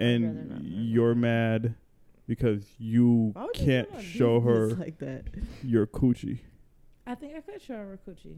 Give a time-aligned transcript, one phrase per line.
[0.00, 0.14] rather
[0.54, 1.74] and you're mad
[2.26, 5.24] because you Why would you can't show her this like that.
[5.62, 6.38] your coochie.
[7.06, 8.36] I think I could show her a coochie.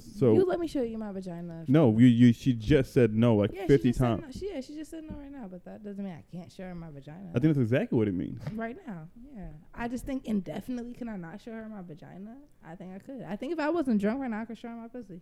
[0.00, 1.64] So you let me show you my vagina.
[1.66, 4.22] no, you you you she just said no like Yeah, fifty times.
[4.22, 4.30] no.
[4.30, 6.62] She, yeah, she just said no right now, but that doesn't mean I can't show
[6.64, 7.30] her my vagina.
[7.30, 8.40] I think that's exactly what it means.
[8.54, 9.48] right now, yeah.
[9.74, 12.36] I just think indefinitely can I not show her my vagina?
[12.64, 13.24] I think I could.
[13.28, 15.20] I think if I wasn't drunk right now, I could show her my pussy.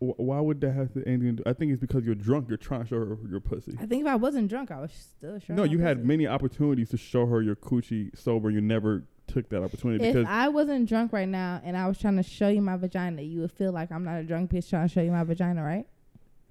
[0.00, 1.36] Wh- Why would that have to anything?
[1.36, 1.50] To do?
[1.50, 2.48] I think it's because you're drunk.
[2.48, 3.76] You're trying to show her your pussy.
[3.80, 5.54] I think if I wasn't drunk, I was still show.
[5.54, 6.08] No, you had pussy.
[6.08, 8.50] many opportunities to show her your coochie sober.
[8.50, 11.98] You never took that opportunity If because I wasn't drunk right now and I was
[11.98, 14.70] trying to show you my vagina, you would feel like I'm not a drunk bitch
[14.70, 15.86] trying to show you my vagina, right?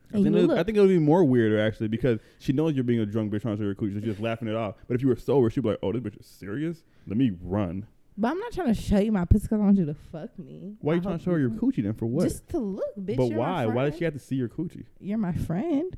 [0.10, 2.54] I think, you it, would I think it would be more weirder actually because she
[2.54, 3.94] knows you're being a drunk bitch trying to show her coochie.
[3.94, 4.76] So she's just laughing it off.
[4.88, 6.84] But if you were sober, she'd be like, "Oh, this bitch is serious.
[7.08, 7.88] Let me run."
[8.20, 10.38] But I'm not trying to show you my pussy because I want you to fuck
[10.40, 10.76] me.
[10.82, 11.94] Why are I you trying to show her your coochie then?
[11.94, 12.24] For what?
[12.24, 13.18] Just to look, bitch.
[13.18, 13.74] but you're my why?
[13.74, 14.86] Why does she have to see your coochie?
[15.00, 15.96] You're my friend.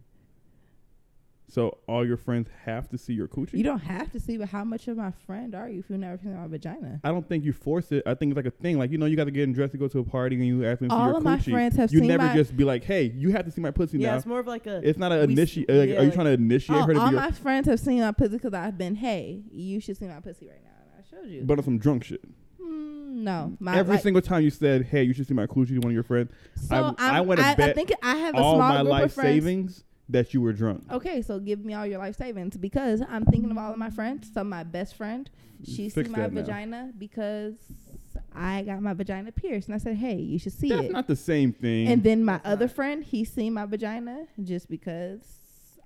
[1.52, 3.54] So all your friends have to see your coochie.
[3.54, 5.98] You don't have to see, but how much of my friend are you if you've
[5.98, 7.00] never seen my vagina?
[7.04, 8.04] I don't think you force it.
[8.06, 8.78] I think it's like a thing.
[8.78, 10.64] Like you know, you got to get dressed to go to a party, and you
[10.64, 12.36] ask them to see All your of my friends have you seen You never my.
[12.36, 14.46] just be like, "Hey, you have to see my pussy Yeah, now." it's more of
[14.46, 14.80] like a.
[14.88, 15.70] It's not an we initiate.
[15.70, 17.22] Like, yeah, are you like- trying to initiate all her to all be your?
[17.22, 20.48] my friends have seen my pussy because I've been, hey, you should see my pussy
[20.48, 20.69] right now.
[21.12, 21.42] I showed you.
[21.44, 22.24] But on some drunk shit.
[22.62, 25.70] Mm, no, my Every like, single time you said, "Hey, you should see my coochie,"
[25.70, 28.38] to one of your friends, So I I'm, wanna I, I think I have a
[28.38, 30.84] all small my life savings that you were drunk.
[30.92, 33.90] Okay, so give me all your life savings because I'm thinking of all of my
[33.92, 34.30] friends.
[34.34, 35.30] So my best friend,
[35.64, 36.42] she see my that now.
[36.42, 37.56] vagina because
[38.36, 41.08] I got my vagina pierced, and I said, "Hey, you should see That's it." not
[41.08, 41.88] the same thing.
[41.88, 42.76] and then my That's other not.
[42.76, 45.39] friend, he seen my vagina just because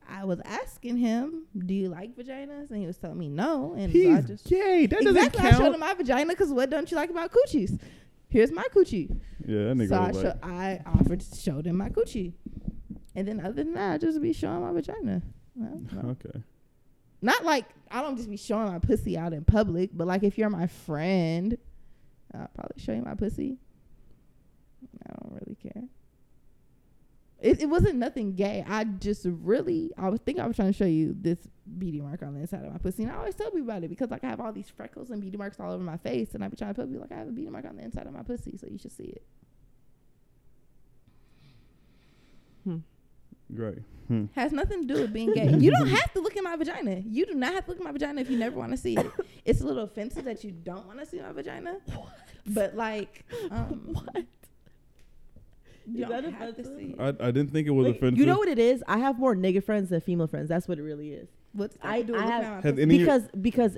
[0.09, 3.91] I was asking him, "Do you like vaginas?" And he was telling me no, and
[3.91, 4.85] so I he's just gay.
[4.87, 5.53] That exactly doesn't count.
[5.53, 7.79] I showed him my vagina because what don't you like about coochies?
[8.29, 9.09] Here's my coochie.
[9.45, 12.33] yeah, that nigga So I, like, I offered to show them my coochie,
[13.15, 15.21] and then other than that, I just be showing my vagina.
[16.05, 16.41] Okay.
[17.21, 20.37] Not like I don't just be showing my pussy out in public, but like if
[20.37, 21.57] you're my friend,
[22.33, 23.57] I'll probably show you my pussy.
[25.05, 25.83] I don't really care.
[27.43, 28.63] It, it wasn't nothing gay.
[28.67, 31.37] I just really, I was think I was trying to show you this
[31.77, 33.89] beauty mark on the inside of my pussy, and I always tell people about it
[33.89, 36.43] because like I have all these freckles and beauty marks all over my face, and
[36.43, 38.07] I be trying to tell people like I have a beauty mark on the inside
[38.07, 39.21] of my pussy, so you should see it.
[43.49, 43.79] Right.
[44.07, 44.25] Hmm.
[44.35, 45.53] Has nothing to do with being gay.
[45.57, 47.01] you don't have to look at my vagina.
[47.05, 48.97] You do not have to look at my vagina if you never want to see
[48.97, 49.11] it.
[49.45, 51.77] It's a little offensive that you don't want to see my vagina.
[51.93, 52.09] What?
[52.45, 54.25] But like, um, What?
[55.85, 56.77] You Is don't that have to offensive?
[56.77, 56.95] see.
[56.99, 58.17] I, I didn't think it was Like, offensive.
[58.19, 58.83] you know what it is?
[58.87, 60.47] I have more nigga friends than female friends.
[60.49, 61.27] That's what it really is.
[61.53, 62.81] What's that I- do with I looking have- at my Has pussy?
[62.83, 63.77] any of because because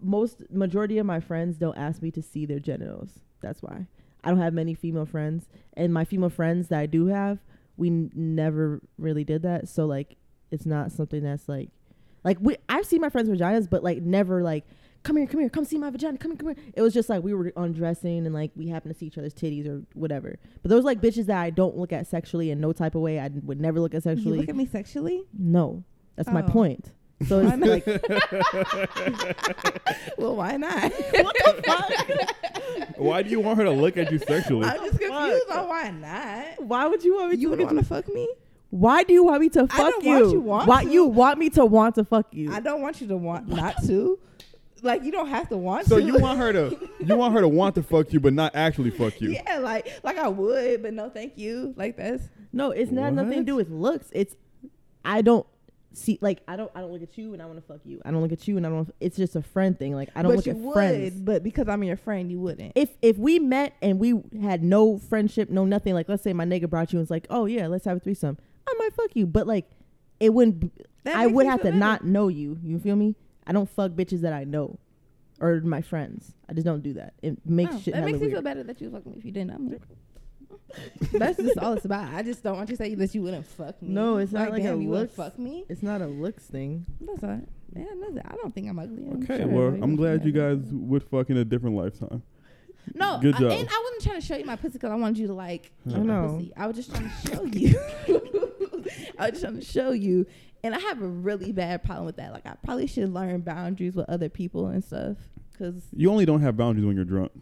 [0.00, 3.20] most majority of my friends don't ask me to see their genitals.
[3.40, 3.86] That's why
[4.24, 7.38] I don't have many female friends, and my female friends that I do have,
[7.76, 9.68] we n- never really did that.
[9.68, 10.16] So like,
[10.50, 11.70] it's not something that's like,
[12.24, 14.64] like we I've seen my friends' vaginas, but like never like.
[15.04, 16.18] Come here, come here, come see my vagina.
[16.18, 16.56] Come here, come here.
[16.74, 19.32] It was just like we were undressing and like we happened to see each other's
[19.32, 20.36] titties or whatever.
[20.62, 23.18] But those like bitches that I don't look at sexually in no type of way.
[23.20, 24.38] I would never look at You sexually.
[24.40, 25.24] look at me sexually?
[25.38, 25.82] no,
[26.16, 26.48] that's my Oh.
[26.48, 26.92] point.
[27.26, 27.68] So Why it's not?
[27.68, 27.84] like
[30.18, 30.92] Well, why not?
[30.92, 32.96] what the fuck?
[32.98, 34.66] Why do you want her to look at you sexually?
[34.66, 35.08] I'm just Fuck.
[35.10, 36.62] confused on why not.
[36.64, 37.82] Why would you want me You to look at want you?
[37.82, 38.28] to fuck me?
[38.70, 40.12] Why do you want me to fuck don't you?
[40.12, 40.90] want you want Why to.
[40.90, 42.52] you want me to want to fuck you?
[42.52, 44.18] I don't want you to want not to.
[44.82, 46.02] Like you don't have to want so to.
[46.04, 48.90] you want her to you want her to want to fuck you, but not actually
[48.90, 49.30] fuck you.
[49.30, 51.74] Yeah, like like I would, but no, thank you.
[51.76, 54.08] Like that's no, it's not nothing to do with looks.
[54.12, 54.36] It's
[55.04, 55.46] I don't
[55.92, 58.00] see like I don't I don't look at you and I want to fuck you.
[58.04, 58.92] I don't look at you and I don't.
[59.00, 59.94] It's just a friend thing.
[59.94, 61.20] Like I don't but look you at would, friends.
[61.20, 62.72] but because I'm your friend, you wouldn't.
[62.74, 65.94] If if we met and we had no friendship, no nothing.
[65.94, 68.00] Like let's say my nigga brought you and was like, oh yeah, let's have a
[68.00, 68.38] threesome.
[68.68, 69.70] I might fuck you, but like
[70.20, 70.72] it wouldn't.
[71.04, 71.76] That I would have to better.
[71.76, 72.58] not know you.
[72.62, 73.14] You feel me?
[73.48, 74.78] I don't fuck bitches that I know,
[75.40, 76.34] or my friends.
[76.48, 77.14] I just don't do that.
[77.22, 78.32] It makes Oh, shit that makes me weird.
[78.34, 79.78] feel better that you fuck me if you didn't know me.
[81.12, 82.12] That's just all it's about.
[82.12, 83.88] I just don't want you to say that you wouldn't fuck me.
[83.88, 85.64] No, it's not like damn, a you looks- fuck me.
[85.68, 86.84] It's not a looks thing.
[87.00, 87.48] That's all right.
[87.74, 89.04] Yeah, no, I don't think I'm ugly.
[89.10, 90.78] I'm Okay, sure well, I'm glad you guys ugly.
[90.78, 92.22] would fuck in a different lifetime.
[92.94, 93.50] No, Good I, job.
[93.52, 95.70] and I wasn't trying to show you my pussy because I wanted you to like
[95.86, 96.34] I my know.
[96.38, 96.52] pussy.
[96.56, 97.78] I was just trying to show you.
[99.18, 100.26] I was just trying to show you,
[100.64, 102.32] and I have a really bad problem with that.
[102.32, 105.16] Like I probably should learn boundaries with other people and stuff.
[105.58, 107.32] Cause You only don't have boundaries when you're drunk.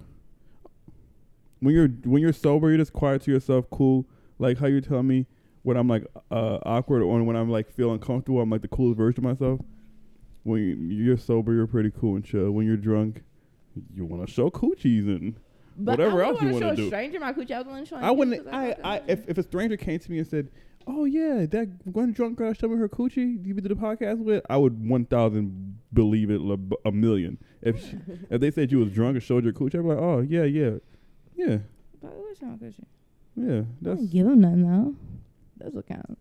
[1.61, 4.07] When you're when you're sober, you're just quiet to yourself, cool.
[4.39, 5.27] Like how you tell me
[5.63, 8.97] when I'm like uh, awkward or when I'm like feel uncomfortable, I'm like the coolest
[8.99, 9.61] version of myself.
[10.45, 12.51] When you- you're sober, you're pretty cool and chill.
[12.53, 13.23] When you're drunk,
[13.95, 15.35] you want to show coochies and
[15.79, 16.85] but Whatever else you wanna show do.
[16.85, 17.51] a stranger my coochie.
[17.51, 17.97] I was to show.
[17.97, 18.47] I wouldn't.
[18.49, 20.49] I, fucking I love if, if a stranger came to me and said,
[20.87, 23.45] oh yeah, that one drunk girl showed me her coochie.
[23.45, 24.45] You did the podcast with?
[24.49, 27.39] I would one thousand believe it a, a million.
[27.63, 27.97] If she,
[28.31, 30.45] if they said you was drunk and showed your coochie, I'd be like, oh yeah,
[30.45, 30.77] yeah,
[31.35, 31.59] yeah,
[32.03, 32.87] But what's wrong with you?
[33.37, 33.63] yeah.
[33.83, 34.95] That's Don't give them nothing though.
[35.59, 36.21] That's what counts.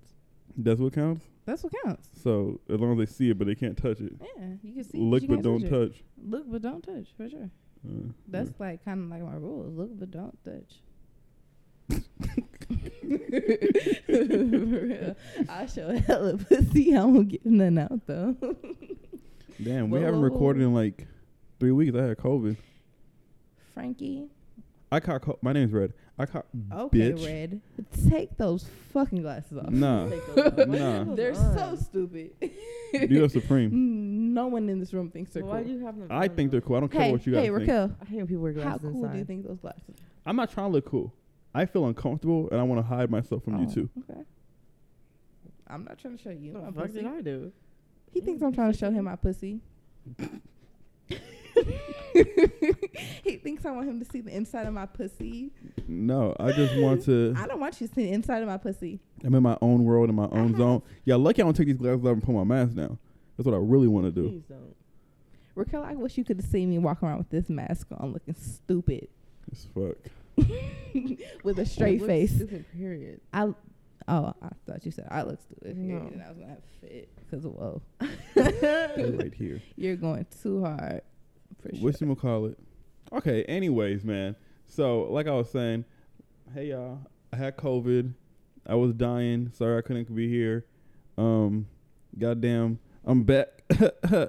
[0.58, 1.26] that's what counts.
[1.46, 2.10] That's what counts.
[2.24, 4.14] So as long as they see it, but they can't touch it.
[4.20, 4.98] Yeah, you can see.
[4.98, 5.70] Look you but can't don't it.
[5.70, 6.04] touch.
[6.24, 7.50] Look but don't touch for sure.
[7.88, 9.76] Uh, That's like kind of like my rules.
[9.78, 10.82] Look but don't touch.
[15.50, 16.96] I show hella pussy.
[16.96, 18.36] I won't get nothing out though.
[19.64, 20.68] Damn, we Whoa, haven't whoa, recorded whoa.
[20.68, 21.08] in like
[21.60, 21.96] three weeks.
[21.96, 22.58] I had COVID.
[23.74, 24.28] Frankie.
[24.92, 25.22] I caught.
[25.22, 25.94] Co- my name's Red.
[26.18, 26.46] I caught.
[26.72, 27.26] Okay, Bitch.
[27.26, 27.62] Red.
[28.10, 29.70] Take those fucking glasses off.
[29.70, 30.58] Nah, off.
[30.68, 31.04] Nah.
[31.16, 32.32] They're goes so stupid.
[32.94, 34.34] you are supreme.
[34.34, 35.68] no one in this room thinks they're Well, Why cool.
[35.74, 36.08] do you have them?
[36.10, 36.78] I think they're cool.
[36.78, 37.60] I don't care what you guys hey, think.
[37.60, 37.92] Raquel.
[38.02, 39.96] I hate when people wear How glasses cool do you think those glasses?
[40.26, 41.14] I'm not trying to look cool.
[41.56, 43.90] I feel uncomfortable and I want to hide myself from you too.
[44.10, 44.22] Okay.
[45.68, 47.00] I'm not trying to show you What my the fuck pussy.
[47.02, 47.52] did I do?
[48.12, 49.62] He thinks I'm trying to show him my pussy.
[53.24, 55.52] he thinks I want him to see the inside of my pussy.
[55.88, 57.34] No, I just want to.
[57.38, 59.00] I don't want you to see the inside of my pussy.
[59.24, 60.58] I'm in my own world, in my own Uh-huh.
[60.58, 60.82] zone.
[61.06, 62.98] Yeah, lucky I don't take these glasses off and put my mask down.
[63.38, 64.30] That's what I really want to do.
[64.30, 64.76] Please don't.
[65.56, 68.36] Raquel, I wish you could have seen me walking around with this mask on, looking
[68.36, 69.08] stupid,
[69.52, 69.96] It's fuck.
[71.44, 72.36] with a straight It looks face.
[72.36, 72.66] Stupid.
[72.76, 73.22] Period.
[73.34, 73.44] I
[74.08, 75.98] oh, I thought you said I look stupid, No.
[75.98, 77.82] and I was gonna have fit because whoa,
[78.36, 79.62] right here.
[79.76, 81.02] you're going too hard.
[81.62, 81.84] For sure.
[81.84, 82.58] What's you call it?
[83.14, 83.44] Okay.
[83.44, 84.36] Anyways, man.
[84.68, 85.86] So, like I was saying,
[86.54, 87.00] hey y'all,
[87.32, 88.14] I had COVID.
[88.68, 89.52] I was dying.
[89.54, 90.66] Sorry I couldn't be here.
[91.18, 91.68] Um,
[92.18, 93.48] goddamn, I'm back.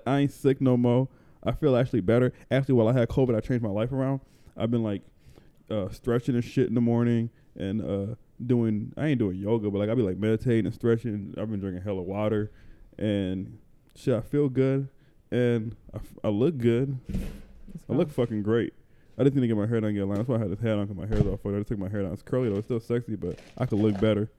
[0.07, 1.09] I ain't sick no more.
[1.43, 2.33] I feel actually better.
[2.51, 4.21] Actually, while I had COVID, I changed my life around.
[4.57, 5.03] I've been like
[5.71, 8.15] uh, stretching and shit in the morning and uh,
[8.45, 8.93] doing.
[8.97, 11.35] I ain't doing yoga, but like I be like meditating and stretching.
[11.39, 12.51] I've been drinking hella water
[12.99, 13.59] and
[13.95, 14.15] shit.
[14.15, 14.89] I feel good
[15.31, 16.99] and I, f- I look good.
[17.89, 18.73] I look fucking great.
[19.19, 20.17] I just need to get my hair done, get a line.
[20.19, 21.55] That's why I had this hat on, cause my hair's all fucked.
[21.55, 22.13] I just took my hair down.
[22.13, 24.31] It's curly though, it's still sexy, but I could look better.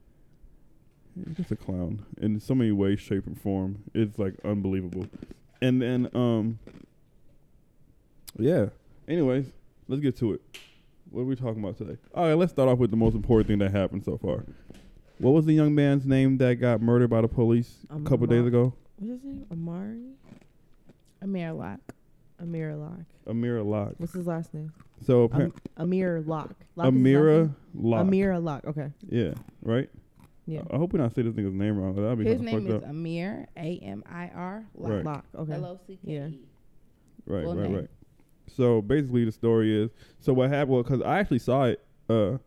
[1.33, 3.83] Just a clown in so many ways, shape, and form.
[3.95, 5.07] It's like unbelievable.
[5.61, 6.59] And then, um,
[8.37, 8.67] yeah.
[9.07, 9.47] Anyways,
[9.87, 10.41] let's get to it.
[11.11, 11.97] What are we talking about today?
[12.13, 14.43] All right, let's start off with the most important thing that happened so far.
[15.19, 18.45] What was the young man's name that got murdered by the police a couple days
[18.45, 18.73] ago?
[18.97, 19.45] What's his name?
[19.51, 20.01] Amari.
[21.21, 21.93] Amir Locke.
[22.39, 23.05] Amir Locke.
[23.27, 23.95] Amira Locke.
[23.97, 24.71] What's his last name?
[25.05, 26.55] So Am- appar- Amir Locke.
[26.75, 27.55] Locke is his Amira name?
[27.73, 28.01] Locke.
[28.01, 28.65] Amir Locke.
[28.67, 28.91] Okay.
[29.09, 29.33] Yeah,
[29.63, 29.89] right.
[30.45, 30.61] Yeah.
[30.71, 31.95] I hope we not say this nigga's name wrong.
[31.95, 32.87] That'd be His name is up.
[32.87, 35.03] Amir A M I R Right.
[35.03, 35.25] Lock.
[35.35, 35.53] Okay.
[35.53, 36.27] L O C K Yeah.
[36.27, 36.39] E.
[37.25, 37.75] Right, full right, name.
[37.79, 37.89] right.
[38.47, 40.69] So basically, the story is so what happened.
[40.73, 42.37] Well, because I actually saw it uh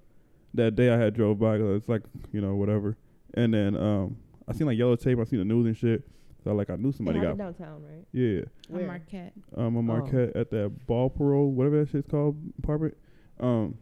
[0.55, 1.59] that day I had drove by.
[1.59, 2.03] 'cause it's like
[2.33, 2.97] you know whatever,
[3.35, 4.17] and then um
[4.49, 5.19] I seen like yellow tape.
[5.19, 6.03] I seen the news and shit.
[6.43, 8.07] So like I knew somebody got happened downtown, right?
[8.13, 8.41] yeah.
[8.71, 8.87] I'm Where?
[8.87, 9.33] Marquette.
[9.57, 9.83] Um, a Oh.
[9.83, 12.97] Marquette at that Bolero, whatever that shit's called, apartment.
[13.39, 13.77] Um,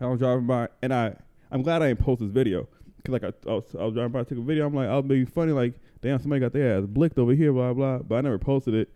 [0.00, 1.14] I was driving by, and I,
[1.50, 2.68] I'm glad I didn't post this video,
[3.04, 4.66] cause like I, I, was, I was driving by, I took a video.
[4.66, 7.72] I'm like, I'll be funny, like, damn, somebody got their ass blicked over here, blah
[7.72, 7.98] blah.
[7.98, 8.90] But I never posted it,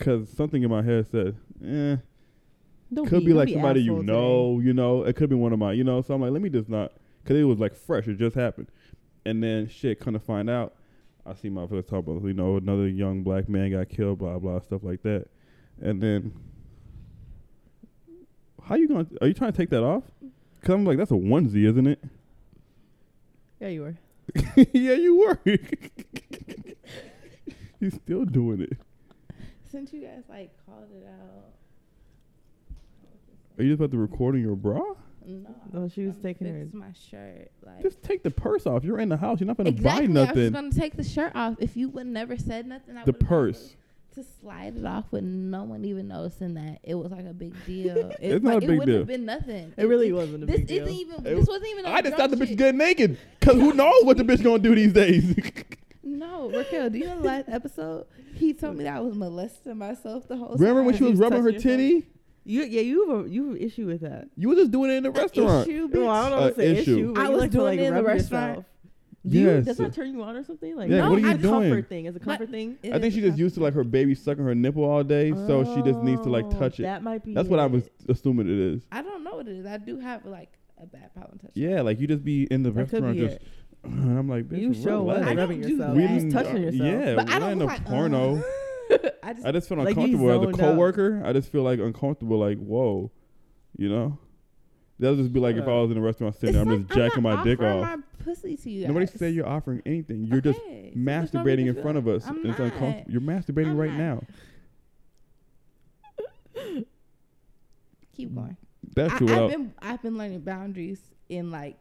[0.00, 1.96] cause something in my head said, eh,
[2.92, 5.58] Don't could be, don't like somebody you know, you know, it could be one of
[5.58, 6.02] my, you know.
[6.02, 6.92] So I'm like, let me just not,
[7.24, 8.68] cause it was like fresh, it just happened,
[9.24, 10.74] and then shit, come to find out,
[11.24, 14.38] I see my first talk about, you know, another young black man got killed, blah
[14.38, 15.26] blah, stuff like that,
[15.80, 16.32] and then,
[18.64, 19.06] how you gonna?
[19.20, 20.04] Are you trying to take that off?
[20.62, 22.02] Cause I'm like, that's a onesie, isn't it?
[22.02, 22.10] today.
[23.60, 23.96] Yeah, you were.
[24.72, 25.38] yeah, you were.
[27.80, 28.78] you still doing it.
[29.70, 31.44] Since you guys like called it out.
[33.58, 34.80] Are you just about to record in your bra?
[35.26, 37.50] No, No, she was I'm taking her- fix my shirt.
[37.64, 38.82] Like Just take the purse off.
[38.84, 39.38] You're in the house.
[39.38, 40.06] You're not gonna exactly.
[40.08, 40.28] buy nothing.
[40.28, 41.56] I was just gonna take the shirt off.
[41.60, 43.76] If you would never said nothing, I The purse.
[44.16, 47.54] To slide it off with no one even noticing that it was like a big
[47.66, 47.96] deal.
[47.96, 48.98] It, It's not like, a it big wouldn't deal.
[48.98, 49.72] have been nothing.
[49.76, 50.84] It really wasn't a This big deal.
[50.86, 51.14] This isn't even.
[51.20, 51.86] It this was- wasn't even.
[51.86, 52.58] I just thought the drunk bitch shit.
[52.58, 53.18] get naked.
[53.40, 55.34] Cause who knows what the bitch gonna do these days?
[56.18, 56.90] No, Raquel.
[56.90, 58.06] Do you know the last episode?
[58.34, 60.58] He told me that I was molesting myself the whole time.
[60.58, 60.86] Remember time.
[60.86, 62.06] when she was was rubbing her titty?
[62.44, 64.28] You yeah, you have a you have an issue with that.
[64.36, 65.68] You were just doing it in the restaurant.
[65.68, 66.80] Issue, No, I don't know if Uh, it's an issue.
[66.96, 67.12] issue.
[67.14, 68.48] but I you was like to, doing like, it in the rub restaurant.
[68.48, 68.64] yourself.
[69.26, 69.64] Do you, Yes.
[69.66, 70.74] does that turn you on or something?
[70.74, 72.06] Like Yeah, no, what are you a comfort thing.
[72.06, 72.78] It's a But- comfort thing.
[72.82, 75.32] It I think she just used to like her baby sucking her nipple all day,
[75.32, 76.84] so she just needs to like Oh, touch it.
[76.84, 77.34] That might be.
[77.34, 78.86] That's what I was assuming it is.
[78.90, 79.66] I don't know what it is.
[79.66, 80.48] I do have like
[80.82, 81.62] a bad problem touching.
[81.62, 83.36] Yeah, like you just be in the That could restaurant be just.
[83.36, 83.42] it.
[83.84, 85.96] And I'm like, bitch, You show was I rubbing yourself.
[85.96, 86.82] You didn't- touching yourself.
[86.82, 88.36] Yeah, But I we're don't in look a like, porno.
[88.36, 88.42] uh,
[89.22, 91.22] I just I just feel Like uncomfortable as a coworker.
[91.24, 92.38] I just feel like uncomfortable.
[92.38, 93.10] Like, whoa,
[93.76, 94.18] you know.
[94.98, 96.98] That'll just be like if I was in a restaurant sitting there, I'm It's just
[96.98, 97.82] like, jacking my dick off.
[97.82, 98.86] My pussy to you.
[98.86, 100.26] Nobody said you're offering anything.
[100.26, 102.26] You're just so masturbating in front of us.
[102.26, 102.72] I'm and it's not.
[102.72, 103.10] uncomfortable.
[103.10, 103.98] You're masturbating I'm right not.
[103.98, 104.22] now.
[108.14, 108.56] Keep going.
[108.94, 109.24] That's I.
[109.44, 111.78] I've been I've been learning boundaries in like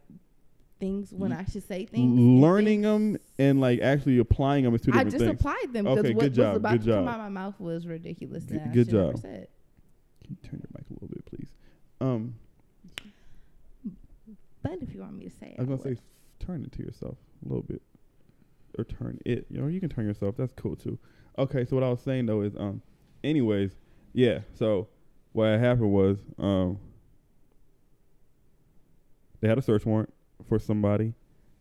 [0.80, 2.18] things when I should say things.
[2.18, 5.40] learning things- them and like actually applying them is two I different just things.
[5.42, 7.08] applied them because Okay, what good job, was about good to come job.
[7.14, 8.44] out of my mouth was ridiculous.
[8.46, 9.18] Good- and I good should job.
[9.20, 9.48] said.
[10.24, 11.50] Can you turn your mic a little bit, please?
[12.02, 12.36] Um,
[14.62, 16.04] But if you want me to say it, I was gonna say f-
[16.40, 17.82] turn it to yourself a little bit,
[18.78, 19.46] or turn it.
[19.50, 20.36] You know, you can turn yourself.
[20.38, 21.00] That's cool too.
[21.38, 22.82] Okay, so what I was saying though is, um,
[23.24, 23.78] anyways,
[24.14, 24.40] yeah.
[24.56, 24.88] So
[25.32, 26.78] what had happened was, um,
[29.40, 30.14] they had a search warrant
[30.48, 31.14] for somebody.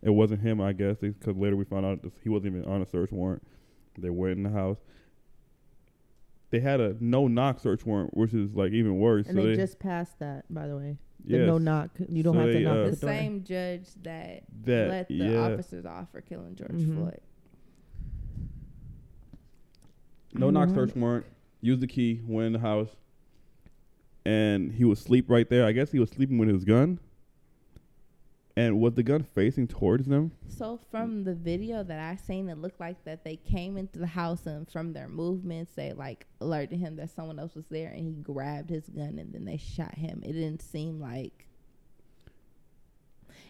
[0.03, 2.83] It wasn't him, I guess, because later we found out this, he wasn't even on
[2.83, 3.43] a search warrant.
[3.99, 4.79] They went in the house.
[6.51, 9.27] They had a no knock search warrant, which is like even worse.
[9.27, 10.97] And so they they just passed that, by the way.
[11.25, 11.91] The yes, no knock.
[12.09, 13.11] You don't So have to they, knock uh, the the door.
[13.11, 15.39] same judge that, that let the yeah.
[15.41, 16.95] officers off for killing George Mhm.
[16.97, 17.21] Floyd.
[20.35, 21.27] No knock search warrant.
[21.61, 22.21] Used the key.
[22.27, 22.91] Went in the house,
[24.25, 25.65] and he was asleep right there.
[25.67, 27.01] I guess he was sleeping with his gun.
[28.59, 30.33] And was the gun facing towards them?
[30.49, 34.07] So from the video that I seen, it looked like that they came into the
[34.09, 38.01] house and from their movements, they like alerted him that someone else was there, and
[38.05, 40.23] he grabbed his gun and then they shot him.
[40.25, 41.47] It didn't seem like.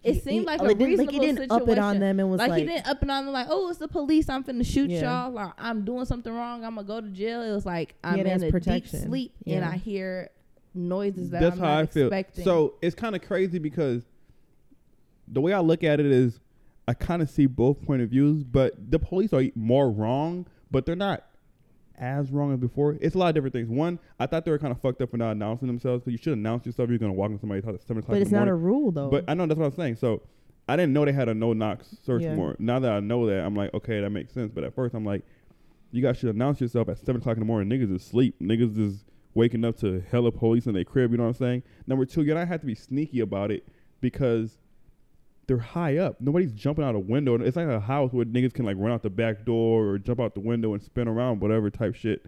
[0.04, 1.78] It He- seemed he- like oh, a it didn't- reasonable like he didn't up it
[1.78, 3.78] on them and was like, like, he didn't up and on them like, oh, it's
[3.78, 4.28] the police.
[4.28, 5.26] I'm finna shoot Yeah.
[5.30, 5.38] y'all.
[5.38, 6.64] Or I'm doing something wrong.
[6.64, 7.40] I'm gonna go to jail.
[7.42, 9.00] It was like I'm had in a protection.
[9.00, 10.28] deep sleep and I hear
[10.74, 12.06] noises that That's I'm how not I feel.
[12.08, 12.44] expecting.
[12.44, 14.04] So it's kind of crazy because
[15.30, 16.40] the way I look at it is,
[16.86, 20.86] I kind of see both point of views, but the police are more wrong, but
[20.86, 21.24] they're not
[21.96, 22.96] as wrong as before.
[23.00, 23.68] It's a lot of different things.
[23.68, 26.18] One, I thought they were kind of fucked up for not announcing themselves because you
[26.18, 26.88] should announce yourself.
[26.88, 28.10] You're gonna walk into somebody's house at seven o'clock.
[28.10, 29.10] but in it's not a rule though.
[29.10, 29.96] But I know that's what I'm saying.
[29.96, 30.22] So
[30.68, 32.36] I didn't know they had a no knock search Yeah.
[32.36, 32.60] warrant.
[32.60, 34.52] Now that I know that, I'm like, okay, that makes sense.
[34.54, 35.24] But at first, I'm like,
[35.90, 37.68] you guys should announce yourself at seven o'clock in the morning.
[37.68, 38.36] Niggas is asleep.
[38.40, 39.04] Niggas is
[39.34, 41.10] waking up to hella police in their crib.
[41.10, 41.62] You know what I'm saying?
[41.86, 43.66] Number two, you don't have to be sneaky about it
[44.00, 44.58] because
[45.48, 46.20] they're high up.
[46.20, 47.34] Nobody's jumping out a window.
[47.40, 50.20] It's like a house where niggas can like run out the back door or jump
[50.20, 52.26] out the window and spin around, whatever type shit.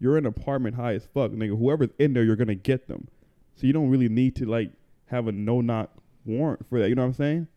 [0.00, 1.56] You're in an apartment high as fuck, nigga.
[1.56, 3.08] Whoever's in there, you're gonna get them.
[3.54, 4.72] So you don't really need to like
[5.06, 5.90] have a no knock
[6.24, 6.88] warrant for that.
[6.88, 7.48] You know what I'm saying?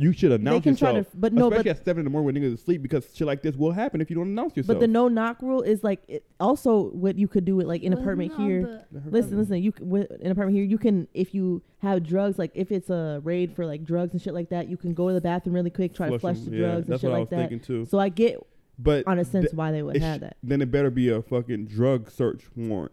[0.00, 1.10] You should they announce can try yourself.
[1.10, 3.26] to, but no, especially but at seven in the morning when niggas asleep because shit
[3.26, 4.76] like this will happen if you don't announce yourself.
[4.76, 7.82] but the no knock rule is like it, also what you could do it like
[7.82, 8.84] in Wasn't apartment on here.
[9.06, 9.60] Listen, listen.
[9.60, 12.90] You c- with an apartment here, you can if you have drugs, like if it's
[12.90, 15.56] a raid for like drugs and shit like that, you can go to the bathroom
[15.56, 16.52] really quick, try to Flush flush them.
[16.52, 17.48] the Yeah, drugs and that's shit what I like was that.
[17.50, 17.84] thinking too.
[17.86, 18.38] So I get
[18.78, 20.36] But on a sense th- why they would have sh- that.
[20.44, 22.92] then it better be a fucking drug search warrant.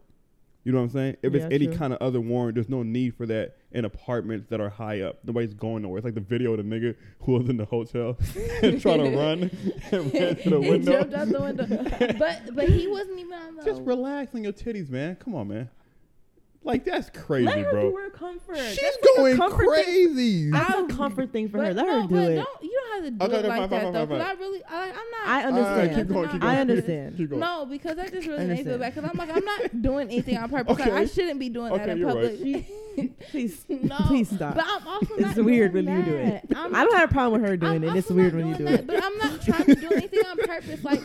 [0.64, 1.18] You know what I'm saying?
[1.22, 1.76] If Yeah, it's any true.
[1.76, 5.20] kind of other warrant, there's no need for that in apartments that are high up.
[5.26, 5.98] Nobody's going nowhere.
[6.00, 8.18] It's like the video of the nigga who was in the hotel
[8.64, 9.52] and trying to run
[9.92, 10.92] and ran to the window.
[11.04, 13.64] jumped out the window, but but he wasn't even on the.
[13.64, 15.16] Just relax on your titties, man.
[15.18, 15.70] Come on, man.
[16.64, 17.90] Like that's crazy, Let her bro.
[17.92, 18.58] do her comfort.
[18.58, 19.84] She's That's like a going comfort thing.
[19.86, 20.50] crazy.
[20.52, 21.74] That's I'm- a comfort thing for but her.
[21.76, 22.36] Let no, her do but it.
[22.38, 24.00] Don't, you don't have to do Okay, it okay, like fine, that fine, though.
[24.00, 25.28] fine, Because I really, I, I'm not.
[25.28, 25.96] I understand.
[25.96, 26.54] keep going, keep going.
[26.56, 27.18] I understand.
[27.18, 27.40] Keep going.
[27.40, 28.96] No, because that just really I makes me feel bad.
[28.96, 30.80] Because I'm like, I'm not doing anything on purpose.
[30.80, 32.40] Like, I shouldn't be doing that in you're public.
[32.44, 32.66] right.
[33.32, 34.56] Please, no, please stop.
[34.56, 36.46] But I'm also It's not weird doing when you do it.
[36.56, 37.96] I'm I don't have a problem with her doing I'm it.
[37.98, 38.88] It's weird when you do that, it.
[38.88, 40.82] But I'm not trying to do anything on purpose.
[40.82, 41.02] Like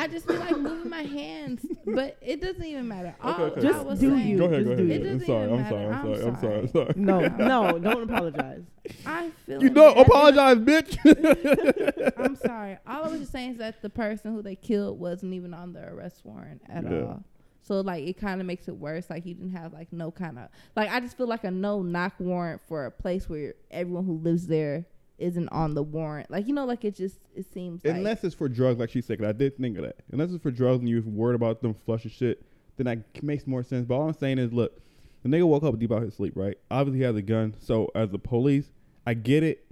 [0.00, 3.14] I just feel like moving my hands, but it doesn't even matter.
[3.20, 3.60] All Okay, okay.
[3.60, 4.38] I Just was do saying, you.
[4.38, 4.90] Go ahead, Just go do ahead.
[4.90, 5.52] It I'm doesn't sorry.
[5.52, 5.86] I'm sorry.
[5.86, 5.92] matter.
[5.92, 6.26] I'm I'm sorry.
[6.28, 6.58] I'm sorry.
[6.58, 6.92] I'm sorry.
[6.96, 7.20] No,
[7.72, 8.62] no, don't apologize.
[9.06, 12.12] I feel You like don't apologize, bitch.
[12.16, 12.78] I'm sorry.
[12.86, 15.72] All I was just saying is that the person who they killed wasn't even on
[15.72, 17.02] the arrest warrant at Yeah.
[17.02, 17.24] all.
[17.62, 19.08] So like it kind of makes it worse.
[19.10, 21.82] Like you didn't have like no kind of like I just feel like a no
[21.82, 24.86] knock warrant for a place where everyone who lives there
[25.20, 26.30] isn't on the warrant.
[26.30, 29.00] Like you know, like it just it seems like Unless it's for drugs, like she
[29.00, 29.96] said, 'cause I did think of that.
[30.12, 32.42] Unless it's for drugs and you're worried about them flushing shit,
[32.76, 33.86] then that makes more sense.
[33.86, 34.80] But all I'm saying is, look,
[35.22, 36.56] the nigga woke up deep out his sleep, right?
[36.70, 37.54] Obviously, he has a gun.
[37.60, 38.72] So as the police,
[39.06, 39.64] I get it,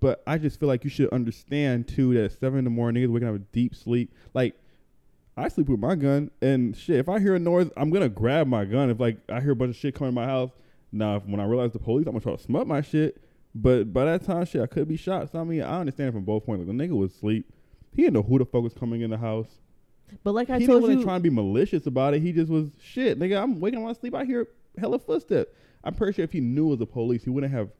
[0.00, 3.02] but I just feel like you should understand too that at seven in the morning,
[3.02, 4.12] niggas waking up with deep sleep.
[4.34, 4.54] Like
[5.36, 6.96] I sleep with my gun, and shit.
[6.96, 8.88] If I hear a noise, I'm gonna grab my gun.
[8.90, 10.50] If like I hear a bunch of shit coming in my house,
[10.92, 13.20] now when I realize the police, I'm gonna try to smut my shit.
[13.58, 15.32] But by that time, shit, I could be shot.
[15.32, 16.66] So I mean, I understand it from both points.
[16.66, 17.50] Like the nigga was asleep.
[17.94, 19.48] He didn't know who the fuck was coming in the house.
[20.22, 22.20] But like I he told wasn't you, trying to be malicious about it.
[22.20, 23.42] He just was shit, nigga.
[23.42, 24.14] I'm waking up in my sleep.
[24.14, 24.48] I hear
[24.78, 25.50] hella footsteps.
[25.82, 27.70] I'm pretty sure if he knew it was the police, he wouldn't have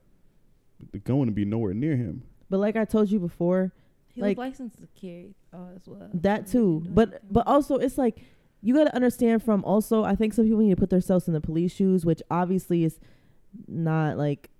[0.92, 2.22] the gun to be nowhere near him.
[2.48, 3.72] but like I told you before,
[4.06, 6.08] he like- was licensed to carry oh, as well.
[6.14, 6.84] that too.
[6.88, 7.28] But anything.
[7.30, 8.18] but also it's like
[8.62, 11.34] you got to understand from also I think some people need to put themselves in
[11.34, 12.98] the police shoes, which obviously is
[13.68, 14.50] not like,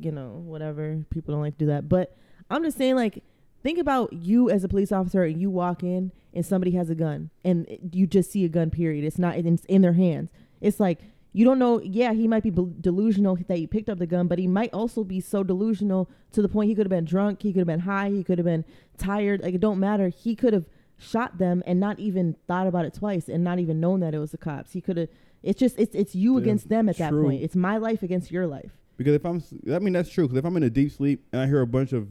[0.00, 1.04] you know, whatever.
[1.10, 1.88] People don't like to do that.
[1.88, 2.16] But
[2.50, 3.22] I'm just saying, like,
[3.62, 6.94] think about you as a police officer and you walk in and somebody has a
[6.94, 9.04] gun and it- you just see a gun, period.
[9.04, 10.30] It's not, it's in their hands.
[10.60, 11.00] It's like,
[11.32, 11.80] you don't know.
[11.82, 15.04] Yeah, he might be delusional that he picked up the gun, but he might also
[15.04, 17.80] be so delusional to the point he could have been drunk, he could have been
[17.80, 18.64] high, he could have been
[18.96, 19.42] tired.
[19.42, 20.08] Like, it don't matter.
[20.08, 20.64] He could have
[20.96, 24.18] shot them and not even thought about it twice and not even known that it
[24.18, 24.72] was the cops.
[24.72, 25.08] He could have.
[25.42, 27.42] It's just it's it's you Yeah, against them at that point.
[27.42, 28.72] It's my life against your life.
[28.96, 30.24] Because if I'm, I mean that's true.
[30.24, 32.10] Because if I'm in a deep sleep and I hear a bunch of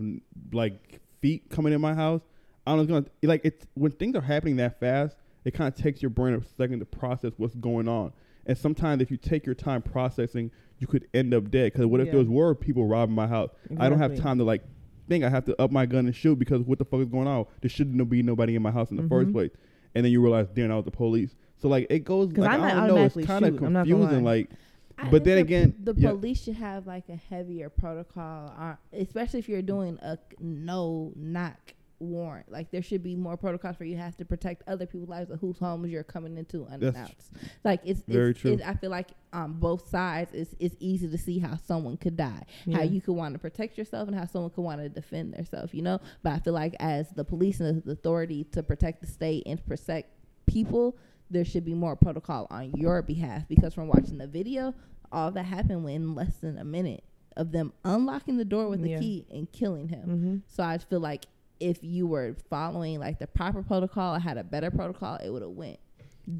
[0.52, 2.22] like feet coming in my house,
[2.68, 5.16] I'm just gonna like it's when things are happening that fast.
[5.44, 8.14] It kind of takes your brain a second to process what's going on.
[8.48, 11.74] And sometimes if you take your time processing, you could end up dead.
[11.74, 12.16] Because what if Yeah.
[12.16, 13.50] was were people robbing my house?
[13.78, 14.64] I don't have time to like
[15.08, 15.24] think.
[15.24, 17.46] I have to up my gun and shoot because what the fuck is going on?
[17.62, 19.34] There shouldn't be nobody in my house in the first Mhm.
[19.34, 19.52] place.
[19.94, 21.36] And then you realize, damn, I was the police.
[21.58, 22.32] So like it goes.
[22.34, 23.04] Like, I I, don't know.
[23.06, 24.24] It's kind of shoot, I'm not gonna confusing.
[24.26, 24.32] lie.
[24.38, 24.50] Like
[24.98, 26.10] I But then the- again, the yeah.
[26.12, 31.74] police should have like a heavier protocol, uh, especially if you're doing a no knock
[32.00, 32.52] warrant.
[32.52, 35.40] Like there should be more protocols where you have to protect other people's lives of
[35.40, 37.32] whose homes you're coming into unannounced.
[37.64, 38.52] Like it's, Very it's, true.
[38.54, 42.16] It's, I feel like on both sides, it's it's easy to see how someone could
[42.18, 42.78] die, Yeah.
[42.78, 45.74] how you could want to protect yourself, and how someone could want to defend themselves.
[45.74, 49.08] You know, but I feel like as the police and the authority to protect the
[49.08, 50.10] state and protect
[50.46, 50.98] people,
[51.30, 54.74] there should be more protocol on your behalf because from watching the video,
[55.12, 57.04] all that happened in less than a minute
[57.36, 59.00] of them unlocking the door with the Yeah.
[59.00, 60.02] key and killing him.
[60.02, 60.38] Mm-hmm.
[60.48, 61.26] So I feel like
[61.60, 65.42] if you were following like the proper protocol, I had a better protocol, it would
[65.42, 65.80] have went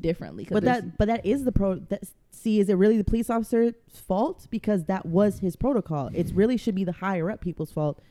[0.02, 0.48] differently.
[0.50, 1.76] But that but that is the pro.
[1.76, 6.10] That, see, is it really the police officer's fault because that was his protocol?
[6.14, 8.02] It really should be the higher up people's fault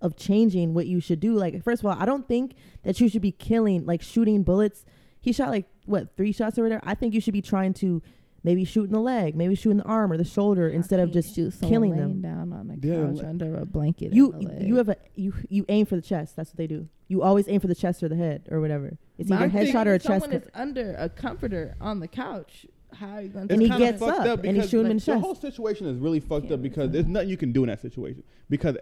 [0.00, 1.34] of changing what you should do.
[1.34, 4.84] Like first of all, I don't think that you should be killing like shooting bullets.
[5.28, 6.80] He shot like what three shots or whatever.
[6.86, 8.00] I think you should be trying to
[8.44, 11.08] maybe shoot in the leg, maybe shoot in the arm or the shoulder instead of
[11.08, 12.22] How can you just shoot someone killing laying them.
[12.22, 14.14] down on a couch like- under a blanket.
[14.14, 14.62] You in the leg.
[14.66, 16.34] you have a you you aim for the chest.
[16.36, 16.88] That's what they do.
[17.08, 18.96] You always aim for the chest or the head or whatever.
[19.18, 20.24] It's either I'm headshot or a if chest.
[20.24, 22.64] Someone is under a comforter on the couch.
[22.94, 23.52] How are you going to?
[23.52, 25.16] And he kinda gets fucked up, and he because, shoot him like, in the chest.
[25.16, 26.92] The whole situation is really fucked Can't up because listen.
[26.92, 28.22] there's nothing you can do in that situation.
[28.48, 28.78] Because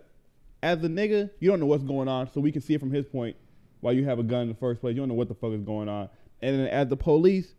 [0.63, 2.93] as a nigga, you don't know what's going on, so we can see it from
[2.93, 3.35] his point.
[3.81, 5.53] Why you have a gun in the first place, you don't know what the fuck
[5.53, 6.09] is going on.
[6.43, 7.55] And then as the police,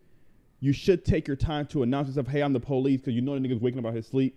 [0.59, 3.37] you should take your time to announce yourself, "Hey, I'm the police," because you know
[3.37, 4.35] the nigga's waking up out his sleep,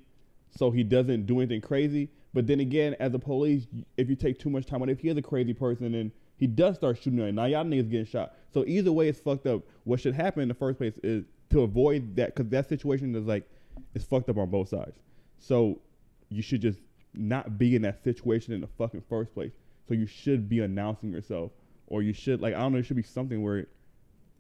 [0.51, 2.11] so he doesn't do anything crazy.
[2.33, 5.09] But then again, as a police, if you take too much time on, if he
[5.09, 7.35] is a crazy person, then he does start shooting at.
[7.35, 8.35] Now y'all niggas getting shot.
[8.53, 9.63] So either way, it's fucked up.
[9.85, 13.27] What should happen in the first place is to avoid that, because that situation is
[13.27, 13.49] like,
[13.95, 14.99] it's fucked up on both sides.
[15.39, 15.81] So
[16.29, 16.79] you should just
[17.15, 19.53] not be in that situation in the fucking first place.
[19.89, 21.51] So you should be announcing yourself,
[21.89, 22.79] or you should like I don't know.
[22.79, 23.67] It should be something where.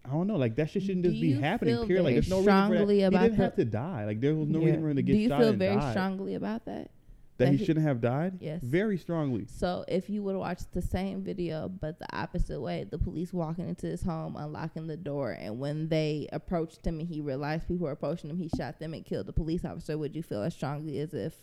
[0.04, 1.86] I don't know, like that shit shouldn't Do just be happening.
[1.86, 2.04] Period.
[2.04, 2.88] Like there's no reason for that.
[2.88, 4.06] He didn't the- have to die.
[4.06, 4.66] Like there was no Yeah.
[4.66, 6.90] reason for him to get Do you shot feel very strongly about that?
[7.38, 8.38] that that he he- shouldn't have died.
[8.40, 8.62] Yes.
[8.62, 9.46] very strongly.
[9.46, 13.32] So if you would have watched the same video but the opposite way, the police
[13.32, 17.66] walking into his home, unlocking the door, and when they approached him and he realized
[17.68, 19.96] people were approaching him, he shot them and killed the police officer.
[19.96, 21.34] Would you feel as strongly as if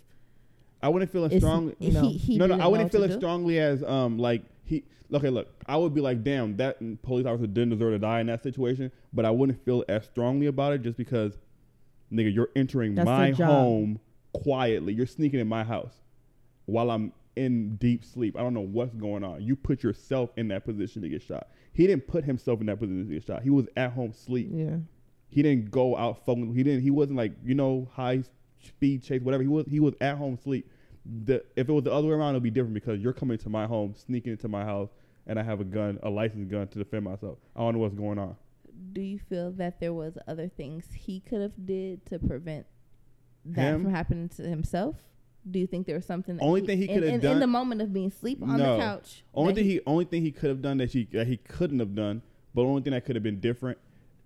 [0.82, 1.74] I wouldn't feel as it's- strong.
[1.80, 2.10] he, No.
[2.10, 3.18] he no, no, I wouldn't feel as do?
[3.18, 4.84] strongly as um like he.
[5.14, 8.28] Okay, look, I would be like, damn, that police officer didn't deserve to die in
[8.28, 8.92] that situation.
[9.14, 11.38] But I wouldn't feel as strongly about it just because,
[12.12, 14.00] nigga, you're entering That's my home
[14.34, 14.94] quietly.
[14.94, 15.94] You're sneaking in my house
[16.66, 18.36] while I'm in deep sleep.
[18.36, 19.42] I don't know what's going on.
[19.42, 21.48] You put yourself in that position to get shot.
[21.72, 23.44] He didn't put himself in that position to get shot.
[23.44, 24.50] He was at home sleep.
[24.52, 24.78] Yeah.
[25.30, 26.54] He didn't go out fucking.
[26.54, 26.82] He didn't.
[26.82, 28.24] He wasn't like you know high
[28.62, 29.44] speed chase whatever.
[29.44, 29.66] He was.
[29.68, 30.70] He was at home sleep.
[31.26, 33.50] The if it was the other way around, it'd be different because you're coming to
[33.50, 34.90] my home, sneaking into my house,
[35.26, 37.38] and I have a gun, a licensed gun to defend myself.
[37.56, 38.36] I don't know what's going on.
[38.94, 42.66] Do you feel that there was other things he could have did to prevent
[43.46, 43.84] that Him?
[43.84, 44.96] from happening to himself?
[45.50, 46.36] Do you think there was something?
[46.38, 48.58] That Only he, thing he could have done- in the moment of being asleep on
[48.58, 48.76] No.
[48.78, 49.24] the couch?
[49.34, 51.96] Only thing he only thing he could have done that he that he couldn't have
[51.96, 52.22] done,
[52.54, 53.78] but only thing that could have been different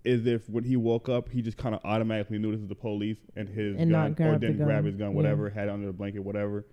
[0.04, 2.76] is if when he woke up, he just kind of automatically knew this is the
[2.76, 5.16] police and his And gun, not or didn't grab his gun, Yeah.
[5.16, 6.66] whatever, had it under the blanket, whatever.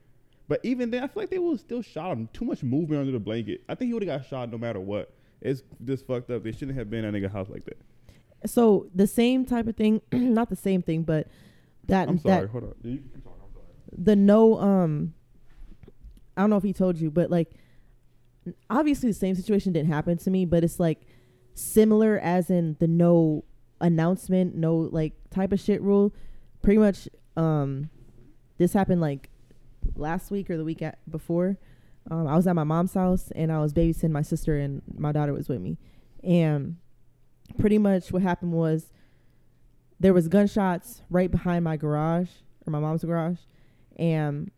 [0.49, 2.29] But even then, I feel like they would still shot him.
[2.33, 3.63] Too much movement under the blanket.
[3.69, 5.13] I think he would have got shot no matter what.
[5.43, 6.43] It's just fucked up.
[6.43, 7.77] They shouldn't have been in a nigga house like that.
[8.49, 11.27] So the same type of thing, not the same thing, but
[11.87, 12.49] that I'm that sorry.
[12.49, 12.75] Hold on.
[12.83, 13.41] You can talking.
[13.45, 13.65] I'm sorry.
[14.05, 15.13] the no um
[16.37, 17.51] I don't know if he told you, but like
[18.71, 21.03] obviously the same situation didn't happen to me, but it's like
[21.59, 23.45] similar as in the no
[23.81, 26.15] announcement, no like type of shit rule.
[26.63, 27.91] Pretty much um
[28.59, 29.31] this happened like
[29.95, 31.59] last week or the week at, before.
[32.11, 35.13] Um, I was at my mom's house and I was babysitting my sister and my
[35.13, 35.79] daughter was with me.
[36.25, 36.77] And
[37.59, 38.93] pretty much what happened was
[40.01, 42.31] there was gunshots right behind my garage
[42.67, 43.39] or my mom's garage,
[43.97, 44.51] and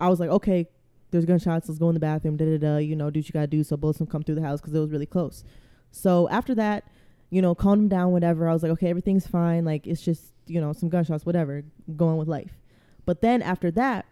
[0.00, 0.68] I was like, okay,
[1.10, 1.68] there's gunshots.
[1.68, 2.36] Let's go in the bathroom.
[2.36, 2.76] Da da da.
[2.78, 4.74] You know, do what you gotta do so bullets don't come through the house because
[4.74, 5.44] it was really close.
[5.90, 6.84] So after that,
[7.30, 8.12] you know, calmed him down.
[8.12, 8.48] Whatever.
[8.48, 9.64] I was like, okay, everything's fine.
[9.64, 11.26] Like it's just you know some gunshots.
[11.26, 11.62] Whatever.
[11.96, 12.52] Going with life.
[13.04, 14.06] But then after that,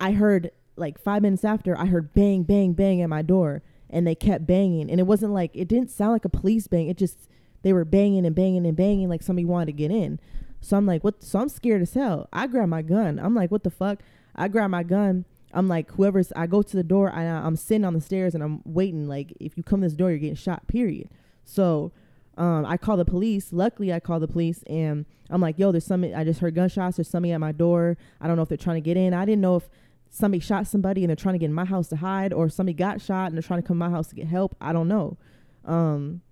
[0.00, 4.06] I heard like five minutes after, I heard bang bang bang at my door, and
[4.06, 6.88] they kept banging, and it wasn't like it didn't sound like a police bang.
[6.88, 7.28] It just
[7.62, 10.18] they were banging and banging and banging like somebody wanted to get in.
[10.60, 11.22] So I'm like, what?
[11.22, 12.28] So I'm scared as hell.
[12.32, 13.18] I grab my gun.
[13.18, 14.00] I'm like, what the fuck?
[14.34, 15.24] I grab my gun.
[15.52, 16.32] I'm like, whoever's.
[16.36, 17.10] I go to the door.
[17.12, 19.08] I, I'm sitting on the stairs and I'm waiting.
[19.08, 20.66] Like, if you come to this door, you're getting shot.
[20.66, 21.08] Period.
[21.44, 21.92] So,
[22.36, 23.52] um, I call the police.
[23.52, 26.14] Luckily, I call the police and I'm like, yo, there's somebody.
[26.14, 26.96] I just heard gunshots.
[26.96, 27.96] There's somebody at my door.
[28.20, 29.12] I don't know if they're trying to get in.
[29.12, 29.68] I didn't know if
[30.10, 32.74] somebody shot somebody and they're trying to get in my house to hide, or somebody
[32.74, 34.56] got shot and they're trying to come to my house to get help.
[34.60, 35.18] I don't know.
[35.64, 36.22] Um,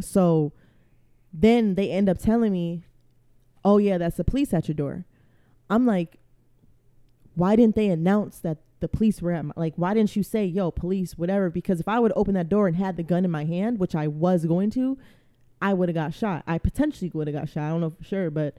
[0.00, 0.52] so
[1.32, 2.84] then they end up telling me,
[3.64, 5.06] "Oh yeah, that's the police at your door."
[5.70, 6.18] I'm like,
[7.34, 9.74] "Why didn't they announce that the police were at my like?
[9.76, 12.76] Why didn't you say, yo, police, whatever?" Because if I would open that door and
[12.76, 14.98] had the gun in my hand, which I was going to,
[15.60, 16.44] I would have got shot.
[16.46, 17.64] I potentially would have got shot.
[17.64, 18.56] I don't know for sure, but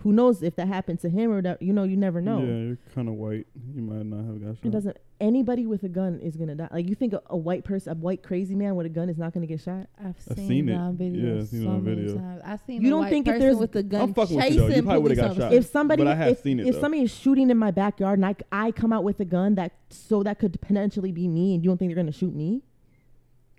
[0.00, 1.62] who knows if that happened to him or that?
[1.62, 2.40] You know, you never know.
[2.40, 3.46] Yeah, you're kind of white.
[3.74, 4.64] You might not have got shot.
[4.66, 4.98] It doesn't.
[5.18, 6.68] Anybody with a gun is gonna die.
[6.70, 9.16] Like you think a, a white person, a white crazy man with a gun is
[9.16, 9.86] not gonna get shot?
[9.98, 10.76] I've I've seen, seen it it.
[10.76, 11.34] on video.
[11.36, 12.16] Yeah, I've seen it on video.
[12.18, 12.42] times.
[12.44, 14.44] I've seen You a don't white think if there's- with the gun I'm fucking with
[14.44, 14.74] you, chasing though.
[14.76, 15.52] You probably would've got shot.
[15.54, 16.80] If somebody, But I have if, seen it, if though.
[16.82, 19.72] somebody is shooting in my backyard and I, I come out with a gun that
[19.88, 22.62] so that could potentially be me, and you don't think they're gonna shoot me?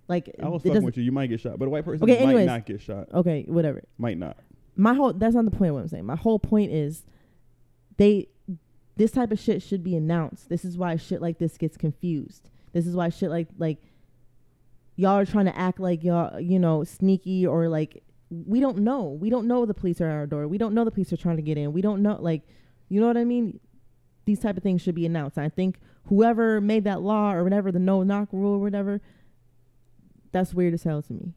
[0.07, 1.03] Like I was it fucking with you.
[1.03, 2.45] You might get shot, but a white person Okay, might anyways.
[2.45, 3.07] not get shot.
[3.11, 3.83] Okay, whatever.
[3.97, 4.37] Might not.
[4.75, 6.05] my whole that's not the point of what I'm saying.
[6.05, 7.03] My whole point is
[7.97, 8.27] they
[8.97, 10.49] this type of shit should be announced.
[10.49, 12.49] This is why shit like this gets confused.
[12.73, 13.77] This is why shit like like
[14.95, 19.03] y'all are trying to act like y'all you know sneaky or like we don't know.
[19.03, 20.47] We don't know the police are at our door.
[20.47, 21.71] We don't know the police are trying to get in.
[21.71, 22.41] We don't know like
[22.89, 23.59] you know what I mean?
[24.25, 25.37] These type of things should be announced.
[25.37, 29.01] I think whoever made that law or whatever the no knock rule or whatever
[30.31, 31.33] that's weird as hell to me.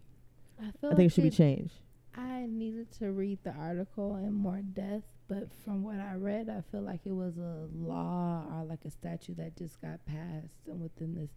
[0.61, 1.75] I, I feel think it should be changed.
[2.16, 6.61] I needed to read the article in more depth, but from what I read, I
[6.73, 10.81] feel like it was a law or like a statute that just got passed, and
[10.83, 11.31] within this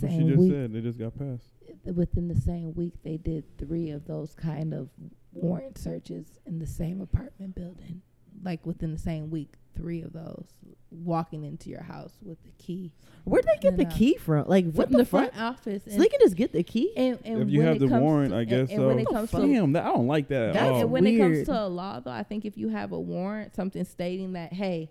[0.00, 1.46] What she same just week, said, they just got passed.
[1.86, 4.90] within the same week, they did three of those kind of
[5.32, 8.02] warrant searches in the same apartment building.
[8.42, 10.46] Like within the same week, three of those
[10.90, 12.90] walking into your house with the key
[13.24, 13.90] Where'd they get the no.
[13.90, 14.46] key from?
[14.48, 15.32] Like what from the, the fuck?
[15.32, 15.82] front office.
[15.86, 16.92] So they can just get the key?
[16.96, 18.88] and, and if you have the warrant, to- I guess and so.
[18.88, 19.42] when it comes fuck?
[19.42, 20.80] to Damn, that, I don't like that That's And- all.
[20.80, 23.54] and when it comes to a law, though, I think if you have a warrant,
[23.54, 24.90] something stating that, hey,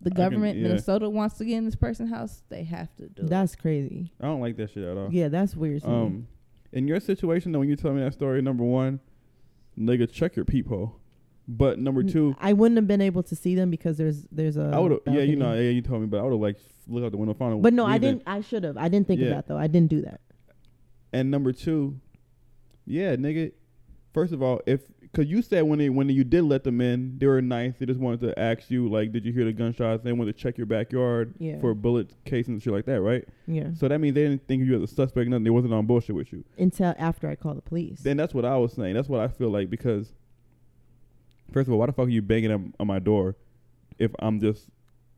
[0.00, 0.68] the I can- government, yeah.
[0.68, 3.28] Minnesota wants to get in this person's house, they have to do it.
[3.28, 4.12] That's crazy.
[4.20, 5.08] I don't like that shit at all.
[5.12, 5.84] Yeah, that's weird.
[5.84, 6.28] Um,
[6.72, 9.00] in your situation, though, when you tell me that story, number one,
[9.78, 10.99] nigga, check your peephole.
[11.48, 14.70] But number two, I wouldn't have been able to see them because there's there's a.
[14.72, 15.00] I would have.
[15.06, 17.18] Yeah, you know, yeah, you told me, but I would have like looked out the
[17.18, 18.22] window, found But no, I didn't.
[18.26, 18.76] I should have.
[18.76, 19.28] I didn't think Yeah.
[19.28, 19.58] of that though.
[19.58, 20.20] I didn't do that.
[21.12, 21.98] And number two,
[22.86, 23.52] yeah, nigga.
[24.12, 27.18] First of all, if because you said when they when you did let them in,
[27.18, 27.74] they were nice.
[27.78, 30.02] They just wanted to ask you like, did you hear the gunshots?
[30.04, 31.60] They wanted to check your backyard Yeah.
[31.60, 33.24] for bullet casings and shit like that, right?
[33.46, 33.72] Yeah.
[33.74, 35.28] So that means they didn't think of you as a suspect.
[35.28, 35.44] Nothing.
[35.44, 36.44] They wasn't on bullshit with you.
[36.58, 38.00] Until after I called the police.
[38.00, 38.94] Then that's what I was saying.
[38.94, 40.12] That's what I feel like because
[41.52, 43.36] first of all, why the fuck are you banging on, on my door
[43.98, 44.68] if I'm just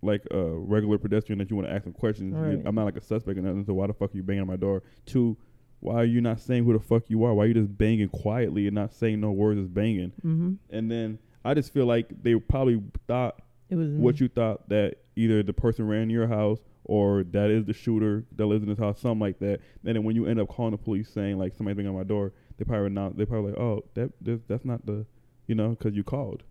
[0.02, 2.34] like a regular pedestrian that you want to ask some questions?
[2.34, 2.62] Right.
[2.66, 3.64] I'm not like a suspect or nothing.
[3.64, 4.82] So why the fuck are you banging on my door?
[5.06, 5.36] Two,
[5.80, 7.34] why are you not saying who the fuck you are?
[7.34, 10.10] Why are you just banging quietly and not saying no words as banging?
[10.24, 10.52] mm-hmm.
[10.70, 14.24] And then I just feel like they probably thought It was what me.
[14.24, 18.46] you thought that either the person ran your house or that is the shooter that
[18.46, 19.60] lives in this house, something like that.
[19.84, 22.04] And then when you end up calling the police saying like somebody's banging on my
[22.04, 23.16] door, they probably not.
[23.16, 24.12] They probably like, oh, that
[24.48, 25.04] that's not the,
[25.52, 26.42] you know, because you called.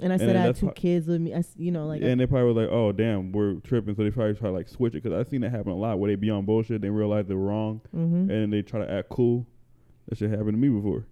[0.00, 1.34] And I and said I had two kids with me.
[1.34, 3.94] I you know, like and they probably were like, oh damn, we're tripping.
[3.94, 5.98] So they probably try to like switch it because I've seen that happen a lot
[5.98, 9.10] where they be on bullshit, they realize they're wrong, hmm and they try to act
[9.10, 9.46] cool.
[10.08, 11.04] That shit happened to me before.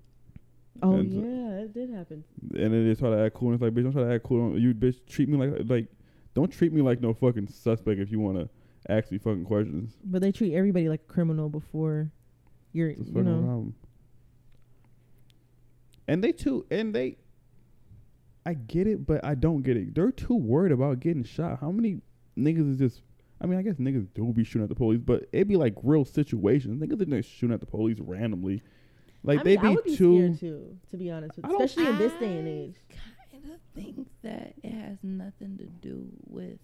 [0.82, 2.24] oh and yeah, it did happen.
[2.54, 4.24] And then they try to act cool, and it's like, bitch, don't try to act
[4.24, 4.58] cool.
[4.58, 5.88] You bitch, treat me like like,
[6.32, 8.48] don't treat me like no fucking suspect if you want to
[8.90, 9.98] ask me fucking questions.
[10.02, 12.10] But they treat everybody like a criminal before
[12.72, 13.42] you're, you know.
[13.42, 13.74] problem.
[16.08, 17.18] And they too, and they,
[18.46, 19.94] I get it, but I don't get it.
[19.94, 21.58] They're too worried about getting shot.
[21.60, 22.00] How many
[22.36, 23.02] niggas is just?
[23.40, 25.74] I mean, I guess niggas do be shooting at the police, but it'd be like
[25.82, 26.80] real situations.
[26.82, 28.62] Niggas are not shooting at the police randomly.
[29.22, 30.16] Like I they mean, I be would be too.
[30.18, 32.74] scared too, to be honest, with I don't- especially in this day and I age.
[32.90, 36.58] kind of think that it has nothing to do with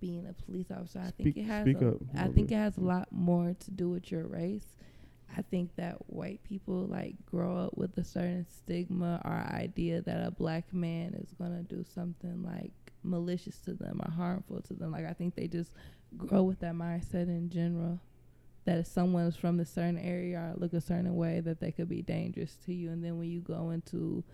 [0.00, 0.98] being a police officer.
[0.98, 1.64] I think it has.
[1.64, 4.26] speak a, up a I think it has a lot more to do with your
[4.26, 4.66] race.
[5.36, 10.26] I think that white people like grow up with a certain stigma or idea that
[10.26, 14.92] a black man is gonna do something like malicious to them or harmful to them.
[14.92, 15.72] Like I think they just
[16.16, 18.00] grow with that mindset in general.
[18.64, 21.70] That if someone is from a certain area or look a certain way, that they
[21.70, 22.90] could be dangerous to you.
[22.90, 24.24] And then when you go into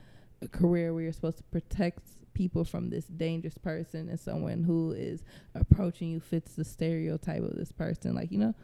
[0.41, 2.01] a career where you're supposed to protect
[2.33, 5.23] people from this dangerous person and someone who is
[5.55, 8.55] approaching you fits the stereotype of this person, like you know,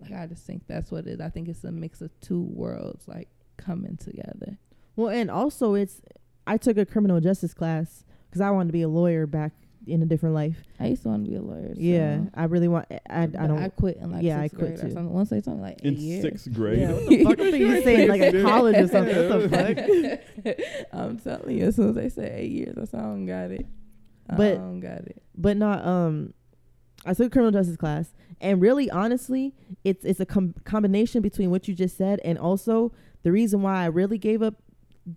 [0.00, 1.20] like I just think that's what it is.
[1.20, 4.58] I think it's a mix of two worlds like coming together.
[4.96, 6.00] Well, and also it's
[6.46, 9.52] I took a criminal justice class because I wanted to be a lawyer back
[9.86, 10.58] in a different life.
[10.78, 11.74] I used to want to be a lawyer.
[11.74, 12.86] So Yeah, I really want.
[12.90, 13.58] I, I but don't.
[13.62, 14.92] I quit in like yeah, I quit grade or too.
[14.92, 15.10] something.
[15.12, 16.22] Once they told me like in a year.
[16.22, 16.80] sixth grade.
[16.80, 17.38] yeah, what the fuck?
[17.40, 18.42] are you saying like at Yeah.
[18.48, 19.16] college or something.
[19.28, 20.86] What the fuck?
[20.92, 23.50] I'm telling you, as soon as they say eight years, I said I don't got
[23.50, 23.66] it.
[24.28, 25.22] I But- don't got it.
[25.36, 26.34] but not um
[27.06, 31.50] I took a criminal justice class and really honestly it's it's a com- combination between
[31.50, 34.54] what you just said and also the reason why I really gave up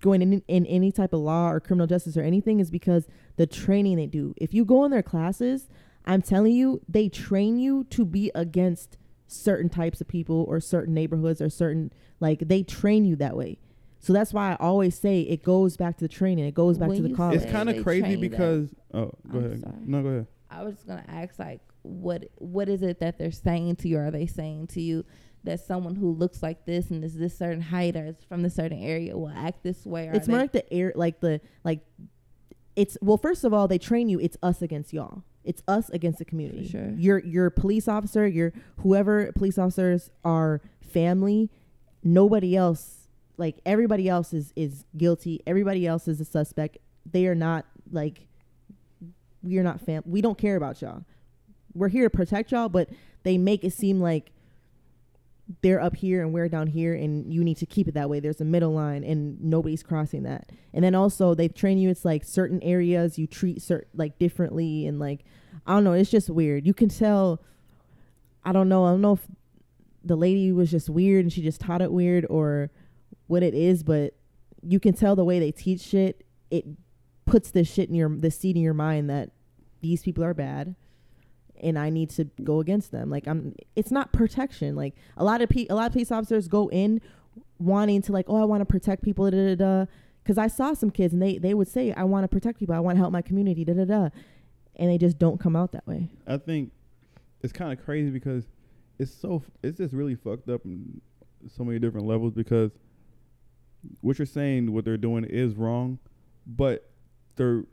[0.01, 3.45] going in in any type of law or criminal justice or anything is because the
[3.45, 4.33] training they do.
[4.37, 5.69] If you go in their classes,
[6.05, 10.93] I'm telling you, they train you to be against certain types of people or certain
[10.93, 13.59] neighborhoods or certain like they train you that way.
[13.99, 16.45] So that's why I always say it goes back to the training.
[16.45, 17.41] It goes back When to the you college.
[17.41, 18.31] It's kind of crazy train you that.
[18.31, 19.61] because oh, go I'm ahead.
[19.61, 19.75] sorry.
[19.85, 20.27] No, go ahead.
[20.51, 23.99] I was just gonna ask like what what is it that they're saying to you?
[23.99, 25.05] Are they saying to you
[25.43, 28.55] that someone who looks like this and is this certain height or is from this
[28.55, 30.07] certain area will act this way?
[30.07, 31.81] Or it's more like the air like the like
[32.75, 36.19] it's well first of all they train you it's us against y'all it's us against
[36.19, 36.91] the community sure.
[36.95, 41.49] your your police officer your whoever police officers are family
[42.03, 46.77] nobody else like everybody else is is guilty everybody else is a suspect
[47.09, 48.27] they are not like
[49.41, 51.03] we are not fam we don't care about y'all
[51.73, 52.89] we're here to protect y'all but
[53.23, 54.31] they make it seem like
[55.61, 58.19] they're up here and we're down here and you need to keep it that way.
[58.19, 60.49] There's a middle line and nobody's crossing that.
[60.73, 64.87] And then also they train you it's like certain areas you treat certain like differently
[64.87, 65.25] and like
[65.67, 66.65] i don't know it's just weird.
[66.65, 67.41] You can tell
[68.43, 69.27] i don't know i don't know if
[70.03, 72.69] the lady was just weird and she just taught it weird or
[73.27, 74.15] what it is but
[74.61, 76.65] you can tell the way they teach shit it
[77.25, 79.29] puts this shit in your the seed in your mind that
[79.81, 80.75] these people are bad
[81.63, 83.09] and I need to go against them.
[83.09, 84.75] Like I'm it's not protection.
[84.75, 87.01] Like a lot of pe- a lot of police officers go in
[87.59, 89.85] wanting to like, oh, I want to protect people, da da da.
[90.23, 92.75] Because I saw some kids and they they would say, I want to protect people,
[92.75, 94.09] I want to help my community, da da da,
[94.75, 96.09] and they just don't come out that way.
[96.27, 96.71] I think
[97.41, 98.45] it's kind of crazy because
[98.99, 101.01] it's so f- it's just really fucked up in
[101.55, 102.71] so many different levels because
[104.01, 105.99] what you're saying what they're doing is wrong,
[106.45, 106.89] but
[107.35, 107.63] they're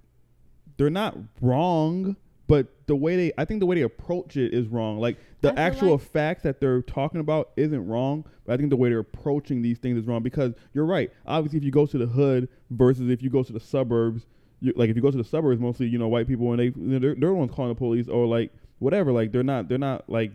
[0.76, 2.16] they're not wrong,
[2.50, 4.98] but the way they I think the way they approach it is wrong.
[4.98, 8.76] Like the actual like- facts that they're talking about isn't wrong, but I think the
[8.76, 11.10] way they're approaching these things is wrong because you're right.
[11.26, 14.26] Obviously, if you go to the hood versus if you go to the suburbs,
[14.60, 16.70] you, like if you go to the suburbs, mostly you know white people and they
[16.98, 19.12] they're, they're the ones calling the police or like whatever.
[19.12, 20.32] Like they're not they're not like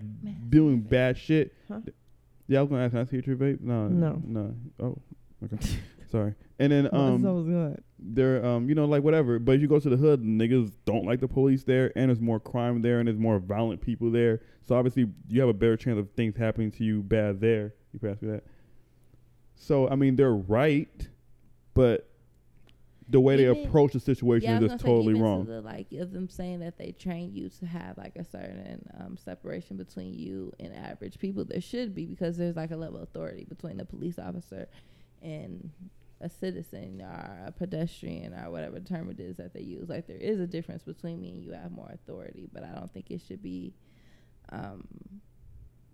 [0.49, 1.53] doing bad shit.
[1.67, 1.81] Huh?
[2.47, 2.91] Yeah, I was gonna ask.
[2.91, 3.59] Can I see your vape?
[3.59, 4.21] No, No.
[4.25, 4.55] no.
[4.79, 4.97] Oh,
[5.43, 5.57] okay.
[6.11, 6.35] Sorry.
[6.59, 7.83] And then um, good.
[7.99, 9.39] they're um, you know, like whatever.
[9.39, 12.21] But if you go to the hood, niggas don't like the police there, and there's
[12.21, 14.41] more crime there, and there's more violent people there.
[14.63, 17.73] So obviously, you have a better chance of things happening to you bad there.
[17.93, 18.43] You pass me that.
[19.55, 21.07] So I mean, they're right,
[21.73, 22.09] but
[23.07, 25.45] the way they approach the situation yeah, is just totally even to wrong.
[25.45, 29.15] the, like of them saying that they train you to have like a certain um,
[29.17, 31.45] separation between you and average people.
[31.45, 34.67] There should be because there's like a level of authority between the police officer
[35.25, 35.71] and
[36.21, 39.89] a citizen or a pedestrian or whatever term it is that they use.
[39.89, 42.91] Like there is a difference between me and you have more authority, but I don't
[42.93, 43.73] think it should be.
[44.51, 44.87] Um,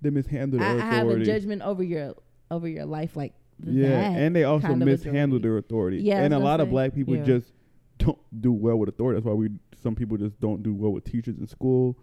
[0.02, 2.16] They mishandle I, I have a judgment over your
[2.52, 3.34] over your life like
[3.66, 5.42] Yeah, and they also mishandle authority.
[5.42, 5.98] their authority.
[6.04, 7.24] Yeah, and a lot of black people Yeah.
[7.24, 7.54] just
[7.98, 9.18] don't do well with authority.
[9.18, 9.50] That's why we
[9.82, 11.98] some people just don't do well with teachers in school.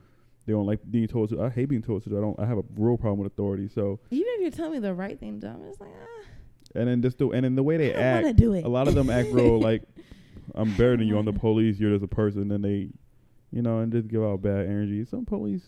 [0.46, 1.42] They don't like being told to.
[1.42, 2.16] I hate being told to.
[2.16, 2.38] I don't.
[2.40, 3.68] I have a real problem with authority.
[3.68, 6.26] So Even if you're telling me the right thing to do, like, ah,
[6.74, 8.36] and then just the and then the way they I act.
[8.36, 8.54] do.
[8.54, 9.82] A lot of them act real like
[10.54, 11.18] I'm better than you.
[11.18, 11.78] I'm the police.
[11.78, 12.50] You're just a person.
[12.50, 12.88] And they,
[13.52, 15.04] you know, and just give out bad energy.
[15.04, 15.62] Some police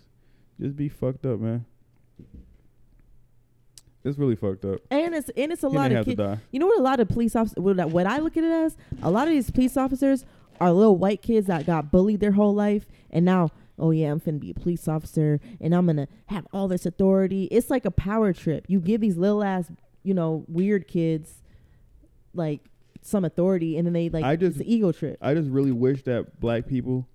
[0.60, 1.64] just be fucked up, man.
[4.04, 4.80] It's really fucked up.
[4.90, 6.20] And it's and it's a He lot of kids.
[6.52, 6.78] You know what?
[6.78, 7.62] A lot of police officers.
[7.62, 10.24] What I look at it as, a lot of these police officers
[10.58, 14.20] are little white kids that got bullied their whole life, and now, oh yeah, I'm
[14.20, 17.44] finna be a police officer, and I'm gonna have all this authority.
[17.44, 18.64] It's like a power trip.
[18.68, 19.70] You give these little ass,
[20.02, 21.42] you know, weird kids,
[22.34, 22.60] like
[23.02, 25.18] some authority, and then they like I just- it's an ego trip.
[25.20, 27.06] I just really wish that black people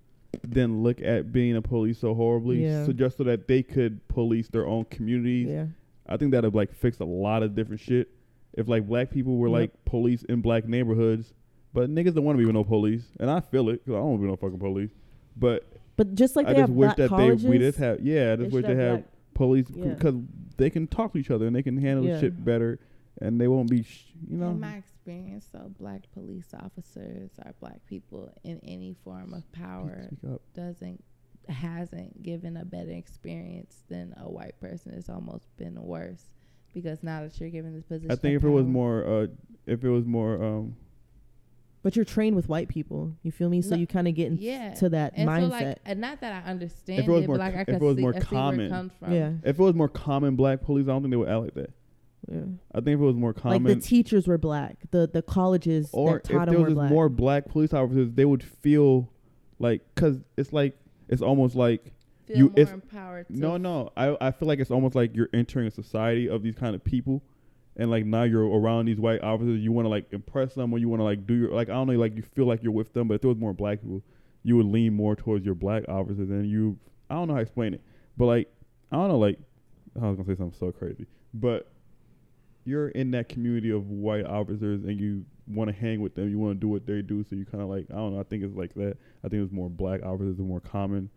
[0.48, 2.84] didn't look at being a police so horribly, Yeah.
[2.84, 5.48] so just so that they could police their own communities.
[5.48, 5.66] Yeah,
[6.06, 8.08] I think that'd like fix a lot of different shit.
[8.54, 9.54] If like black people were Yep.
[9.58, 11.32] like police in black neighborhoods,
[11.72, 13.98] but niggas don't want to be with no police, and I feel it because I
[13.98, 14.90] don't want to be no fucking police.
[15.36, 15.64] But
[15.96, 18.52] But just like I just wish that colleges, they we just have yeah, I just
[18.52, 19.04] wish they have
[19.36, 19.94] black- police Yeah.
[19.94, 20.14] because
[20.56, 22.20] they can talk to each other and they can handle Yeah.
[22.20, 22.78] shit better,
[23.20, 24.50] and they won't be sh- you know.
[24.50, 30.04] In my experience, though, black police officers or black people in any form of power
[30.08, 30.42] Speak up.
[30.54, 31.02] doesn't
[31.48, 34.92] hasn't given a better experience than a white person.
[34.94, 36.28] It's almost been worse
[36.74, 39.26] because now that you're given this position, I think of if it was more, uh,
[39.64, 40.74] if it was more, um,
[41.86, 43.12] But you're trained with white people.
[43.22, 43.62] You feel me?
[43.62, 44.74] So No, you kind of get into yeah.
[44.74, 45.40] to that and mindset.
[45.60, 47.58] so like, and not that I understand If it was it, more but like co-
[47.58, 48.60] I if it was see, more I see where common.
[48.66, 49.12] it comes from.
[49.12, 51.54] yeah, if it was more common black police, I don't think they would act like
[51.54, 51.70] that.
[52.28, 52.40] yeah.
[52.74, 54.78] I think if it was more common, Like the teachers were black.
[54.90, 56.90] The the colleges or that if taught there them was were just black.
[56.90, 59.08] more black police officers, they would feel
[59.60, 60.76] like, cause it's like
[61.08, 61.92] it's almost like
[62.26, 63.28] Feel You- more it's- empowered.
[63.28, 63.90] To no, no.
[63.96, 66.82] I I feel like it's almost like you're entering a society of these kind of
[66.82, 67.22] people,
[67.76, 69.60] and like now you're around these white officers.
[69.60, 71.72] You want to like impress them, or you want to like do your like I
[71.72, 73.08] don't know, like you feel like you're with them.
[73.08, 74.02] But if there was more black people,
[74.42, 76.78] you would lean more towards your black officers, and you
[77.10, 77.82] I don't know how to explain it,
[78.16, 78.52] but like
[78.90, 79.38] I don't know, like
[80.00, 81.70] I was gonna say something so crazy, but
[82.64, 86.28] you're in that community of white officers, and you want to hang with them.
[86.28, 88.20] You want to do what they do, so you kind of like I don't know.
[88.20, 88.96] I think it's like that.
[89.24, 91.10] I think it's more black officers are more common.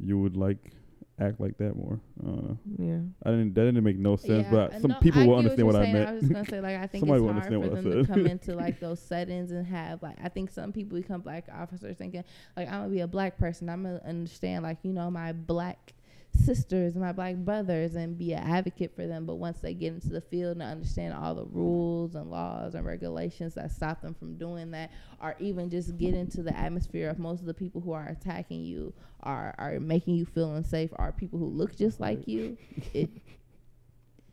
[0.00, 0.72] You would like
[1.20, 2.00] act like that more.
[2.22, 2.58] I don't know.
[2.78, 2.98] yeah.
[3.24, 3.54] I didn't.
[3.54, 4.44] That didn't make no sense.
[4.44, 6.04] Yeah, but some no, people I will understand what, what, I you're saying.
[6.04, 6.08] meant.
[6.08, 7.78] I was just gonna say, like, I think Somebody it's will hard understand for what
[7.78, 8.14] I them to said.
[8.14, 10.16] come into like those settings and have like.
[10.22, 12.24] I think some people become black officers thinking
[12.56, 13.68] like I'm gonna be a black person.
[13.68, 15.94] I'm gonna understand like you know my black
[16.34, 19.26] sisters my black brothers and be an advocate for them.
[19.26, 22.86] But once they get into the field and understand all the rules and laws and
[22.86, 27.18] regulations that stop them from doing that, or even just get into the atmosphere of
[27.18, 31.10] most of the people who are attacking you are are making you feel unsafe are
[31.12, 32.56] people who look just like you.
[32.94, 33.10] It,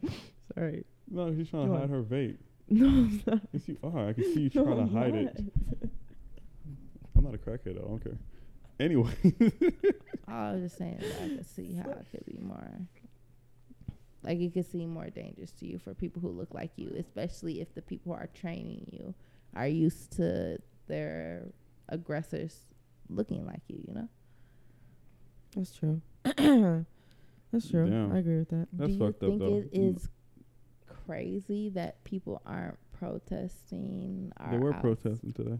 [0.56, 0.86] Sorry.
[1.10, 2.38] no, she's trying to hide her vape.
[2.68, 3.42] No, I'm not.
[3.54, 5.24] You see, oh, I can see you trying I'm to hide not.
[5.36, 5.44] it.
[7.16, 7.76] I'm not a crackhead.
[7.76, 7.84] though.
[7.86, 8.18] I don't care.
[8.80, 9.12] Anyway,
[10.28, 12.72] I was just saying that I could see how it could be more,
[14.24, 17.62] like it could seem more dangerous to you for people who look like you, especially
[17.62, 19.14] if the people who are training you
[19.56, 20.58] are used to
[20.88, 21.48] their
[21.88, 22.58] aggressors
[23.10, 23.82] looking like you.
[23.88, 24.10] You know.
[25.56, 26.02] That's true.
[26.26, 27.90] That's true.
[27.90, 28.12] Damn.
[28.12, 28.68] I agree with that.
[28.74, 29.56] That's Do you fucked up, think though.
[29.56, 30.10] it is
[31.06, 34.34] crazy that people aren't protesting?
[34.52, 35.60] they were out- protesting today.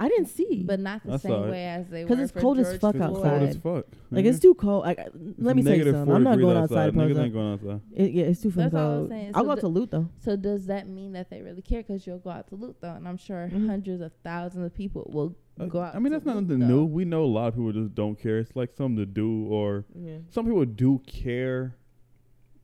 [0.00, 0.62] I didn't see.
[0.64, 1.50] but not the I same it.
[1.50, 3.14] way as they 'Cause were because it's for cold as George fuck It's Floyd.
[3.14, 3.62] cold as outside.
[3.62, 3.86] fuck.
[4.10, 4.28] like nigga.
[4.28, 4.84] it's too cold.
[4.86, 6.06] I, I- It's let me say negative something.
[6.06, 6.88] 4 I'm not degrees going outside.
[6.88, 6.94] outside.
[7.10, 7.80] Niggas ain't going outside.
[7.92, 9.08] It, yeah, it's too fucking That's all I'm cold.
[9.10, 9.30] saying.
[9.34, 10.08] I'll So go out the- to loot though.
[10.20, 11.80] So does that mean that they really care?
[11.82, 13.66] Because you'll go out to loot though, and I'm sure Mhm.
[13.66, 15.96] hundreds of thousands of people will Uh, go out.
[15.96, 16.66] I mean, to that's not loot, nothing though.
[16.66, 16.84] new.
[16.84, 18.38] We know a lot of people just don't care.
[18.38, 20.18] It's like something to do, or Yeah.
[20.28, 21.74] some people do care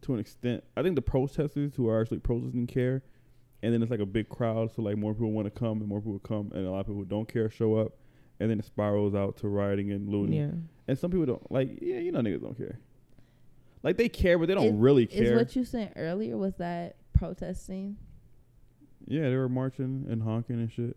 [0.03, 0.63] to an extent.
[0.77, 3.03] I think the protesters who are actually protesting care,
[3.65, 5.89] and then it's like a big crowd, so like more people want to come and
[5.89, 7.93] more people come, and a lot of people who don't care show up,
[8.39, 10.35] and then it spirals out to rioting and looting.
[10.35, 10.51] Yeah.
[10.87, 11.79] And some people don't like.
[11.81, 12.79] Yeah, you know, niggas don't care.
[13.83, 15.25] Like they care, but they don't Is- really care.
[15.25, 17.97] Is what you said earlier was that protesting?
[19.07, 20.97] yeah, they were marching and honking and shit.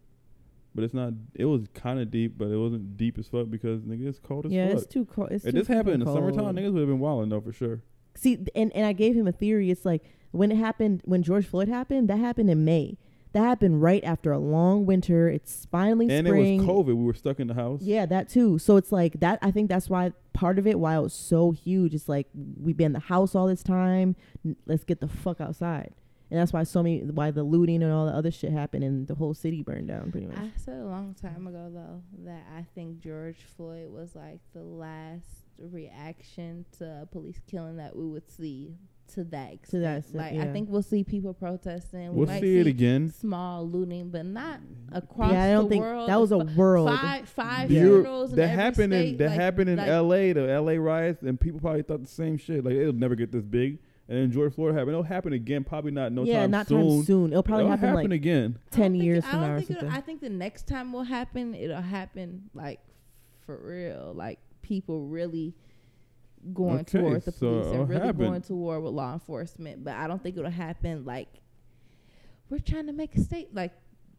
[0.75, 1.13] But it's not.
[1.35, 4.45] It was kind of deep, but it wasn't deep as fuck because nigga, it's cold
[4.45, 4.73] as Yeah, fuck.
[4.73, 5.31] Yeah, it's too cold.
[5.31, 7.41] It's if too this happened in the fucking summertime, niggas would have been wilding though
[7.41, 7.81] for sure.
[8.15, 9.71] See, and and I gave him a theory.
[9.71, 10.03] It's like
[10.37, 12.97] when it happened, when George Floyd happened, that happened in May.
[13.33, 15.27] That happened right after a long winter.
[15.29, 16.61] It's finally and spring.
[16.61, 16.85] it was COVID.
[16.87, 17.81] We were stuck in the house.
[17.81, 18.57] Yeah, that too.
[18.57, 19.37] So it's like that.
[19.41, 22.27] I think that's why part of it, why it was so huge, it's like
[22.59, 24.15] we've been in the house all this time.
[24.45, 25.93] N- Let's get the fuck outside.
[26.31, 29.07] And that's why so many, why the looting and all the other shit happened and
[29.07, 30.37] the whole city burned down pretty much.
[30.37, 34.63] I said a long time ago though that I think George Floyd was like the
[34.63, 35.25] last
[35.57, 38.75] reaction to a police killing that we would see
[39.15, 39.69] to that extent.
[39.71, 40.43] To that extent, like yeah.
[40.43, 42.09] I think we'll see people protesting.
[42.11, 43.09] We we'll might see it again.
[43.11, 44.59] Small looting, but not
[44.91, 46.09] across yeah, I don't the think world.
[46.09, 46.89] that was a world.
[46.89, 47.81] Five five Yeah.
[47.81, 50.33] You're- funerals in that every happened in that like- happened in like- L.A.
[50.33, 50.77] The L.A.
[50.77, 52.63] riots, and people probably thought the same shit.
[52.63, 53.79] Like it'll never get this big.
[54.09, 54.91] And then George Floyd happened.
[54.91, 55.65] It'll happen again.
[55.65, 56.27] Probably not no time.
[56.31, 56.81] yeah, time not soon.
[56.97, 57.31] time soon.
[57.31, 58.57] It'll probably It'll happen, happen like again.
[58.57, 60.67] I don't ten think- years I from don't now think it'll- I think the next
[60.67, 61.53] time will happen.
[61.53, 62.79] It'll happen like
[63.41, 65.55] for real, like people really
[66.53, 68.25] going Okay, to the so police and really happen.
[68.25, 69.83] going to war with law enforcement.
[69.83, 71.27] But I don't think it'll happen like
[72.49, 73.73] we're trying to make a state like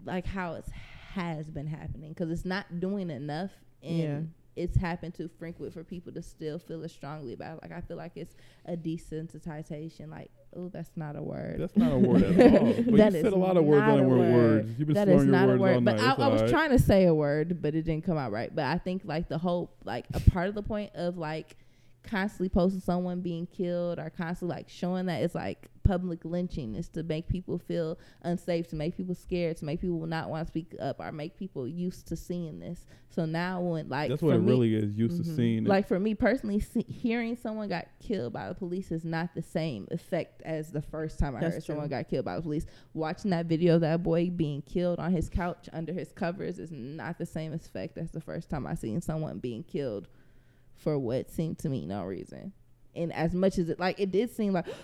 [0.04, 0.66] like how it
[1.12, 3.50] has been happening because it's not doing enough
[3.82, 3.98] and.
[3.98, 4.20] Yeah.
[4.60, 7.58] It's happened too frequent for people to still feel as strongly about.
[7.58, 7.62] It.
[7.62, 8.34] Like I feel like it's
[8.66, 10.10] a desensitization.
[10.10, 11.60] Like, oh, that's not a word.
[11.60, 12.72] That's not a word at all.
[12.72, 14.32] But That you is said a lot of words not on a word word.
[14.34, 14.68] words.
[14.78, 15.84] You've been That slurring your not a words all word.
[15.84, 16.18] But night.
[16.18, 16.50] I, I was alright.
[16.50, 18.52] trying to say a word, but it didn't come out right.
[18.52, 21.56] But I think like the whole like a part of the point of like
[22.04, 26.86] constantly posting someone being killed or constantly like showing that it's like public lynching is
[26.90, 30.48] to make people feel unsafe, to make people scared, to make people not want to
[30.50, 32.84] speak up or make people used to seeing this.
[33.08, 34.94] So now when like That's what it me, really is.
[34.98, 35.24] Used Mhm.
[35.24, 35.68] to seeing it.
[35.68, 39.40] like for me personally, see, hearing someone got killed by the police is not the
[39.42, 41.72] same effect as the first time I That's heard true.
[41.74, 42.66] someone got killed by the police.
[42.92, 46.70] Watching that video of that boy being killed on his couch under his covers is
[46.70, 50.06] not the same effect as the first time I seen someone being killed
[50.78, 52.52] for what seemed to me no reason.
[52.96, 54.66] And as much as it like it did seem like.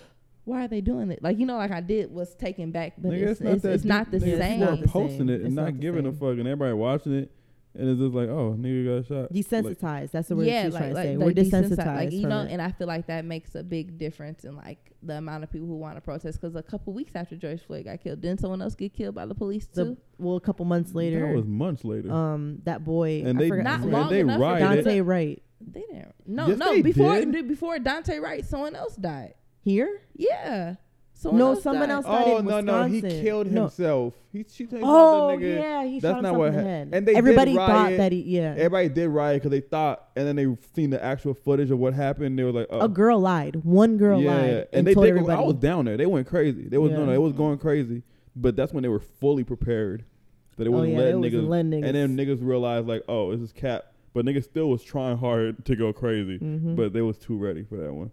[0.47, 1.22] Why are they doing it?
[1.22, 3.84] Like you know, like I did was taken back, but Nigga, it's, it's, that it's
[3.84, 4.18] not the.
[4.18, 4.59] Nigga, same.
[4.61, 6.18] People are It's not the posting it and It's not not the giving a same.
[6.20, 7.30] fuck, and everybody watching it,
[7.72, 9.20] and it's just like, oh, nigga got shot.
[9.22, 10.11] Like, Desensitized.
[10.11, 11.16] That's the word yeah, she like, trying like, to say.
[11.16, 11.97] like We're desensitized, desensitized.
[11.97, 12.51] like you know, it.
[12.51, 15.66] and I feel like that makes a big difference in like the amount of people
[15.66, 16.38] who want to protest.
[16.38, 19.24] Because a couple weeks after George Floyd got killed, didn't someone else get killed by
[19.24, 19.97] the police The- too?
[20.18, 22.12] well, a couple months later, that was months later.
[22.12, 24.84] um, that boy, and I they forgot Not his and long they enough rioted.
[24.84, 26.14] Daunte Wright They didn't.
[26.26, 26.72] No, Yes, no.
[26.72, 27.48] they Before did.
[27.48, 29.34] before Daunte Wright, someone else died.
[29.62, 30.00] here.
[30.14, 30.74] Yeah.
[31.16, 31.94] Someone No, else someone died.
[31.94, 33.22] else died Oh in no no he Wisconsin.
[33.22, 33.61] killed No.
[33.62, 34.14] himself.
[34.32, 35.57] He she told Oh the nigga.
[35.59, 36.88] yeah, he That's shot not himself what in the hap- head.
[36.92, 37.98] and they did Everybody thought riot.
[37.98, 38.50] that he yeah.
[38.59, 41.94] Everybody did riot because they thought, and then they seen the actual footage of what
[41.94, 42.36] happened.
[42.38, 43.57] They were like, oh, a uh, girl lied.
[43.64, 45.12] One girl yeah, lied and, and, they told did.
[45.12, 45.42] Go, everybody.
[45.42, 45.96] I was down there.
[45.96, 46.68] They went crazy.
[46.68, 47.07] They was no Yeah.
[47.07, 48.02] no, it was going crazy.
[48.36, 50.05] But that's when they were fully prepared.
[50.57, 51.48] That it oh wasn't yeah, letting it was niggas.
[51.48, 51.86] letting niggas.
[51.86, 53.84] And then niggas realized like, oh, this is cap.
[54.14, 56.38] But niggas still was trying hard to go crazy.
[56.38, 56.76] Mhm.
[56.76, 58.10] But they was too ready for that one.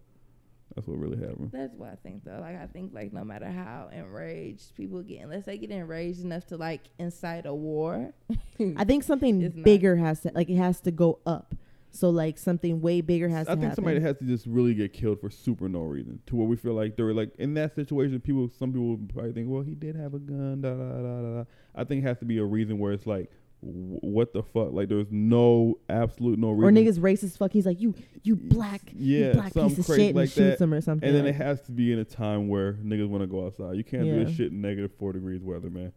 [0.76, 1.52] That's what really happened.
[1.52, 2.40] That's what I think though.
[2.42, 6.46] Like I think like no matter how enraged people get, unless they get enraged enough
[6.48, 8.14] to like incite a war.
[8.78, 11.54] I think something bigger has to like it has to go up.
[11.94, 13.76] So like something way bigger has I to think happen.
[13.76, 16.22] somebody has to just really get killed for super no reason.
[16.28, 18.22] To where we feel like they're like in that situation.
[18.22, 20.62] People, some people probably think, well, he did have a gun.
[20.62, 21.34] Da da da da.
[21.40, 21.44] da.
[21.76, 24.72] I think it has to be a reason where it's like, w- what the fuck?
[24.72, 26.78] Like there's no absolute no reason.
[26.78, 27.54] or niggas racist fuck.
[27.54, 27.94] He's like you
[28.24, 30.64] you black yeah, you black piece of crazy shit like and shoots that.
[30.64, 31.08] him or something.
[31.08, 33.78] And then it has to be in a time where niggas want to go outside.
[33.78, 35.94] You can't do this shit in negative four degrees weather, man.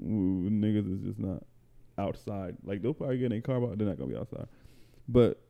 [0.00, 1.42] Ooh, niggas is just not
[1.98, 2.56] outside.
[2.64, 4.46] Like they'll probably get in a car, but they're not gonna be outside.
[5.08, 5.40] But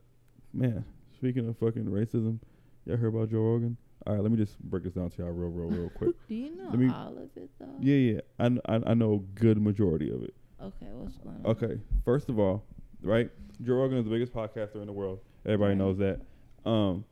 [0.53, 0.85] man,
[1.15, 2.39] speaking of fucking racism,
[2.85, 3.77] y'all heard about Joe Rogan?
[4.05, 6.15] All right, let me just break this down to y'all real, real, real quick.
[6.27, 7.67] Do you know me- all of it though?
[7.79, 10.33] Yeah, yeah, I, I I know a good majority of it.
[10.61, 11.51] Okay, what's going on?
[11.51, 12.63] Okay, first of all,
[13.01, 13.29] right,
[13.61, 15.19] Joe Rogan is the biggest podcaster in the world.
[15.45, 15.77] Everybody Right.
[15.77, 16.21] knows that.
[16.65, 17.05] Um,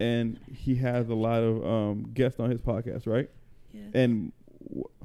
[0.00, 3.28] and he has a lot of um guests on his podcast, right?
[3.72, 3.90] Yes.
[3.94, 4.32] And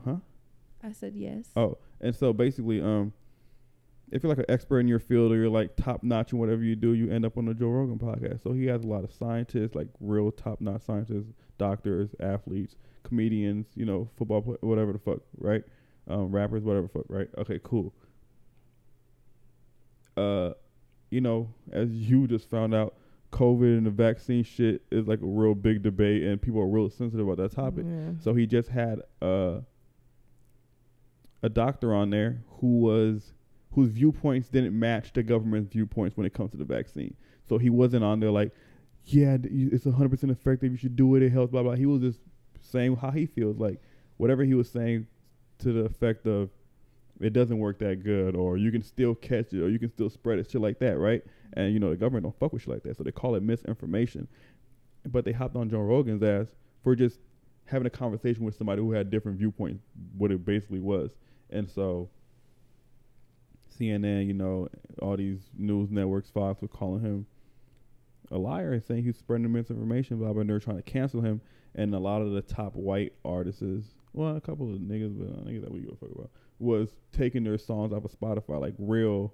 [0.04, 0.18] huh?
[0.84, 1.46] I said yes.
[1.56, 3.14] Oh, and so basically, um,
[4.12, 6.64] if you're like an expert in your field or you're like top notch in whatever
[6.64, 8.42] you do, you end up on the Joe Rogan podcast.
[8.44, 13.68] So he has a lot of scientists, like real top notch scientists, doctors, athletes, comedians,
[13.76, 15.64] you know, football, whatever the fuck, right?
[16.08, 17.30] Um, rappers, whatever fuck, right?
[17.38, 17.94] Okay, cool.
[20.18, 20.52] Uh,
[21.10, 22.96] you know, as you just found out,
[23.32, 26.90] COVID and the vaccine shit is like a real big debate, and people are real
[26.90, 27.86] sensitive about that topic.
[27.88, 28.12] Yeah.
[28.20, 29.60] So he just had uh,
[31.42, 33.34] a doctor on there who was
[33.72, 37.16] whose viewpoints didn't match the government's viewpoints when it comes to the vaccine.
[37.50, 38.52] So he wasn't on there like,
[39.06, 40.72] yeah, it's 100% effective.
[40.72, 41.24] You should do it.
[41.24, 41.52] It helps.
[41.52, 41.74] Blah blah.
[41.74, 42.20] He was just
[42.62, 43.58] saying how he feels.
[43.58, 43.82] Like
[44.18, 45.08] whatever he was saying
[45.64, 46.50] to the effect of,
[47.20, 50.10] it doesn't work that good, or you can still catch it, or you can still
[50.10, 51.24] spread it, shit like that, right?
[51.54, 53.44] And you know the government don't fuck with shit like that, so they call it
[53.44, 54.28] misinformation.
[55.06, 56.48] But they hopped on Joe Rogan's ass
[56.84, 57.20] for just
[57.66, 59.84] having a conversation with somebody who had different viewpoints,
[60.18, 61.12] what it basically was.
[61.50, 62.10] And so
[63.78, 64.68] CNN, you know,
[65.02, 67.26] all these news networks, Fox were calling him
[68.32, 70.42] a liar and saying he's spreading misinformation, blah blah.
[70.42, 71.42] And they're trying to cancel him.
[71.76, 73.62] And a lot of the top white artists,
[74.14, 76.90] well, a couple of niggas, but uh, niggas that we give a fuck about, was
[77.12, 79.34] taking their songs off of Spotify, like real.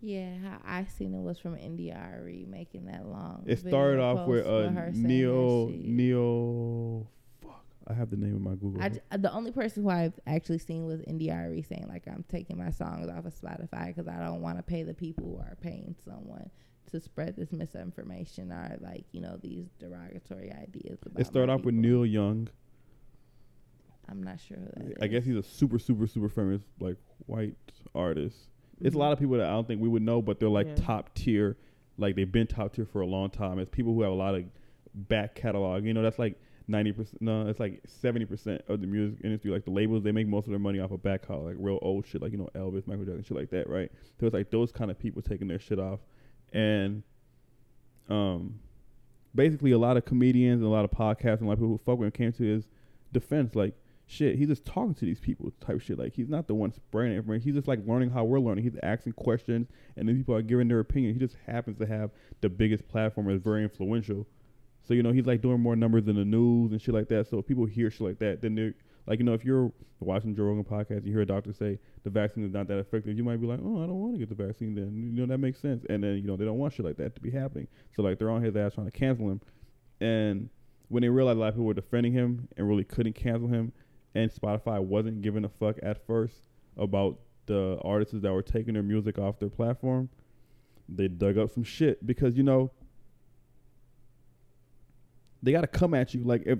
[0.00, 3.42] Yeah, how I seen it was from India Arie making that long.
[3.46, 5.84] It started off with uh, Neil saying that Neo shit.
[5.84, 7.06] Neo.
[7.42, 8.80] Fuck, I have the name of my Google.
[8.80, 12.24] I j- the only person who I've actually seen was India Arie saying like I'm
[12.30, 15.36] taking my songs off of Spotify because I don't want to pay the people who
[15.36, 16.50] are paying someone
[16.92, 20.98] to spread this misinformation or like you know these derogatory ideas.
[21.04, 21.74] About it started off with.
[21.74, 22.48] Neil Young.
[24.10, 25.10] I'm not sure who that I is.
[25.10, 26.96] guess he's a super, super, super famous like
[27.26, 27.54] white
[27.94, 28.36] artist.
[28.80, 30.66] It's a lot of people that I don't think we would know, but they're like
[30.66, 30.74] Yeah.
[30.76, 31.56] top tier.
[31.98, 33.58] Like they've been top tier for a long time.
[33.58, 34.44] It's people who have a lot of
[34.94, 35.84] back catalog.
[35.84, 37.20] You know, that's like ninety percent.
[37.20, 39.50] No, it's like seventy percent of the music industry.
[39.50, 41.78] Like the labels, they make most of their money off of back catalog, like real
[41.82, 43.92] old shit, like you know Elvis, Michael Jackson, shit like that, right?
[44.18, 46.00] So it's like those kind of people taking their shit off,
[46.52, 47.02] and
[48.08, 48.60] um,
[49.34, 51.68] basically a lot of comedians and a lot of podcasts and a lot of people
[51.72, 52.66] who fuck with him came to his
[53.12, 53.74] defense, like
[54.10, 55.98] shit, he's just talking to these people type shit.
[55.98, 57.44] Like he's not the one spreading information.
[57.44, 58.64] He's just like learning how we're learning.
[58.64, 61.14] He's asking questions, and then people are giving their opinion.
[61.14, 64.26] He just happens to have the biggest platform is very influential.
[64.82, 67.28] So you know he's like doing more numbers than the news and shit like that.
[67.28, 68.74] So if people hear shit like that, then they're
[69.06, 72.10] like, you know, if you're watching Joe Rogan podcast, you hear a doctor say the
[72.10, 74.28] vaccine is not that effective, you might be like, oh, I don't want to get
[74.28, 74.74] the vaccine.
[74.74, 75.84] Then you know that makes sense.
[75.88, 77.68] And then you know they don't want shit like that to be happening.
[77.94, 79.40] So like they're on his ass trying to cancel him,
[80.00, 80.48] and
[80.88, 83.72] when they realized a lot of people were defending him and really couldn't cancel him,
[84.14, 86.34] and Spotify wasn't giving a fuck at first
[86.76, 90.08] about the artists that were taking their music off their platform,
[90.88, 92.70] they dug up some shit because you know
[95.42, 96.22] they got to come at you.
[96.22, 96.58] Like if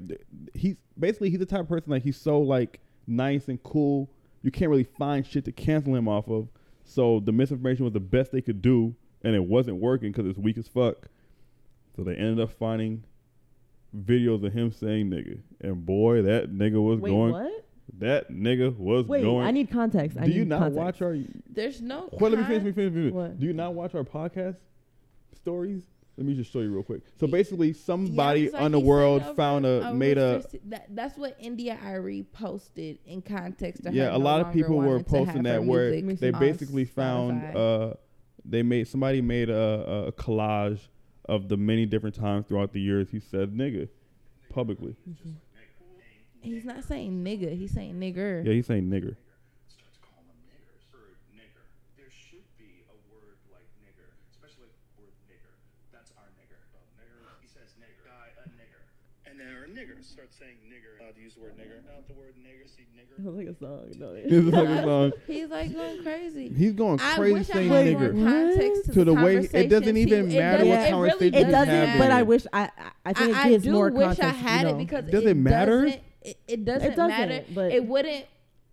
[0.55, 4.11] he's basically he's the type of person like he's so like nice and cool
[4.43, 6.49] you can't really find shit to cancel him off of.
[6.85, 10.39] So the misinformation was the best they could do and it wasn't working because it's
[10.39, 11.09] weak as fuck.
[11.95, 13.05] So they ended up finding
[13.97, 17.67] videos of him saying nigga and boy that nigga was Wait, going what?
[17.99, 20.17] that nigga was Wait, going I need context.
[20.19, 20.79] I do need you not context.
[20.79, 21.17] watch our
[21.49, 22.09] There's no.
[22.13, 23.13] well, let me finish, let me finish, let me finish.
[23.15, 23.41] What?
[23.41, 24.57] Do you not watch our podcast
[25.35, 25.83] stories?
[26.17, 27.03] Let me just show you real quick.
[27.19, 30.95] So basically, somebody Yeah, it's like on the world over found a made a That,
[30.95, 33.87] that's what India Arie posted in context.
[33.87, 34.05] Of yeah.
[34.05, 36.85] her A no lot of people were wanting to have posting that where they basically
[36.85, 37.95] found uh
[38.45, 40.81] they made somebody made a, a collage
[41.31, 43.89] of the many different times throughout the years he said nigga
[44.53, 44.97] publicly.
[46.43, 47.55] He's not saying nigga.
[47.57, 48.43] He's saying nigger.
[48.45, 49.15] Yeah, he's saying nigger.
[49.71, 51.63] start to call them niggers or nigger.
[51.95, 55.55] There should be a word like nigger, especially the word nigger.
[55.95, 56.59] That's our nigger.
[56.75, 57.23] Oh, nigger.
[57.39, 58.11] He says nigger.
[58.11, 58.83] Guy, a nigger.
[59.23, 61.01] And then our niggers start saying nigger.
[61.03, 61.85] Allowed to use the word nigger.
[61.87, 62.69] Not the word nigger.
[62.69, 63.23] See nigger.
[63.25, 63.93] Sounds like a song.
[63.99, 65.13] No, It's like a song.
[65.27, 66.49] He's like going crazy.
[66.57, 68.15] He's going I crazy wish I saying had nigger.
[68.15, 70.83] more context to, To the the way- it doesn't even he- matter doesn't- what it
[70.85, 71.75] really conversation it he's doesn't.
[71.75, 71.99] having.
[71.99, 72.63] But I wish I.
[72.63, 72.71] I,
[73.07, 74.23] I think I, it gives do more wish context.
[74.23, 75.85] I had you it because Does it matter?
[75.87, 77.45] Doesn't, it, it doesn't, doesn't, matter.
[77.55, 78.27] but- it wouldn't.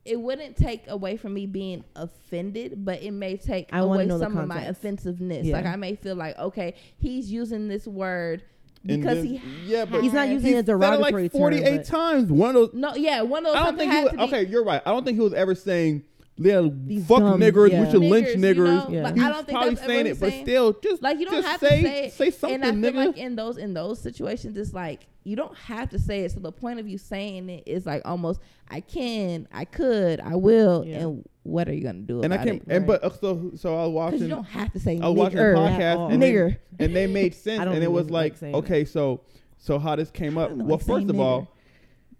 [0.05, 4.37] It wouldn't take away from me being offended, but it may take I away some
[4.37, 5.45] of my offensiveness.
[5.45, 5.57] Yeah.
[5.57, 8.41] Like I may feel like, okay, he's using this word And
[8.87, 9.41] because then- he.
[9.65, 12.31] yeah, but He's not using it as a derogatory like term, 48 but- times.
[12.31, 13.61] One of those No, yeah, one of those.
[13.61, 14.81] I don't think he was, okay, you're right.
[14.85, 16.03] I don't think he was ever saying,
[16.37, 17.83] yeah, These fuck dumb- niggers, yeah.
[17.83, 18.65] we should lynch Niggers, you niggers.
[18.65, 18.87] know?
[18.89, 19.03] Yeah.
[19.03, 21.19] Like, He's I don't think probably that's saying what it, he's but still, just Like
[21.19, 22.13] you don't just have say, to say it.
[22.13, 25.55] say something, and I feel like in those in those situations, it's like you don't
[25.57, 26.31] have to say it.
[26.31, 30.35] So the point of you saying it is like almost I can, I could, I
[30.35, 30.99] will, Yeah.
[30.99, 32.61] and what are you gonna do and I about can't.
[32.61, 32.67] it?
[32.69, 34.21] And but uh, so so I was Because watching.
[34.21, 35.57] you don't have to say I was watching a nigger.
[35.57, 36.09] at podcast all.
[36.11, 36.57] and they, Nigger.
[36.79, 39.21] and they made sense, don't and it even was like like, saying okay, so
[39.57, 40.49] so how this came up?
[40.49, 41.47] don't Well, like saying first of all,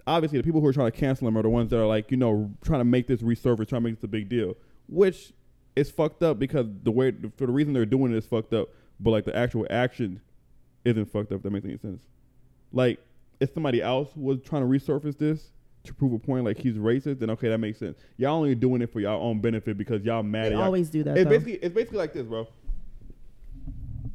[0.08, 2.10] obviously the people who are trying to cancel him are the ones that are like,
[2.10, 4.56] you know, trying to make this resurface, trying to make this a big deal,
[4.88, 5.34] which
[5.76, 8.70] is fucked up because the way for the reason they're doing it is fucked up,
[9.00, 10.22] but like the actual action
[10.86, 11.38] isn't fucked up.
[11.38, 12.02] If that makes any sense.
[12.72, 13.00] Like
[13.40, 15.52] if somebody else was trying to resurface this
[15.84, 17.98] to prove a point, like he's racist, then okay, that makes sense.
[18.18, 20.64] Y'all only doing it for y'all own benefit because y'all mad They at y'all.
[20.64, 21.18] always do that.
[21.18, 21.30] It's though.
[21.30, 22.48] basically it's basically like this, bro.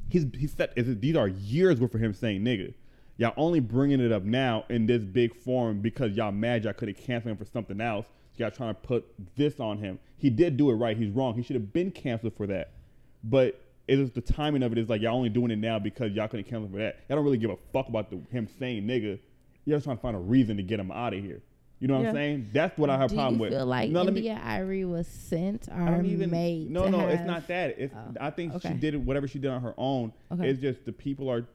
[0.09, 2.75] He's he said these are years worth of him saying nigga.
[3.23, 6.97] Y'all only bringing it up now in this big form because y'all mad y'all couldn't
[6.99, 8.05] cancel him for something else.
[8.37, 9.05] Y'all trying to put
[9.37, 10.01] this on him.
[10.19, 10.97] He did do it right.
[10.97, 11.35] He's wrong.
[11.35, 12.73] He should have been canceled for that.
[13.23, 16.11] But it is the timing of it is like y'all only doing it now because
[16.11, 16.97] y'all couldn't cancel him for that.
[17.09, 19.21] Y'all don't really give a fuck about the, him saying nigga.
[19.67, 21.41] Y'all just trying to find a reason to get him out of here.
[21.79, 22.09] You know what Yeah.
[22.09, 22.51] I'm saying?
[22.53, 23.53] That's what I have a Do problem you with.
[23.53, 26.73] feel like No, let me- India Arie was sent or even made?
[26.73, 27.79] No, no, it's not that.
[27.79, 30.13] It's Oh, I think she did whatever she did on her own.
[30.33, 30.49] Okay.
[30.51, 31.47] It's just the people are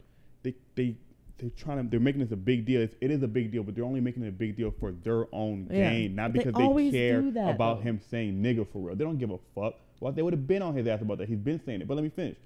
[0.43, 0.95] they they
[1.39, 2.81] they're trying to they're making this a big deal.
[2.81, 4.91] It's, it is a big deal, but they're only making it a big deal for
[4.91, 5.89] their own Yeah.
[5.91, 7.83] gain, not because they, always care that, about though.
[7.83, 8.95] him saying nigga for real.
[8.95, 9.75] They don't give a fuck.
[9.99, 11.27] Well, they would have been on his ass about that.
[11.29, 11.87] He's been saying it.
[11.87, 12.37] But let me finish.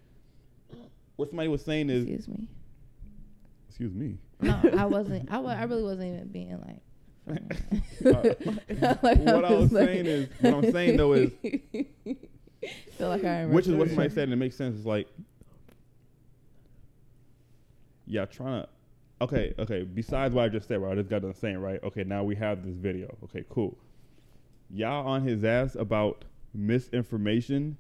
[1.16, 2.48] What somebody was saying is, Excuse me.
[3.70, 4.18] excuse me.
[4.42, 5.32] No, I wasn't.
[5.32, 6.78] I, wa- I really wasn't even being like.
[8.04, 8.14] Uh,
[9.04, 11.32] Like, what I was like- saying is, what I'm saying though is,
[12.98, 14.76] feel like I which is what somebody said, and it makes sense.
[14.78, 15.08] It's like,
[18.08, 18.70] yeah, trying to.
[19.22, 19.84] Okay, okay.
[19.84, 20.92] Besides what I just said, right?
[20.94, 21.82] I just got done saying, right?
[21.84, 23.16] Okay, now we have this video.
[23.26, 23.78] Okay, cool.
[24.74, 27.78] Y'all on his ass about misinformation,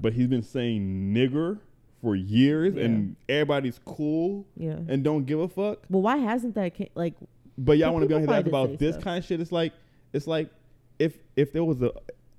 [0.00, 1.58] but he's been saying nigger
[2.00, 2.84] for years, Yeah.
[2.84, 4.78] and everybody's cool yeah.
[4.88, 5.80] and don't give a fuck.
[5.90, 7.14] Well, why hasn't that ca- like?
[7.58, 9.04] But y'all want to be on his ass about this stuff.
[9.04, 9.40] kind of shit.
[9.40, 9.72] It's like,
[10.12, 10.50] it's like,
[10.98, 11.92] if if there was a,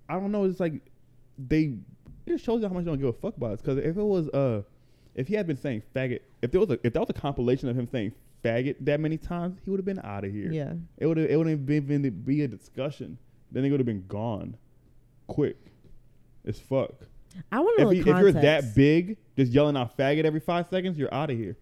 [0.09, 0.45] I don't know.
[0.45, 0.81] It's like,
[1.37, 1.75] they.
[2.25, 3.61] It just shows you how much they don't give a fuck about us.
[3.61, 4.63] Because if it was uh,
[5.15, 7.69] if he had been saying faggot, if there was a if that was a compilation
[7.69, 8.13] of him saying
[8.43, 10.51] faggot that many times, he would have been out of here.
[10.51, 10.73] Yeah.
[10.97, 13.17] It would have it wouldn't been, been be a discussion.
[13.51, 14.57] Then it would have been gone,
[15.27, 15.57] quick,
[16.45, 16.91] as fuck.
[17.51, 20.25] I want to If, know he, the if you're that big, just yelling out faggot
[20.25, 21.57] every five seconds, you're out of here.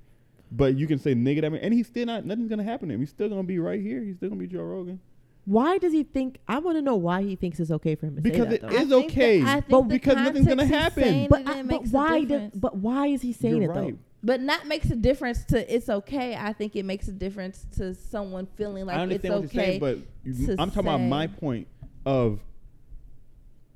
[0.51, 2.26] But you can say nigga that many, and he's still not.
[2.26, 2.99] Nothing's gonna happen to him.
[2.99, 4.01] He's still gonna be right here.
[4.01, 4.99] He's still gonna be Joe Rogan.
[5.46, 6.38] Why does he think?
[6.48, 8.62] I want to know why he thinks it's okay for him to Because say it
[8.62, 8.70] that.
[8.72, 8.78] though.
[8.78, 11.28] is okay, that- I think but because nothing's gonna happen.
[11.30, 12.24] but I- but why?
[12.24, 13.91] Does, but why is he saying You're it right.
[13.94, 14.00] though?
[14.26, 16.36] But not makes a difference to it's okay.
[16.38, 19.39] I think it makes a difference to someone feeling like I it's what okay.
[19.41, 21.68] you're saying, but you, I'm talking about my point
[22.06, 22.39] of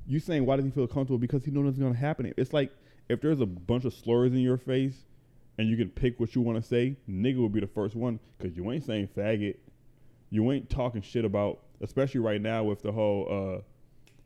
[0.07, 2.33] you saying why does he feel comfortable because he knows nothing's gonna happen.
[2.37, 2.71] It's like
[3.09, 4.95] if there's a bunch of slurs in your face
[5.57, 8.19] and you can pick what you want to say, nigga will be the first one
[8.37, 9.55] because you ain't saying faggot,
[10.29, 13.61] you ain't talking shit about, especially right now with the whole uh,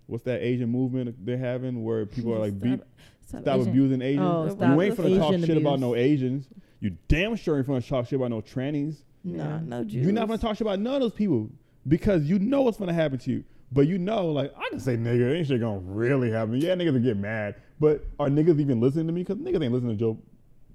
[0.08, 2.80] what's that Asian movement they're having where people are like Stop- beat,
[3.28, 3.70] stop stop Asian.
[3.70, 4.26] abusing Asians.
[4.26, 6.48] Oh, stop you ain't finna talk Asian shit about no Asians.
[6.80, 9.04] You damn sure ain't finna talk shit about no trannies.
[9.24, 9.60] No, Yeah.
[9.64, 10.04] no Jews.
[10.04, 11.50] You're not gonna talk shit about none of those people
[11.88, 13.44] because you know what's gonna happen to you.
[13.72, 16.56] But you know, like I can say nigga, ain't shit gonna really happen.
[16.60, 19.22] Yeah, niggas will get mad, but are niggas even listening to me?
[19.24, 20.18] Because niggas ain't listening to Joe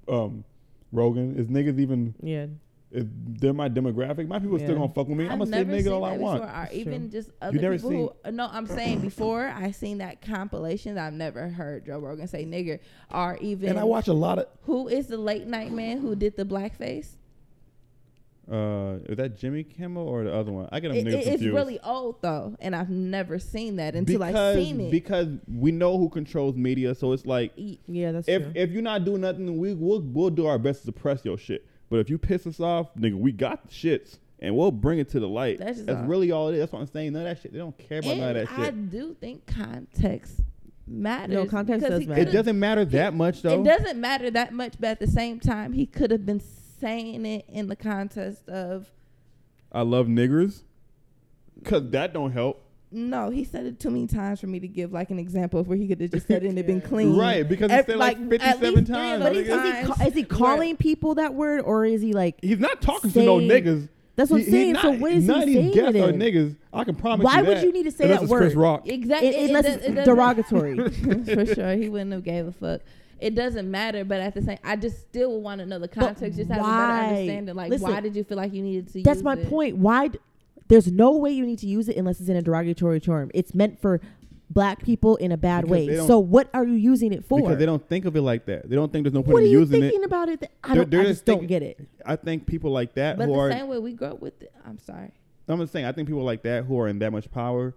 [0.07, 0.43] um,
[0.91, 1.37] Rogan.
[1.37, 2.15] Is niggas even?
[2.23, 2.47] Yeah.
[2.89, 4.27] Is they're my demographic?
[4.29, 4.65] My people Yeah.
[4.65, 5.25] still gonna fuck with me.
[5.25, 6.41] I'm I've gonna say never nigga all I want.
[6.41, 6.73] Before, or Sure.
[6.79, 8.11] even just other never people who.
[8.23, 10.97] uh, No, I'm saying before I seen that compilation.
[10.97, 12.79] I've never heard Joe Rogan say nigger,
[13.13, 14.45] or even And I watch a lot of.
[14.61, 17.15] who is the late night man who did the blackface.
[18.49, 20.69] Uh, is that Jimmy Kimmel or the other one?
[20.71, 21.53] I get them It, niggas it- it's confused.
[21.55, 24.91] really old though, and I've never seen that until because I seen it.
[24.91, 27.51] because we know who controls media, so it's like
[27.87, 28.51] Yeah, that's if true.
[28.55, 31.65] if you're not doing nothing, we we'll we'll do our best to suppress your shit.
[31.89, 35.09] But if you piss us off, nigga, we got the shits and we'll bring it
[35.09, 35.59] to the light.
[35.59, 36.05] That's That's, just all.
[36.05, 36.59] really all it is.
[36.59, 37.13] That's what I'm saying.
[37.13, 37.53] None of that shit.
[37.53, 40.41] They don't care about none of and that I do think context
[40.85, 41.33] matters.
[41.33, 42.21] No, context does he matter.
[42.21, 43.61] It doesn't matter that much though.
[43.61, 46.41] It doesn't matter that much, but at the same time, he could have been
[46.79, 48.91] saying it in the context of
[49.71, 50.63] I love niggers,
[51.63, 52.63] cause that don't help.
[52.91, 53.29] No.
[53.29, 55.77] He said it too many times for me to give like an example of where
[55.77, 57.15] he could have just said it and it been clean.
[57.15, 59.23] Right, because he Ev- said it like 57 times.
[59.23, 62.01] but those is, is, he ca- is he were- calling people that word or is
[62.01, 62.37] he like?
[62.41, 63.89] He's not talking to no niggas.
[64.15, 64.75] That's what I'm saying.
[64.75, 65.73] he so not- what is none he of these saying?
[65.93, 66.55] guests it are niggas.
[66.73, 68.61] I can promise Why you would you need to say Unless that it's Chris word?
[68.61, 68.87] Rock.
[68.87, 69.27] Exactly.
[69.29, 70.75] It- it unless does- it's it doesn't- derogatory.
[71.45, 72.81] for sure, he wouldn't have gave a fuck.
[73.19, 76.37] It doesn't matter, but at the same, I just still want to know the context.
[76.37, 77.03] just have a better why?
[77.09, 77.55] understanding.
[77.55, 79.01] Like, Listen, why did you feel like you needed to?
[79.01, 79.49] That's use my it?
[79.49, 79.75] point.
[79.77, 80.09] Why?
[80.09, 80.19] D-
[80.67, 83.31] there's no way you need to use it unless it's in a derogatory term.
[83.33, 84.01] It's meant for
[84.49, 86.07] black people in a bad Because way.
[86.07, 87.39] So what are you using it for?
[87.41, 88.69] Because they don't think of it like that.
[88.69, 90.05] They don't think there's no point what are in you using thinking it.
[90.05, 90.39] about it?
[90.41, 91.79] that- I, They're- don't, they're I just just don't get it.
[92.05, 93.51] I think people like that But who the are.
[93.51, 94.53] same way we grew up with it.
[94.65, 95.11] I'm sorry.
[95.49, 95.85] I'm just saying.
[95.85, 97.73] I think people like that who are in that much power,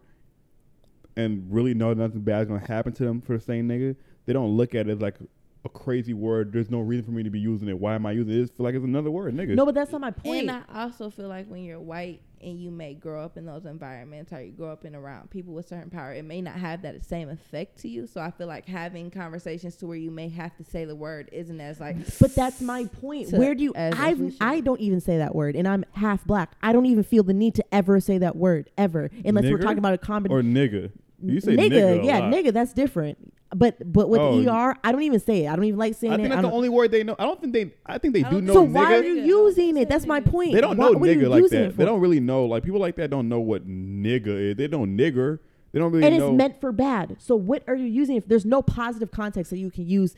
[1.17, 3.97] and really know nothing bad is gonna happen to them for the same nigga.
[4.27, 5.17] They don't look at it as like
[5.65, 6.53] a crazy word.
[6.53, 7.79] There's no reason for me to be using it.
[7.79, 8.41] Why am I using it?
[8.41, 9.55] It's feel like it's another word, nigga.
[9.55, 10.49] No, but that's not my point.
[10.49, 13.67] And I also feel like when you're white and you may grow up in those
[13.67, 16.83] environments or you grow up in around people with certain power, it may not have
[16.83, 18.07] that same effect to you.
[18.07, 21.29] So I feel like having conversations to where you may have to say the word
[21.33, 23.33] isn't as like But that's my point.
[23.33, 23.73] Where do you?
[23.75, 24.17] as I.
[24.41, 26.57] I don't even say that word, and I'm half black.
[26.63, 29.79] I don't even feel the need to ever say that word ever, unless we're talking
[29.79, 30.91] about a common or nigga.
[31.23, 31.71] You say nigga.
[31.71, 32.03] nigga.
[32.03, 32.33] a yeah, lot.
[32.33, 32.53] nigga.
[32.53, 33.33] That's different.
[33.55, 34.47] But but with Oh.
[34.47, 35.49] er, I don't even say it.
[35.49, 36.29] I don't even like saying I think it.
[36.29, 37.17] that's I the only word they know.
[37.19, 37.73] I don't think they.
[37.85, 39.89] I think they I do know so think why are you using it?
[39.89, 40.53] That's my point.
[40.53, 41.77] They don't Why- know what nigga like that.
[41.77, 42.45] They don't really know.
[42.47, 44.57] Like people like that don't know what nigga is.
[44.57, 45.41] They don't nigger.
[45.73, 46.29] They don't really and know.
[46.29, 47.17] it's meant for bad.
[47.19, 48.17] So what are you using?
[48.17, 50.15] If there's no positive context that you can use,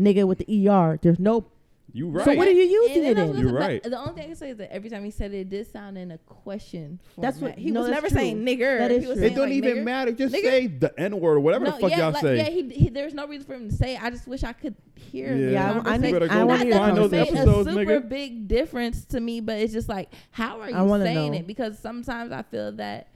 [0.00, 1.46] nigga with the er, there's no.
[1.92, 2.24] You right.
[2.24, 3.36] So what are you using it in?
[3.38, 3.82] You're right.
[3.82, 5.72] The only thing I can say is that every time he said it, it did
[5.72, 7.00] sound in a question.
[7.16, 7.56] That's format.
[7.56, 8.18] what- he no, was never true.
[8.18, 8.78] saying nigger.
[8.78, 9.26] That is he was true.
[9.26, 9.84] it don't like, even nigger.
[9.84, 10.12] matter.
[10.12, 10.42] Just Nigga.
[10.42, 12.36] say the n word or whatever the fuck yeah, y'all like, say.
[12.36, 13.94] Yeah, he, he there's no reason for him to say.
[13.94, 14.02] it.
[14.02, 15.28] I just wish I could hear.
[15.34, 16.18] Yeah, the Yeah, I- I conversation.
[16.20, 18.08] need- I want to find those episodes, a super nigga.
[18.08, 21.46] big difference to me, but it's just like, how are you saying it?
[21.46, 23.08] Because sometimes I feel that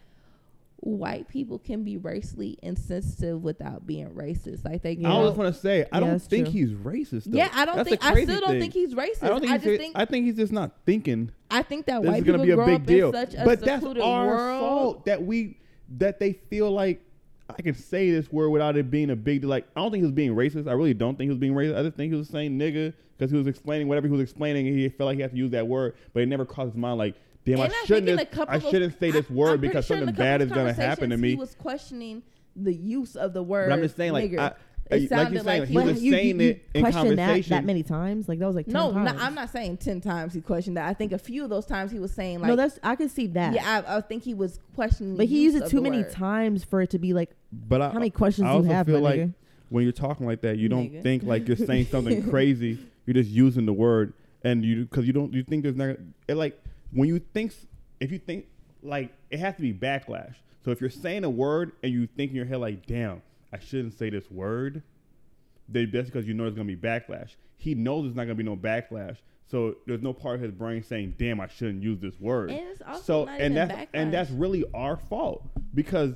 [0.85, 4.65] white people can be racially insensitive without being racist.
[4.65, 5.19] Like they, I Yeah.
[5.21, 6.53] was want to say I Yeah, don't think true.
[6.53, 7.25] he's racist.
[7.25, 7.39] Though.
[7.39, 8.61] yeah, I don't That's think I still don't thing.
[8.61, 9.23] think he's racist.
[9.23, 9.65] I don't think I he's.
[9.65, 11.31] just think I think he's just not thinking.
[11.53, 13.09] I think that This white gonna people be a grow big up deal.
[13.09, 14.61] in such a But that's our world.
[14.61, 15.59] fault that we
[15.99, 17.01] that they feel like
[17.49, 19.51] I can say this word without it being a big deal.
[19.51, 20.67] Like I don't think he was being racist.
[20.67, 21.79] I really don't think he was being racist.
[21.79, 24.67] I just think he was saying nigga because he was explaining whatever he was explaining,
[24.67, 26.77] and he felt like he had to use that word, but it never crossed his
[26.77, 27.15] mind like,
[27.45, 28.19] damn, And I I shouldn't.
[28.19, 30.73] think have- I shouldn't say this I- word I'm because sure something bad is gonna
[30.73, 31.31] happen to me.
[31.31, 32.23] He was questioning
[32.57, 33.69] the use of the word.
[33.71, 34.37] But I'm just saying, like.
[34.37, 34.53] I,
[34.91, 37.17] It uh, like you're saying, like he he- was you- saying you, it in question
[37.17, 37.51] that conversation.
[37.55, 38.29] that many times.
[38.29, 39.11] Like that was like 10 no, no.
[39.13, 40.87] I'm not saying ten times he questioned that.
[40.87, 43.09] I think a few of those times he was saying like, no, that's I can
[43.09, 43.55] see that.
[43.55, 45.13] yeah, I, I think he was questioning.
[45.17, 46.11] but the he used it too many word.
[46.11, 48.73] times for it to be like But I, how many questions I do you also
[48.75, 49.35] have, feel like nigga?
[49.71, 51.03] when you're talking like that, you don't Nigga.
[51.03, 52.79] think like you're saying something crazy.
[53.07, 54.13] You're just using the word,
[54.45, 55.97] and you because you don't you think there's not
[56.29, 56.62] it like
[56.93, 57.53] when you think
[58.01, 58.47] if you think
[58.83, 60.35] like it has to be backlash.
[60.65, 63.23] So if you're saying a word and you think in your head like, damn,
[63.53, 64.83] I shouldn't say this word,
[65.69, 67.31] then that's because you know there's gonna be backlash.
[67.57, 70.83] He knows there's not gonna be no backlash, So there's no part of his brain
[70.83, 73.91] saying, "Damn, I shouldn't use this word." And it's also so not and even that's
[73.93, 76.15] and that's really our fault because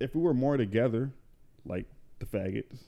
[0.00, 1.10] if we were more together,
[1.64, 1.86] like
[2.18, 2.84] the faggots,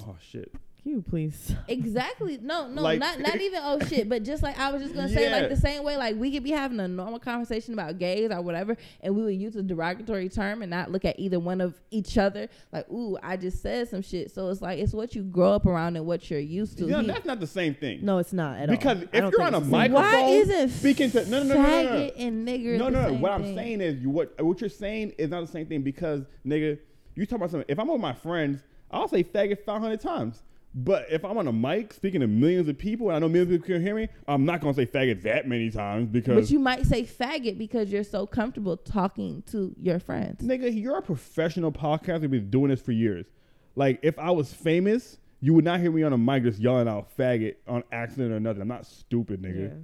[0.00, 0.52] oh shit,
[0.84, 1.54] you please?
[1.68, 2.38] Exactly.
[2.40, 5.08] No, no, Like- not not even oh shit, but just like I was just gonna
[5.08, 8.30] say, like the same way, like we could be having a normal conversation about gays
[8.30, 11.60] or whatever, and we would use a derogatory term and not look at either one
[11.60, 12.48] of each other.
[12.72, 14.30] Like, ooh, I just said some shit.
[14.30, 16.84] So it's like it's what you grow up around and what you're used to.
[16.84, 18.04] you know, He- that's not the same thing.
[18.04, 19.06] No, it's not at Because all.
[19.06, 19.92] Because if you're on a it's the same.
[19.92, 21.88] microphone- Why isn't speaking to- no, no, no, no, no, no.
[22.00, 22.78] faggot and nigger?
[22.78, 23.08] No, no, no.
[23.08, 23.56] same What I'm thing?
[23.56, 26.78] saying is, you what what you're saying is not the same thing because nigga,
[27.14, 27.66] you talking about something.
[27.68, 30.42] If I'm with my friends, I'll say faggot 500 times.
[30.84, 33.52] But if I'm on a mic speaking to millions of people and I know millions
[33.52, 36.50] of people can hear me, I'm not gonna say faggot that many times because But
[36.52, 40.40] you might say faggot because you're so comfortable talking to your friends.
[40.40, 42.22] nigga, you're a professional podcaster.
[42.22, 43.26] You've been doing this for years.
[43.74, 46.86] Like if I was famous, you would not hear me on a mic just yelling
[46.86, 48.62] out faggot on accident or nothing.
[48.62, 49.70] I'm not stupid, nigga.
[49.70, 49.74] Yeah.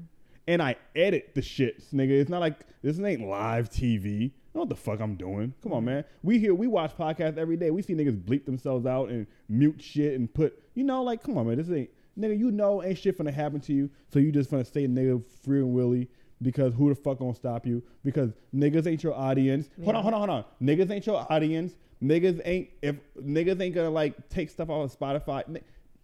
[0.47, 2.11] and I edit the shits, nigga.
[2.11, 4.31] It's not like this ain't live TV.
[4.31, 5.55] I know what the fuck I'm doing.
[5.63, 5.87] Come on, mm-hmm.
[5.87, 6.05] man.
[6.23, 7.73] We hear we watch podcasts every day.
[7.73, 11.37] We see niggas bleep themselves out and mute shit and put, you know, like come
[11.39, 11.57] on, man.
[11.59, 12.39] This ain't nigga.
[12.39, 13.91] You know, ain't shit finna happen to you.
[14.13, 16.09] So you just finna stay nigga free and willy
[16.43, 17.83] because who the fuck gonna stop you?
[18.05, 19.69] Because niggas ain't your audience.
[19.83, 20.45] Hold on, hold on, hold on.
[20.63, 21.75] Niggas ain't your audience.
[22.03, 25.47] Niggas ain't if niggas ain't gonna like take stuff off of Spotify.
[25.49, 25.61] Ni-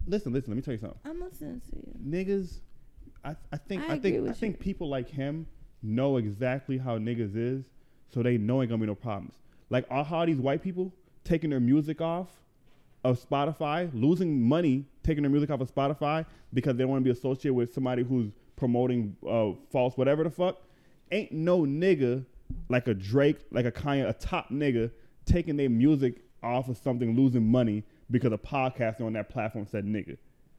[0.06, 0.50] Listen, listen.
[0.50, 1.94] Let me tell you something I'm listening to you.
[2.02, 2.60] niggas
[3.22, 5.46] I, I think I I, think I think people like him
[5.82, 7.64] know exactly how niggas is,
[8.08, 9.34] so they know ain't gonna be no problems.
[9.68, 10.92] Like all how these white people
[11.22, 12.28] taking their music off
[13.04, 17.10] of Spotify, losing money taking their music off of Spotify because they want to be
[17.10, 20.60] associated with somebody who's promoting uh, false whatever the fuck.
[21.10, 22.24] Ain't no nigga
[22.68, 24.90] like a Drake, like a Kanye, a top nigga
[25.24, 29.84] taking their music off of something, losing money because a podcaster on that platform said
[29.84, 30.16] nigga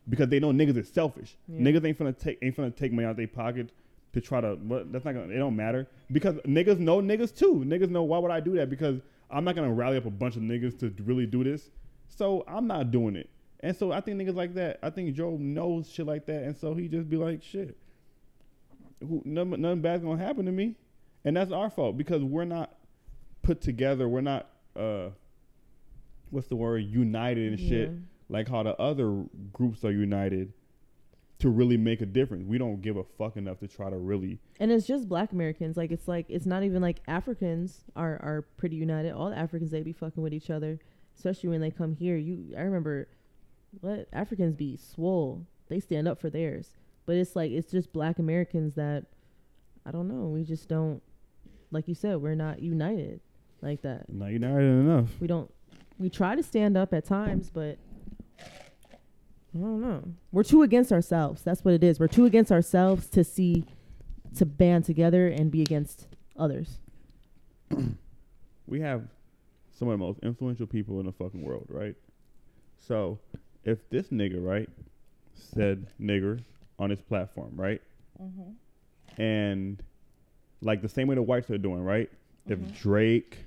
[0.09, 1.35] because they know niggas is selfish.
[1.47, 1.61] Yeah.
[1.71, 3.71] Niggas ain't finna take ain't finna take money out of their pocket
[4.13, 4.57] to try to.
[4.91, 5.33] That's not gonna.
[5.33, 7.63] It don't matter because niggas know niggas too.
[7.65, 10.35] Niggas know why would I do that because I'm not gonna rally up a bunch
[10.35, 11.69] of niggas to really do this.
[12.15, 13.29] So I'm not doing it.
[13.61, 14.79] And so I think niggas like that.
[14.83, 17.77] I think Joe knows shit like that, and so he just be like shit.
[18.99, 20.75] Who, nothing, nothing bad's gonna happen to me,
[21.25, 22.75] and that's our fault because we're not
[23.41, 24.07] put together.
[24.09, 24.47] We're not.
[24.75, 25.09] uh
[26.29, 26.85] What's the word?
[26.85, 27.95] United and shit Yeah.
[28.29, 30.53] like how the other groups are united
[31.39, 32.45] to really make a difference.
[32.47, 34.39] We don't give a fuck enough to try to really.
[34.59, 35.75] And it's just black Americans.
[35.75, 39.11] Like it's like it's not even like Africans are are pretty united.
[39.11, 40.79] All the Africans they be fucking with each other,
[41.21, 42.17] especially when they come here.
[42.17, 43.07] You I remember
[43.79, 45.45] what Africans be swole.
[45.69, 46.71] They stand up for theirs.
[47.05, 49.05] But it's like it's just black Americans that
[49.85, 50.27] I don't know.
[50.27, 51.01] We just don't
[51.71, 53.21] like you said, we're not united
[53.61, 54.11] like that.
[54.11, 55.09] Not united enough.
[55.19, 55.51] We don't
[55.99, 57.77] we try to stand up at times, but
[58.39, 60.03] I don't know.
[60.31, 61.43] We're too against ourselves.
[61.43, 61.99] That's what it is.
[61.99, 63.65] We're too against ourselves to see
[64.37, 66.79] to band together and be against others.
[68.67, 69.03] We have
[69.81, 71.95] some of the most influential people in the fucking world, right?
[72.87, 73.17] So,
[73.63, 74.69] if this nigga, right,
[75.33, 76.39] said nigger
[76.77, 77.81] on his platform, right,
[78.21, 79.19] mm-hmm.
[79.19, 79.81] and
[80.61, 82.11] like the same way the whites are doing, right?
[82.45, 82.73] If mm-hmm.
[82.73, 83.37] Drake,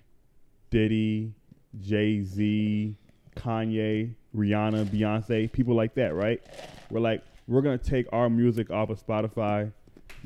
[0.71, 1.33] Diddy,
[1.79, 2.97] Jay Z,
[3.37, 6.43] Kanye, Rihanna, Beyonce, people like that, right?
[6.91, 9.71] We're like, we're gonna take our music off of Spotify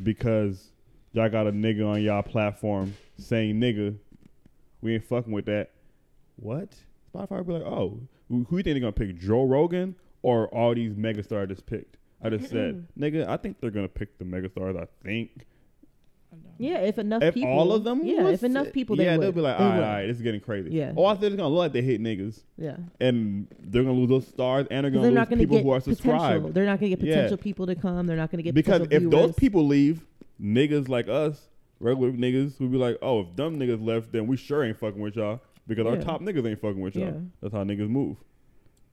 [0.02, 0.70] because
[1.12, 3.94] y'all got a nigga on y'all platform saying nigga.
[4.80, 5.72] We ain't fucking with that.
[6.41, 6.74] What?
[7.14, 9.16] Spotify be like, oh, who who you think they're gonna pick?
[9.18, 11.97] Joe Rogan or all these megastars I just picked?
[12.22, 14.80] I just said, nigga, I think they're gonna pick the megastars.
[14.80, 15.47] I think.
[16.59, 19.22] Yeah, if enough If people all of them, Yeah, if enough people they yeah, would.
[19.24, 20.70] they'll be like, all right, all right, this is getting crazy.
[20.70, 20.93] Yeah.
[20.97, 22.76] Oh, I think they're gonna look like they hit niggas, Yeah.
[23.01, 25.64] and they're gonna lose those stars, and they're gonna they're lose not to people get
[25.64, 25.95] who are potential.
[25.95, 26.55] subscribed.
[26.55, 27.14] They're not going to get Yeah.
[27.14, 28.07] potential people to come.
[28.07, 30.05] They're not going to get Because potential if those people leave,
[30.43, 31.49] niggas like us,
[31.80, 35.01] regular niggas, would be like, oh, if dumb niggas left, then we sure ain't fucking
[35.01, 37.04] with y'all because our top niggas ain't fucking with y'all.
[37.06, 37.20] Yeah.
[37.40, 38.16] That's how niggas move.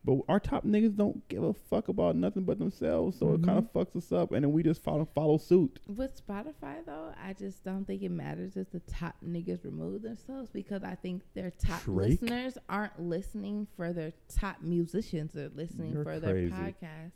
[0.04, 3.58] But our top niggas don't give a fuck about nothing but themselves, so it kind
[3.58, 3.78] of Mm-hmm.
[3.80, 5.80] fucks us up, and then we just follow follow suit.
[5.88, 10.52] With Spotify though, I just don't think it matters if the top niggas remove themselves
[10.52, 12.22] because I think their top Drake?
[12.22, 16.50] listeners aren't listening for their top musicians; they're listening You're for crazy.
[16.52, 17.12] their podcast.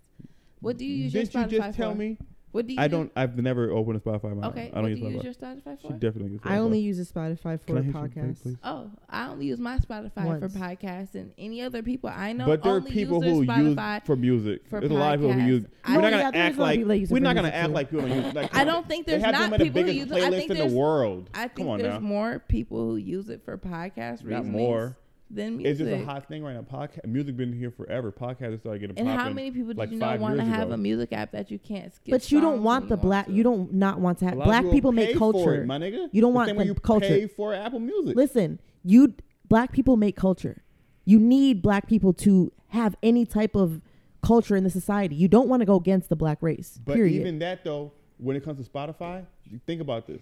[0.62, 1.97] What do you use Didn't your you Spotify just tell for?
[1.99, 2.18] me?
[2.52, 2.80] What do you?
[2.80, 3.12] I use- don't.
[3.16, 4.32] I've never opened a Spotify.
[4.38, 4.45] account.
[4.45, 5.24] Okay, I don't what use do you use Spotify.
[5.24, 5.93] your Spotify She for?
[5.93, 6.58] definitely gets I Spotify.
[6.58, 8.58] only use a Spotify for hit you, please, podcasts.
[8.64, 12.64] Oh, I only use my Spotify for podcasts, and any other people I know but
[12.64, 13.95] there are people use who Spotify.
[14.00, 14.62] use for music.
[14.68, 15.47] for There's a lot of people who podcasts.
[15.47, 15.66] use.
[15.86, 17.68] I- We're not gonna act a lot of like that use we're not gonna act
[17.68, 17.74] too.
[17.74, 18.34] like people don't use.
[18.34, 20.12] Like, I don't think there's not some the people who use.
[20.12, 21.30] I think in the there's world.
[21.34, 24.97] I think there's more people who use it for podcast Not more.
[25.30, 25.72] Than music.
[25.72, 26.62] It's just a hot thing right now.
[26.62, 28.12] Podcast music been here forever.
[28.12, 30.74] Podcasts started getting and how many people like did you know want to have ago.
[30.74, 32.12] a music app that you can't skip?
[32.12, 33.26] But you don't want the you black.
[33.28, 33.32] to?
[33.32, 35.62] You don't not want to have black people pay make culture.
[35.64, 36.10] it, my nigga.
[36.12, 37.08] You don't The want same way the you culture.
[37.08, 38.16] Pay for Apple Music.
[38.16, 39.14] Listen, you
[39.48, 40.64] black people make culture.
[41.06, 43.82] You need black people to have any type of
[44.22, 45.16] culture in the society.
[45.16, 46.80] You don't want to go against the black race.
[46.84, 47.20] But period.
[47.22, 50.22] even that though, when it comes to Spotify, you think about this.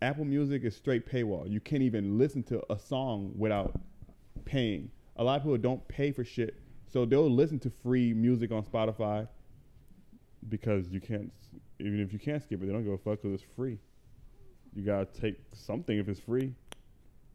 [0.00, 1.50] Apple Music is straight paywall.
[1.50, 3.78] You can't even listen to a song without
[4.44, 4.90] paying.
[5.16, 8.62] A lot of people don't pay for shit, so they'll listen to free music on
[8.62, 9.28] Spotify
[10.48, 11.30] because you can't.
[11.80, 13.78] Even if you can't skip it, they don't give a fuck because it's free.
[14.74, 16.54] You gotta take something if it's free,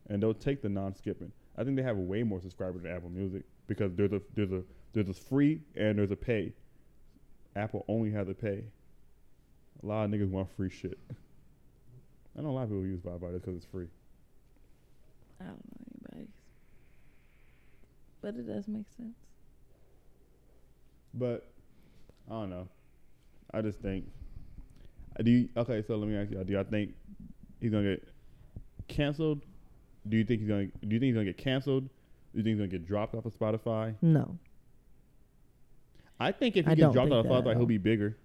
[0.09, 1.31] and they'll take the non-skipping.
[1.57, 4.63] I think they have way more subscribers than Apple Music because there's a there's a
[4.93, 6.53] there's a free and there's a pay.
[7.55, 8.63] Apple only has a pay.
[9.81, 10.97] A lot of niggas want free shit.
[12.37, 13.87] I know a lot of people use Spotify because it's free.
[15.39, 16.33] I don't know anybody's,
[18.21, 19.15] but it does make sense.
[21.13, 21.47] But
[22.29, 22.67] I don't know.
[23.53, 24.05] I just think.
[25.19, 25.83] uh, Do you okay?
[25.85, 26.93] So let me ask you: Do y'all think
[27.59, 28.07] he's gonna get
[28.87, 29.41] canceled?
[30.09, 30.65] Do you think he's gonna?
[30.65, 31.83] Do you think he's gonna get canceled?
[31.83, 31.89] Do
[32.39, 33.95] you think he's gonna get dropped off of Spotify?
[34.01, 34.37] no.
[36.19, 38.15] I think if he I gets dropped think off of that Spotify, he'll be bigger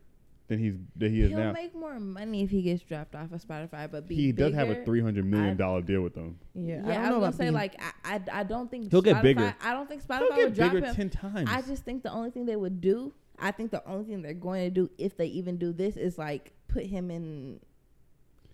[0.49, 1.53] than he's than he is He'll now.
[1.53, 4.71] make more money if he gets dropped off of Spotify, but be He does have
[4.71, 6.39] a three hundred million dollar deal with them.
[6.55, 8.91] Yeah, Yeah, I don't I, was gonna say being- like I, I, I don't think
[8.91, 9.55] He'll get Spotify- bigger.
[9.63, 10.95] I don't think He'll get would drop bigger him.
[10.95, 11.49] ten times.
[11.53, 14.33] I just think the only thing they would do, I think the only thing they're
[14.35, 17.61] going to do if they even do this is like put him in.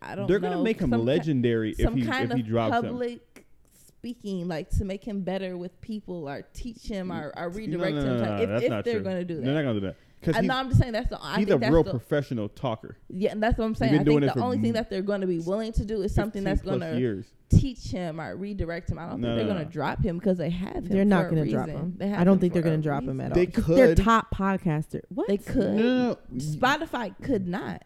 [0.02, 0.26] I don't.
[0.26, 2.46] They're know, gonna make him some ki- legendary if some he kind if he of
[2.48, 2.82] drops him.
[2.82, 3.46] public
[3.86, 7.94] speaking, like to make him better with people or teach him or, or No, redirect
[7.96, 8.06] no, him.
[8.06, 9.02] no, to- no, if that's if not they're true.
[9.02, 11.08] going to do They're not gonna do that because Uh, no, I'm just saying that's
[11.10, 11.18] the.
[11.22, 12.96] I he's a that's real the, professional talker.
[13.08, 13.94] Yeah, and that's what I'm saying.
[13.94, 16.14] I think the only m- thing that they're going to be willing to do is
[16.14, 18.98] something that's going to teach him or redirect him.
[18.98, 19.68] I don't No, think they're no, going no.
[19.68, 20.84] to drop him because they have him.
[20.88, 21.94] They're not going to drop him.
[21.96, 23.34] They have I don't think they're going to drop him at all.
[23.34, 23.98] They 'Cause They're could.
[24.04, 25.02] top podcaster.
[25.10, 25.28] What?
[25.28, 25.76] They could.
[25.76, 26.38] No, no, no.
[26.38, 27.82] Spotify could not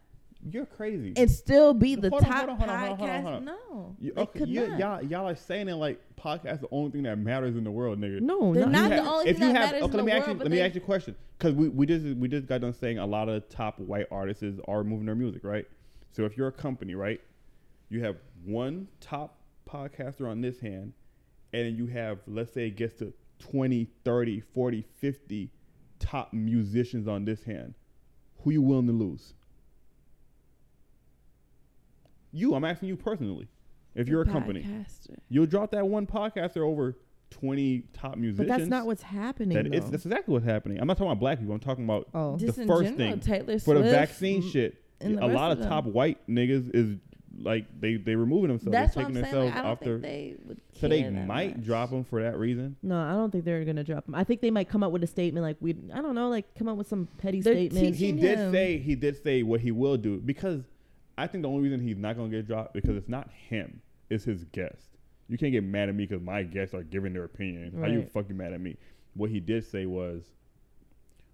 [0.51, 1.13] You're crazy.
[1.17, 3.45] and still be the Hold top on, hold on, hold on, podcast.
[3.45, 4.79] No, You, they okay, could you, not.
[4.79, 7.99] y'all, y'all are saying it like podcast the only thing that matters in the world,
[7.99, 8.21] nigga.
[8.21, 10.05] No, They're not, not You the only if thing you that have, matters okay, in
[10.05, 10.31] let me the ask you.
[10.33, 12.61] world, Let but me ask you a question because we, we just we just got
[12.61, 15.67] done saying a lot of top white artists are moving their music, right?
[16.13, 17.21] So if you're a company, right,
[17.89, 20.93] you have one top podcaster on this hand,
[21.53, 25.51] and then you have let's say it gets to 20, 30, 40, 50
[25.99, 27.75] top musicians on this hand.
[28.45, 29.35] Who you willing to lose?
[32.39, 33.49] You, I'm asking you personally.
[33.95, 35.17] If The you're a company, podcaster.
[35.29, 36.97] you'll drop that one podcaster over
[37.31, 38.49] 20 top musicians.
[38.49, 39.57] but that's not what's happening.
[39.57, 39.91] That is, though.
[39.91, 40.81] that's exactly what's happening.
[40.81, 41.53] I'm not talking about black people.
[41.55, 44.43] I'm talking about oh, the Just in first general, thing Taylor for the Swift, vaccine
[44.43, 44.83] mm, shit.
[45.01, 45.69] and the A rest lot of them.
[45.69, 46.97] top white niggas is
[47.41, 48.73] like they they removing themselves.
[48.73, 49.45] That's They're what I'm taking saying.
[49.47, 49.99] Like, I don't off think their.
[49.99, 50.61] they would.
[50.81, 51.67] So they care that might much.
[51.67, 52.77] drop them for that reason.
[52.83, 54.15] no, I don't think they're gonna drop him.
[54.15, 55.77] I think they might come up with a statement like we.
[55.93, 57.85] I don't know, like come up with some petty They're statement.
[57.95, 58.53] teaching- He Teaching did him.
[58.53, 60.63] say he did say what he will do because
[61.19, 64.25] I think the only reason he's not gonna get dropped because it's not him, it's
[64.25, 64.97] his guest.
[65.29, 67.75] You can't get mad at me because my guests are giving their opinion.
[67.79, 68.11] How you Right.
[68.11, 68.77] fucking mad at me?
[69.15, 70.33] What he did say was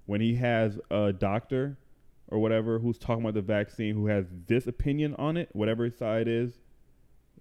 [0.06, 1.76] when he has a doctor
[2.28, 6.26] or whatever who's talking about the vaccine who has this opinion on it, whatever side
[6.26, 6.58] is,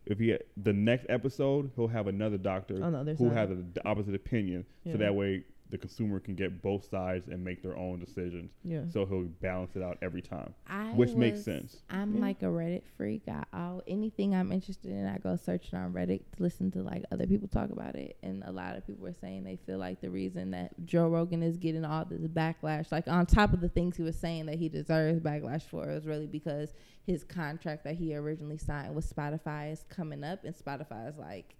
[0.06, 3.82] if he the next episode he'll have another doctor On the other who has the
[3.86, 4.92] opposite opinion, Yeah.
[4.94, 8.52] so that way the consumer can get both sides and make their own decisions.
[8.64, 8.82] yeah.
[8.92, 11.82] So he'll balance it out every time, I which makes sense.
[11.90, 12.22] I'm Yeah.
[12.22, 13.24] like a Reddit freak.
[13.28, 17.04] I all anything I'm interested in, I go searching on Reddit to listen to like
[17.12, 18.18] other people talk about it.
[18.22, 21.42] And a lot of people are saying they feel like the reason that Joe Rogan
[21.42, 24.60] is getting all this backlash, like on top of the things he was saying that
[24.60, 26.74] he deserves backlash for, is really because
[27.06, 31.56] his contract that he originally signed with Spotify is coming up, and Spotify is like,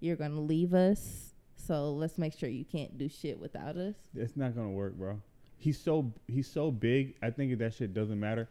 [0.00, 3.94] "You're gonna leave us." So let's make sure you can't do shit without us.
[4.14, 5.20] It's not gonna work, bro.
[5.56, 7.14] He's so he's so big.
[7.22, 8.48] I think that shit doesn't matter.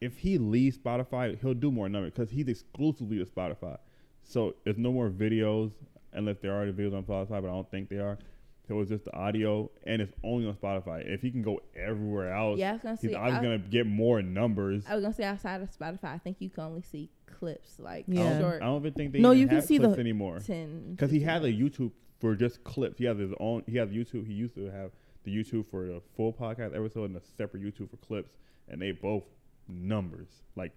[0.00, 3.78] If he leaves Spotify, he'll do more numbers because he's exclusively to Spotify.
[4.22, 5.72] So there's no more videos
[6.12, 8.18] unless there are the videos on Spotify, but I don't think they are.
[8.66, 11.06] So it's just the audio, and it's only on Spotify.
[11.06, 13.14] If he can go everywhere else, Yeah, I was gonna he's say.
[13.16, 14.84] obviously I- gonna get more numbers.
[14.88, 18.04] I was gonna say outside of Spotify, I think you can only see clips like
[18.08, 18.40] Yeah.
[18.40, 20.38] short I don't even think they No, even you can have see the- clips anymore.
[20.38, 20.92] ten.
[20.92, 21.52] Because he 15 has a.
[21.52, 22.96] YouTube for just clips.
[22.98, 23.64] He has his own.
[23.66, 24.26] He has YouTube.
[24.26, 24.92] He used to have
[25.24, 28.30] the YouTube for the full podcast episode and a separate YouTube for clips,
[28.68, 29.24] and they both
[29.68, 30.72] numbers like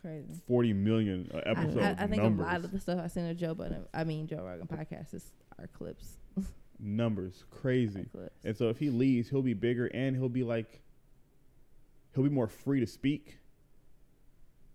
[0.00, 0.40] crazy.
[0.46, 1.76] forty million uh, I, episodes.
[1.76, 4.04] I, I think numbers, a lot of the stuff I seen of Joe Budden, I
[4.04, 6.16] mean Joe Rogan podcast is our clips.
[6.84, 8.06] Numbers, crazy.
[8.44, 10.80] And so if he leaves, he'll be bigger and he'll be like,
[12.14, 13.38] he'll be more free to speak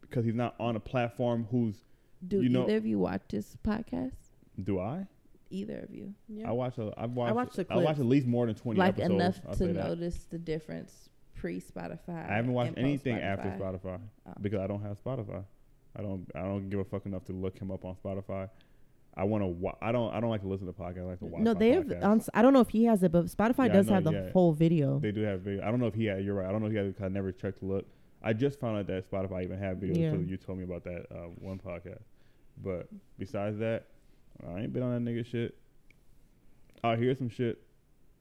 [0.01, 1.75] because he's not on a platform whose
[2.27, 4.13] Do you know- either of you watch this podcast?
[4.63, 5.05] Do I?
[5.51, 6.13] Either of you,
[6.45, 6.77] I watch.
[6.77, 7.31] A, I've watched.
[7.31, 9.13] I watched the watch at least more than twenty like episodes.
[9.15, 9.83] enough I'll to say that.
[9.87, 12.29] notice the difference pre Spotify.
[12.29, 14.33] I haven't watched anything post after Spotify Oh.
[14.41, 15.43] because I don't have Spotify.
[15.95, 16.27] I don't.
[16.35, 18.47] I don't give a fuck enough to look him up on Spotify.
[19.19, 19.47] I want to.
[19.47, 20.13] Wa- I don't.
[20.13, 20.99] I don't like to listen to podcasts.
[20.99, 21.41] I like to watch.
[21.41, 21.91] No, they have.
[22.03, 24.11] On, I don't know if he has it, but Spotify Yeah, does know, have the
[24.11, 24.31] yeah.
[24.31, 24.99] whole video.
[24.99, 25.61] They do have video.
[25.63, 26.23] I don't know if he had.
[26.23, 26.47] You're right.
[26.47, 26.87] I don't know if he had.
[26.87, 27.85] it 'cause I never checked to look.
[28.23, 30.07] I just found out that Spotify even had videos Yeah.
[30.09, 32.01] until you told me about that uh, one podcast.
[32.63, 33.85] But besides that,
[34.47, 35.55] I ain't been on that nigga shit.
[36.83, 37.61] I hear some shit.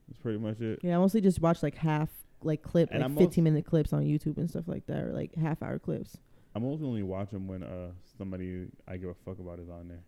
[0.09, 0.81] That's pretty much it.
[0.83, 2.09] Yeah, I mostly just watch like half
[2.43, 5.13] like clip, And like I'm 15 minute clips on YouTube and stuff like that, or
[5.13, 6.17] like half hour clips.
[6.55, 10.03] I'm mostly only watching when uh somebody I give a fuck about is on there.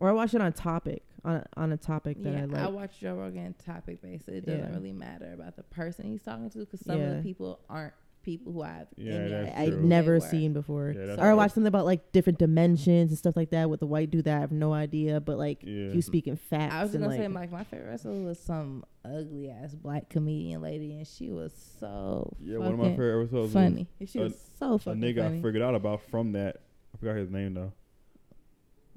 [0.00, 2.62] Or I watch it on topic on a, on a topic that yeah, I like.
[2.62, 4.28] I, watch Joe Rogan topic based.
[4.28, 4.74] It doesn't Yeah.
[4.74, 7.92] really matter about the person he's talking to because some of the people aren't
[8.22, 9.72] people who I've Yeah, any that's idea I, true.
[9.76, 10.92] who I've never seen before.
[10.94, 11.36] Yeah, or I true.
[11.36, 14.36] watch something about like different dimensions and stuff like that with the white dude that
[14.36, 15.92] I have no idea, but like Yeah.
[15.92, 16.74] you speaking facts.
[16.74, 20.08] I was and gonna like, say like my favorite wrestler was some ugly ass black
[20.10, 23.88] comedian lady, and she was so Yeah, one of my fucking favorite episodes was funny.
[24.06, 25.06] She a- was so funny.
[25.10, 25.38] a nigga funny.
[25.38, 26.56] I figured out about from that.
[26.94, 27.72] I forgot his name though.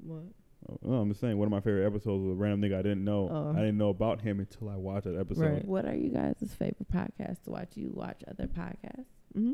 [0.02, 0.24] what?
[0.70, 2.82] Oh, No, I'm just saying one of my favorite episodes was a random nigga I
[2.82, 3.28] didn't know.
[3.30, 3.50] Oh.
[3.56, 5.42] I didn't know about him until I watched that episode.
[5.42, 5.64] Right.
[5.64, 7.70] What are you guys' favorite podcasts to watch?
[7.74, 9.06] You watch other podcasts?
[9.36, 9.52] Mm-hmm.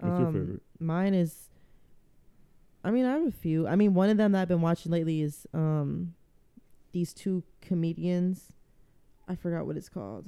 [0.00, 0.62] What's your favorite?
[0.78, 1.48] Mine is.
[2.84, 3.66] I mean, I have a few.
[3.66, 6.14] I mean, one of them that I've been watching lately is um,
[6.92, 8.52] these two comedians.
[9.26, 10.24] I forgot what it's called.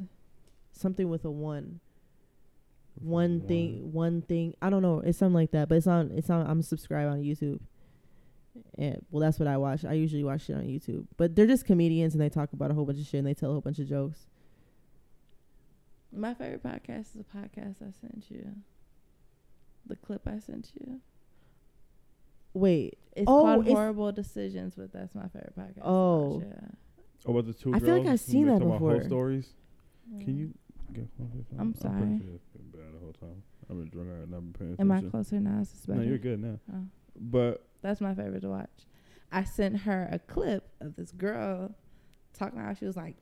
[0.73, 1.81] Something with a one.
[3.01, 3.93] One thing.
[3.93, 4.55] One thing.
[4.61, 5.01] I don't know.
[5.01, 5.69] It's something like that.
[5.69, 6.11] But it's on.
[6.15, 6.47] It's on.
[6.47, 7.61] I'm subscribed on YouTube.
[8.76, 9.84] And well, that's what I watch.
[9.84, 11.07] I usually watch it on YouTube.
[11.16, 13.34] But they're just comedians and they talk about a whole bunch of shit and they
[13.34, 14.26] tell a whole bunch of jokes.
[16.12, 18.46] My favorite podcast is a podcast I sent you.
[19.86, 21.01] The clip I sent you.
[22.53, 22.98] Wait.
[23.14, 25.82] It's Oh, called it's- Horrible Decisions, but that's my favorite podcast.
[25.82, 26.38] Oh.
[26.38, 26.68] watch, yeah.
[27.26, 29.05] Oh, about the two I feel like I've seen that talking about whole before.
[29.05, 29.55] stories.
[30.18, 30.55] Can you
[30.92, 31.32] get closer?
[31.44, 32.18] to I'm pretty sorry.
[32.24, 33.42] sure it's been bad the whole time.
[33.70, 34.09] I've been drunk.
[34.22, 35.11] I've not been paying Am I attention.
[35.12, 35.61] closer now?
[35.61, 36.59] Is this No, you're good now.
[36.72, 36.84] Oh.
[37.20, 38.87] But That's my favorite to watch.
[39.33, 41.74] I sent her a clip of this girl
[42.33, 43.16] talking how she was like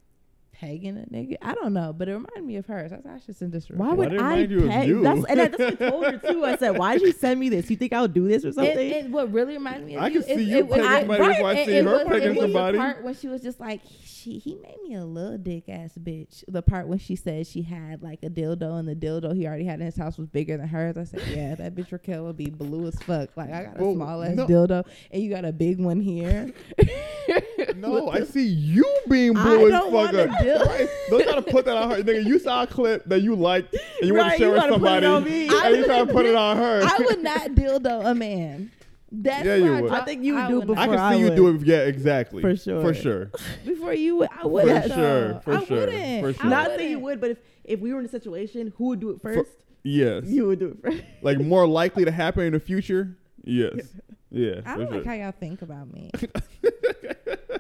[0.53, 1.37] pegging a nigga.
[1.43, 2.87] I don't know, but it reminded me of her.
[2.89, 3.75] So I, said, I should send this to.
[3.75, 4.89] Why Why would did I remind you peg?
[4.89, 5.03] you?
[5.03, 6.45] That's and I- that's what I told her too.
[6.45, 7.71] I said, "Why did you send me this?
[7.71, 10.09] You think I'll do this or something?" And, and what really reminded me of I
[10.09, 11.91] you, can see is you it was- pegging I- somebody before I see it her
[11.93, 12.79] was- pegging somebody.
[12.79, 15.93] The part when she was just like, she he made me a little dick ass
[15.99, 16.45] bitch.
[16.49, 19.65] The part when she said she had like a dildo and the dildo he already
[19.65, 20.97] had in his house was bigger than hers.
[20.97, 23.37] I said, yeah, that bitch Raquel would be blue as fuck.
[23.37, 24.47] Like I got a Well, small ass no.
[24.47, 26.53] dildo and you got a big one here.
[27.77, 30.38] no, I see you being I blue as don't fuck.
[30.47, 30.89] Wanna do- Right.
[31.11, 32.25] Don't try to put that on her, nigga.
[32.25, 34.73] You saw a clip that you liked and you want to share you with gotta
[34.79, 35.49] put it somebody, on me.
[35.49, 36.81] I and you try to wouldn't put it on her.
[36.85, 38.71] I would not dildo a man.
[39.11, 39.93] That's Yeah, you why would.
[39.93, 40.93] I think you would do it would I not.
[40.93, 41.37] before can I see you would.
[41.37, 41.67] do it.
[41.67, 42.43] Yeah, exactly.
[42.43, 42.83] For sure.
[42.83, 43.31] For sure.
[43.65, 44.29] before you would.
[44.43, 44.83] I wouldn't.
[44.83, 44.95] For though.
[44.97, 46.21] sure, for I sure, wouldn't.
[46.25, 46.51] for sure.
[46.51, 47.03] Not that you wouldn't.
[47.03, 49.51] would, but if if we were in a situation, who would do it first?
[49.83, 50.25] Yes.
[50.27, 51.03] You would do it first.
[51.23, 53.17] like more likely to happen in the future.
[53.45, 53.81] Yes.
[54.31, 54.61] Yeah.
[54.67, 54.97] I don't sure.
[54.99, 56.11] like how y'all think about me.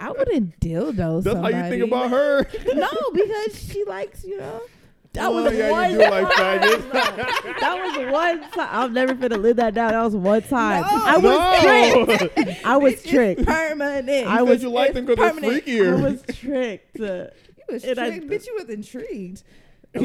[0.01, 2.07] I wouldn't dildo That's how you think somebody.
[2.07, 2.47] about her.
[2.75, 4.61] No, because she likes, you know.
[5.15, 6.61] That Oh, was yeah, one you do like time.
[6.61, 6.91] faggots.
[7.61, 8.69] that was one time.
[8.71, 9.93] I'm never gonna live that down.
[9.93, 10.83] That was one time.
[10.83, 10.89] No.
[10.91, 12.05] I was no.
[12.37, 12.67] tricked.
[12.67, 13.45] I was tricked.
[13.47, 14.27] permanent.
[14.29, 15.69] I was- you liked them because they're permanent.
[15.69, 16.99] I was tricked.
[16.99, 17.29] You
[17.69, 18.47] was And I- tricked, bitch.
[18.47, 19.43] You was intrigued.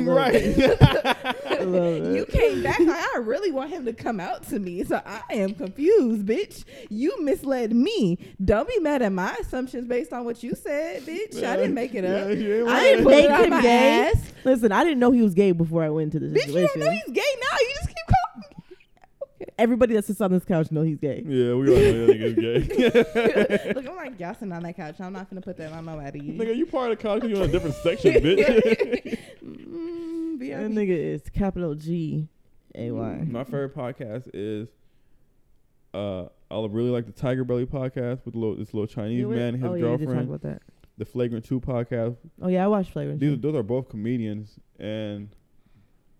[0.01, 1.33] Right.
[1.63, 5.21] You came back like I really want him to come out to me, so I
[5.31, 6.65] am confused, bitch.
[6.89, 8.17] You misled me.
[8.43, 11.41] Don't be mad at my assumptions based on what you said, bitch.
[11.43, 12.27] I didn't make it up.
[12.29, 14.11] Yeah, you I didn't put Make it on him my gay.
[14.13, 14.31] ass.
[14.43, 16.79] Listen, I didn't know he was gay before I went into this Bitch, you don't
[16.79, 17.57] know he's gay now.
[17.59, 18.22] You just keep calling.
[19.57, 21.23] Everybody that sits on this couch know he's gay.
[21.25, 22.35] Yeah, we all know that nigga's
[23.55, 23.73] gay.
[23.75, 24.95] Look, I'm like gassing on that couch.
[24.99, 26.19] I'm not gonna put that on nobody.
[26.37, 29.19] Nigga, you part of the couch 'cause you on a different section, bitch.
[29.43, 30.71] Mm, That VIP.
[30.71, 32.27] nigga is capital G
[32.75, 33.23] A Y.
[33.27, 34.67] My favorite podcast is
[35.93, 39.55] uh I really like the Tiger Belly podcast with little, this little Chinese You man
[39.55, 40.27] and his oh, yeah, you did talk girlfriend.
[40.29, 40.61] about that.
[40.97, 42.17] The Flagrant Two podcast.
[42.41, 43.19] Oh yeah, I watched Flagrant.
[43.19, 45.29] These those are both comedians, and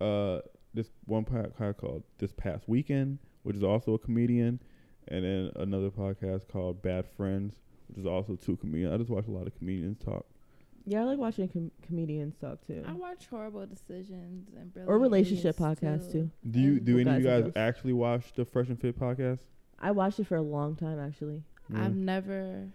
[0.00, 0.40] uh,
[0.74, 4.60] this one podcast called This Past Weekend, which is also a comedian,
[5.08, 7.54] and then another podcast called Bad Friends,
[7.88, 8.92] which is also two comedians.
[8.92, 10.26] I just watch a lot of comedians talk.
[10.86, 12.84] Yeah, I like watching com- comedians talk too.
[12.86, 16.30] I watch horrible decisions and Or relationship Idiots, podcasts too.
[16.50, 17.52] Do you And do any of you Guys and guys Girls.
[17.56, 19.38] actually watch the Fresh and Fit podcast?
[19.80, 21.42] I watched it for a long time actually.
[21.72, 21.84] Yeah.
[21.84, 22.68] I've never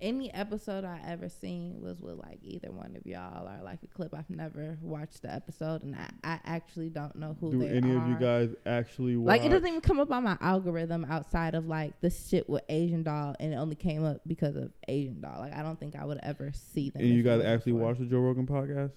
[0.00, 3.88] Any episode I ever seen was with like either one of y'all or like a
[3.88, 4.14] clip.
[4.14, 7.90] I've never watched the episode, and I, I actually don't know who Do they any
[7.92, 8.00] are.
[8.02, 9.26] of you guys actually watch?
[9.26, 12.62] like it doesn't even come up on my algorithm outside of like the shit with
[12.68, 15.40] Asian doll, and it only came up because of Asian doll.
[15.40, 17.02] Like I don't think I would ever see them.
[17.02, 18.92] And you guys actually wasn't watch the Joe Rogan podcast?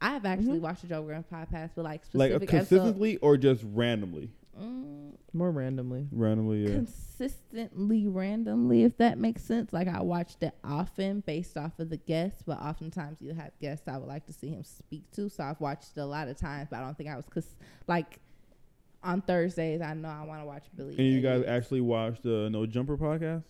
[0.00, 0.62] I've actually Mhm.
[0.62, 2.58] watched the Joe Rogan podcast, but like Like uh, specific episode.
[2.76, 4.30] consistently or just randomly?
[4.60, 6.06] Mm, More randomly.
[6.12, 6.74] Randomly, yeah.
[6.76, 11.96] consistently randomly if that makes sense like i watched it often based off of the
[11.96, 15.42] guests but oftentimes you have guests i would like to see him speak to so
[15.44, 17.54] i've watched it a lot of times but i don't think i was because
[17.86, 18.18] like
[19.02, 22.48] on thursdays i know i want to watch billy And you guys actually watch the
[22.50, 23.44] No Jumper podcast?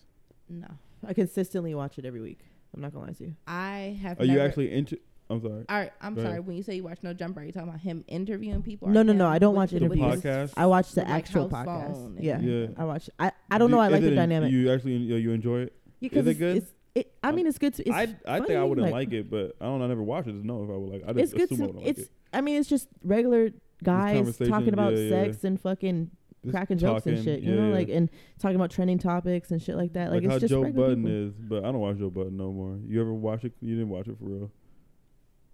[0.49, 0.67] no
[1.07, 2.39] I consistently watch it every week.
[2.73, 3.35] I'm not gonna lie to you.
[3.45, 4.97] i have Are you actually into?
[5.29, 5.65] I'm sorry.
[5.67, 6.47] all right i'm Go sorry ahead.
[6.47, 8.91] when you say you watch no jumper are you talking about him interviewing people or
[8.91, 9.25] No, no, no.
[9.25, 10.23] him I don't with- watch with The interviews.
[10.23, 10.53] podcast.
[10.55, 11.93] I watch the like, actual house podcast.
[11.93, 12.39] phone and- Yeah.
[12.39, 12.67] Yeah.
[12.77, 13.09] I watch.
[13.19, 13.79] I I don't know.
[13.79, 14.51] I is like the it- dynamic.
[14.51, 15.73] You actually you, you enjoy it?
[15.99, 16.57] Yeah, 'cause is it it's- good?
[16.57, 17.73] It's, it, I mean, it's good.
[17.75, 19.79] To, it's I I think I funny, wouldn't like, it, but I don't.
[19.79, 19.85] know.
[19.85, 20.31] I never watched it.
[20.33, 21.03] Just know if I would like.
[21.07, 21.51] I just It's good.
[21.51, 21.99] assume I To, would like it's.
[22.01, 22.09] it.
[22.33, 23.49] I mean, it's just regular
[23.83, 25.09] guys conversation, talking about yeah, yeah.
[25.25, 26.09] sex and fucking
[26.43, 27.43] Just cracking jokes and talking, shit.
[27.43, 27.73] You yeah, know, yeah.
[27.75, 28.09] like and
[28.39, 30.09] talking about trending topics and shit like that.
[30.11, 31.17] Like, like, it's how just Joe regular Budden people.
[31.27, 32.79] is, but I don't watch Joe Budden no more.
[32.87, 33.51] You ever watch it?
[33.61, 34.51] You didn't watch it for real.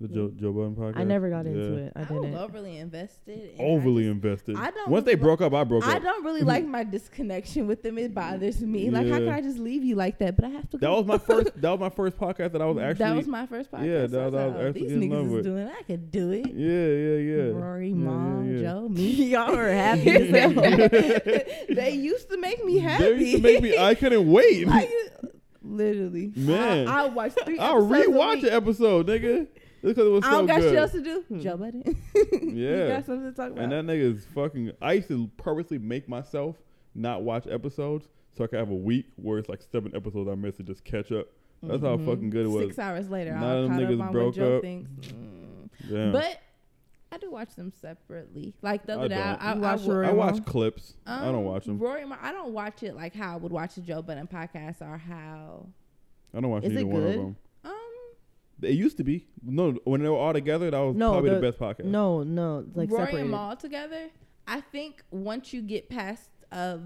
[0.03, 0.97] The Joe Joe Budden podcast.
[0.99, 1.93] I never got into it.
[1.95, 2.35] I I was didn't.
[2.37, 3.51] overly invested.
[3.51, 4.55] and I Overly just- invested.
[4.57, 5.89] I don't Once they really broke up, I broke up.
[5.89, 6.03] I up.
[6.03, 7.97] don't really like my disconnection with them.
[7.97, 8.89] It bothers me.
[8.89, 9.19] Like, how Yeah.
[9.19, 10.35] can I just leave you like that?
[10.35, 10.77] But I have to.
[10.77, 10.97] That go.
[11.01, 11.61] was my first.
[11.61, 13.05] That was my first podcast that I was actually.
[13.05, 13.85] that was my first podcast.
[13.85, 15.31] Yeah, so that- I that was was like, oh, actually these in love niggas is
[15.33, 15.43] with.
[15.45, 15.67] doing.
[15.67, 15.73] it.
[15.79, 16.45] I could do it.
[16.53, 17.51] Yeah, yeah, yeah.
[17.63, 18.61] Rory, Yeah, Mom, yeah, yeah.
[18.73, 19.09] Joe, me.
[19.09, 20.53] Y'all are happy as hell.
[21.75, 23.03] they used to make me happy.
[23.03, 23.77] They used to make me.
[23.77, 24.67] I couldn't wait.
[24.67, 24.89] like,
[25.61, 26.87] literally, Man.
[26.87, 27.57] I, I watched three.
[27.59, 28.43] I'll episodes a rewatch week.
[28.43, 29.47] the episode, nigga.
[29.83, 31.21] Just because it was I so don't got shit else to do.
[31.27, 31.39] Hmm.
[31.39, 31.83] Joe Budden.
[32.15, 32.87] you Yeah.
[32.87, 33.63] got something to talk about.
[33.63, 34.71] And that nigga is fucking.
[34.81, 36.55] I used to purposely make myself
[36.95, 40.35] not watch episodes so I could have a week where it's like seven episodes I
[40.35, 41.27] missed to just catch up.
[41.61, 42.05] That's how Mhm.
[42.05, 42.65] fucking good it was.
[42.67, 44.61] Six hours later, None I'm of them caught niggas up on broke what Joe up.
[44.61, 44.89] thinks.
[45.07, 45.69] Mm.
[45.89, 46.11] Damn.
[46.13, 46.39] But
[47.11, 48.53] I do watch them separately.
[48.61, 49.41] Like the I other day, I, don't.
[49.41, 50.93] I, I watch wa- Rory I watch clips.
[51.05, 51.77] I don't Um, watch them.
[51.77, 54.81] Rory, Ma- I don't watch it like how I would watch the Joe Budden podcast
[54.81, 55.67] or how.
[56.33, 57.19] I don't watch Is either it one of good?
[57.19, 57.35] them.
[58.61, 59.27] It used to be.
[59.43, 61.85] No, when they were all together, that was No, probably the, the- best podcast.
[61.85, 63.21] No, no, like Rory separated.
[63.21, 64.09] and Mal together.
[64.47, 66.81] I think once you get past of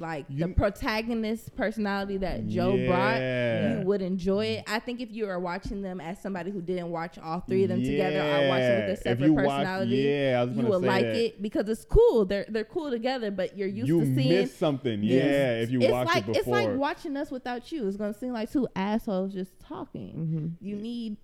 [0.00, 4.64] like the protagonist personality that Joe brought, you would enjoy it.
[4.66, 7.68] I think if you are watching them as somebody who didn't watch all three of
[7.70, 10.62] them together or watch them with a separate you watch- personality, yeah, I was you
[10.62, 11.16] gonna will say like that.
[11.16, 12.24] it because it's cool.
[12.24, 15.02] They're they're cool together, but you're used you to seeing miss something.
[15.02, 15.24] Yes.
[15.24, 16.38] Yeah, if you it's watch like it before.
[16.38, 17.86] it's like watching us without you.
[17.88, 20.56] It's gonna seem like two assholes just talking.
[20.60, 21.16] hmm You need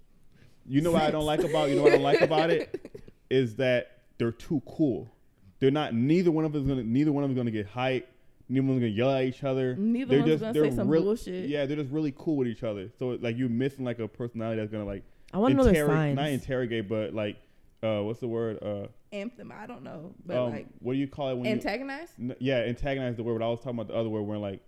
[0.66, 2.92] You know what I don't like about you know what I don't like about it
[3.30, 5.10] is that they're too cool.
[5.58, 5.94] They're not.
[5.94, 6.82] Neither one of us is gonna.
[6.82, 8.08] Neither one of them is gonna get hype.
[8.53, 9.74] Neither one's gonna yell at each other.
[9.76, 10.40] neither they're one's just.
[10.42, 11.48] gonna they're say some real- bullshit.
[11.48, 12.90] Yeah, they're just really cool with each other.
[12.98, 15.86] So like you're missing like a personality that's gonna like I want to know their
[15.86, 16.16] signs.
[16.16, 17.36] not interrogate, but like
[17.82, 18.59] uh, what's the word?
[18.62, 19.53] Uh, Amp them.
[19.53, 21.53] I don't know, but um, like what do you call it when you?
[21.53, 22.09] antagonize.
[22.18, 24.61] N- yeah, antagonize the word, but I was talking about the other word where like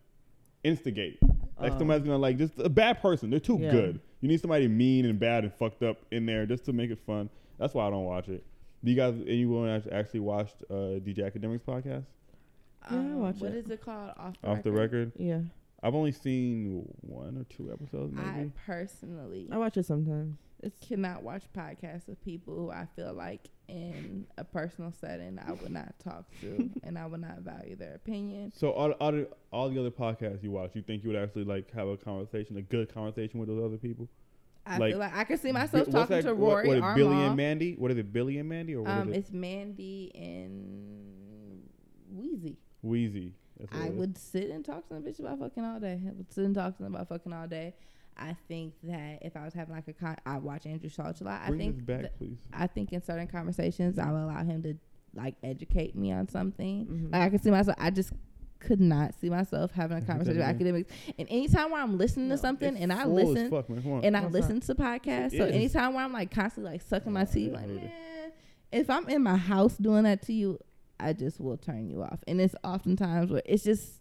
[0.62, 1.18] instigate.
[1.60, 1.78] Like Oh.
[1.78, 3.30] somebody's gonna like just a bad person.
[3.30, 3.70] They're too Yeah.
[3.70, 4.00] good.
[4.20, 6.98] You need somebody mean and bad and fucked up in there just to make it
[7.06, 7.28] fun.
[7.58, 8.42] That's why I don't watch it.
[8.82, 12.04] Do you guys anyone actually watched uh, DJ Akademiks podcast
[12.90, 13.64] Yeah, I watch What it.
[13.64, 14.12] is it called?
[14.16, 15.12] Off the off the record?
[15.18, 15.40] Yeah,
[15.82, 18.52] I've only seen one or two episodes I maybe.
[18.66, 20.36] personally I watch it sometimes.
[20.62, 25.52] It's cannot watch podcasts of people who I feel like in a personal setting I
[25.52, 28.52] would not talk to and I would not value their opinion.
[28.54, 31.44] So all, all, the, all the other podcasts you watch, you think you would actually
[31.44, 34.08] like have a conversation, a good conversation with those other people?
[34.66, 37.16] I Like, feel like I could see myself talking that- to Rory what, or Billy
[37.16, 37.74] and Mandy?
[37.76, 39.18] What is it, Billy and Mandy or what Um, is it?
[39.18, 41.62] it's Mandy and
[42.10, 42.56] Wheezy.
[42.84, 43.32] Wheezy.
[43.72, 46.00] I would sit and talk to the bitch about fucking all day.
[46.06, 47.74] I would sit and talk to them about fucking all day.
[48.16, 51.24] I think that if I was having like a con, I watch Andrew Schulz a
[51.24, 51.40] lot.
[51.44, 52.38] I Bring think this back, that- please.
[52.52, 54.74] I think in certain conversations I'll allow him to
[55.14, 56.86] like educate me on something.
[56.86, 57.12] Mhm.
[57.12, 57.76] Like I can see myself.
[57.80, 58.12] I just
[58.60, 60.74] could not see myself having a conversation with that again.
[60.84, 61.14] Akademiks.
[61.18, 64.04] And anytime where I'm listening No, to something and I listen fuck, on.
[64.04, 65.54] and I What's listen to podcasts, It so is.
[65.54, 67.90] anytime where I'm like constantly like sucking my teeth, like man,
[68.72, 70.58] if I'm in my house doing that to you,
[71.00, 72.20] I just will turn you off.
[72.26, 74.00] And it's oftentimes where it's just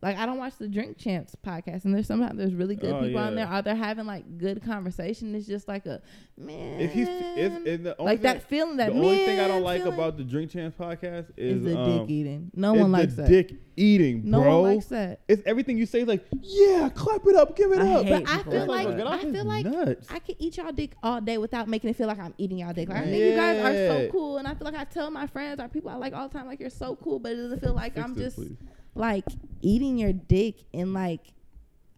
[0.00, 3.02] like I don't watch the Drink Champs podcast, and there's sometimes there's really good Oh,
[3.02, 3.46] people on there.
[3.46, 5.34] Are they having like good conversation?
[5.34, 6.00] It's just like a
[6.36, 6.80] man.
[6.80, 9.48] if he's if, if the only like thing, that feeling that the only thing I
[9.48, 12.50] don't like about the Drink Champs podcast is, is the um, dick eating.
[12.54, 13.28] No one likes the that.
[13.28, 15.20] dick eating, no one likes that.
[15.26, 16.04] it's everything you say.
[16.04, 18.06] Like, yeah, clap it up, give it I up.
[18.08, 18.96] But I feel like like that.
[18.98, 20.06] Get off I feel like nuts.
[20.10, 22.72] I could eat y'all dick all day without making it feel like I'm eating y'all
[22.72, 22.88] dick.
[22.88, 25.26] Like I think you guys are so cool, and I feel like I tell my
[25.26, 27.60] friends or people I like all the time, like you're so cool, but it doesn't
[27.60, 28.56] feel like Fix I'm this, just please.
[28.98, 29.24] Like
[29.62, 31.20] eating your dick in like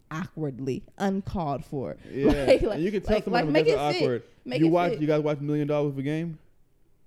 [0.09, 1.97] awkwardly, uncalled for.
[2.11, 3.79] Yeah, Like- like- and you can tell like- somebody like, make it fit.
[3.79, 4.23] awkward.
[4.45, 5.01] Make you it watch, fit.
[5.01, 6.37] you guys watch Million Dollars of a game.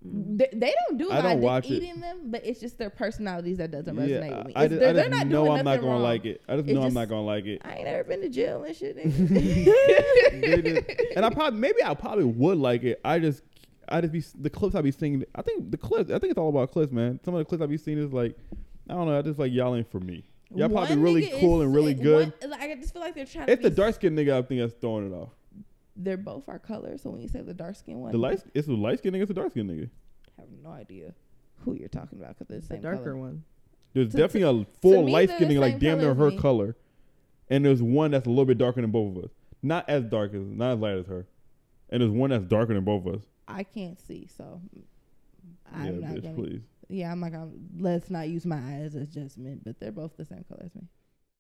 [0.07, 1.77] They, they don't do I don't watch it.
[1.83, 4.53] eating them, but it's just their personalities that doesn't resonate Yeah, with me.
[4.55, 6.03] I It's- just, they're, I just not know I'm not gonna wrong.
[6.03, 6.43] like it.
[6.47, 7.63] I just It's know I'm not gonna like it.
[7.65, 8.97] I ain't ever been to jail and shit.
[11.17, 13.01] And I probably maybe I probably would like it.
[13.05, 13.43] I just
[13.89, 15.25] I just be the clips I be seeing.
[15.35, 16.11] I think the clips.
[16.11, 17.21] I think it's all about clips, man.
[17.25, 18.37] Some of the clips I be seeing is like
[18.89, 19.19] I don't know.
[19.19, 20.25] I just like y'all yelling for me.
[20.55, 22.33] Y'all probably really cool and really good.
[22.41, 23.71] one- like I just feel like they're trying It's to.
[23.71, 25.31] the dark skinned nigga I think that's throwing it off.
[25.97, 28.69] They're both our color, So when you say the dark skin one, The light, it's
[28.69, 29.89] a light skinned nigga, it's the dark skinned nigga.
[30.39, 31.15] I have no idea
[31.65, 33.17] who you're talking about because they're the The same darker color.
[33.17, 33.45] one.
[33.95, 36.39] There's To- definitely a full light they're skinned nigga, like damn near color her me.
[36.39, 36.77] color,
[37.49, 39.31] and there's one that's a little bit darker than both of us.
[39.63, 41.27] Not as dark as, not as light as her,
[41.91, 43.23] and there's one that's darker than both of us.
[43.49, 44.61] I can't see, so
[45.73, 46.35] I'm yeah, not bitch, gonna.
[46.35, 46.63] please.
[46.89, 47.51] Yeah, I'm like, gonna.
[47.79, 50.89] Let's not use my eyes as judgment, but they're both the same color as me.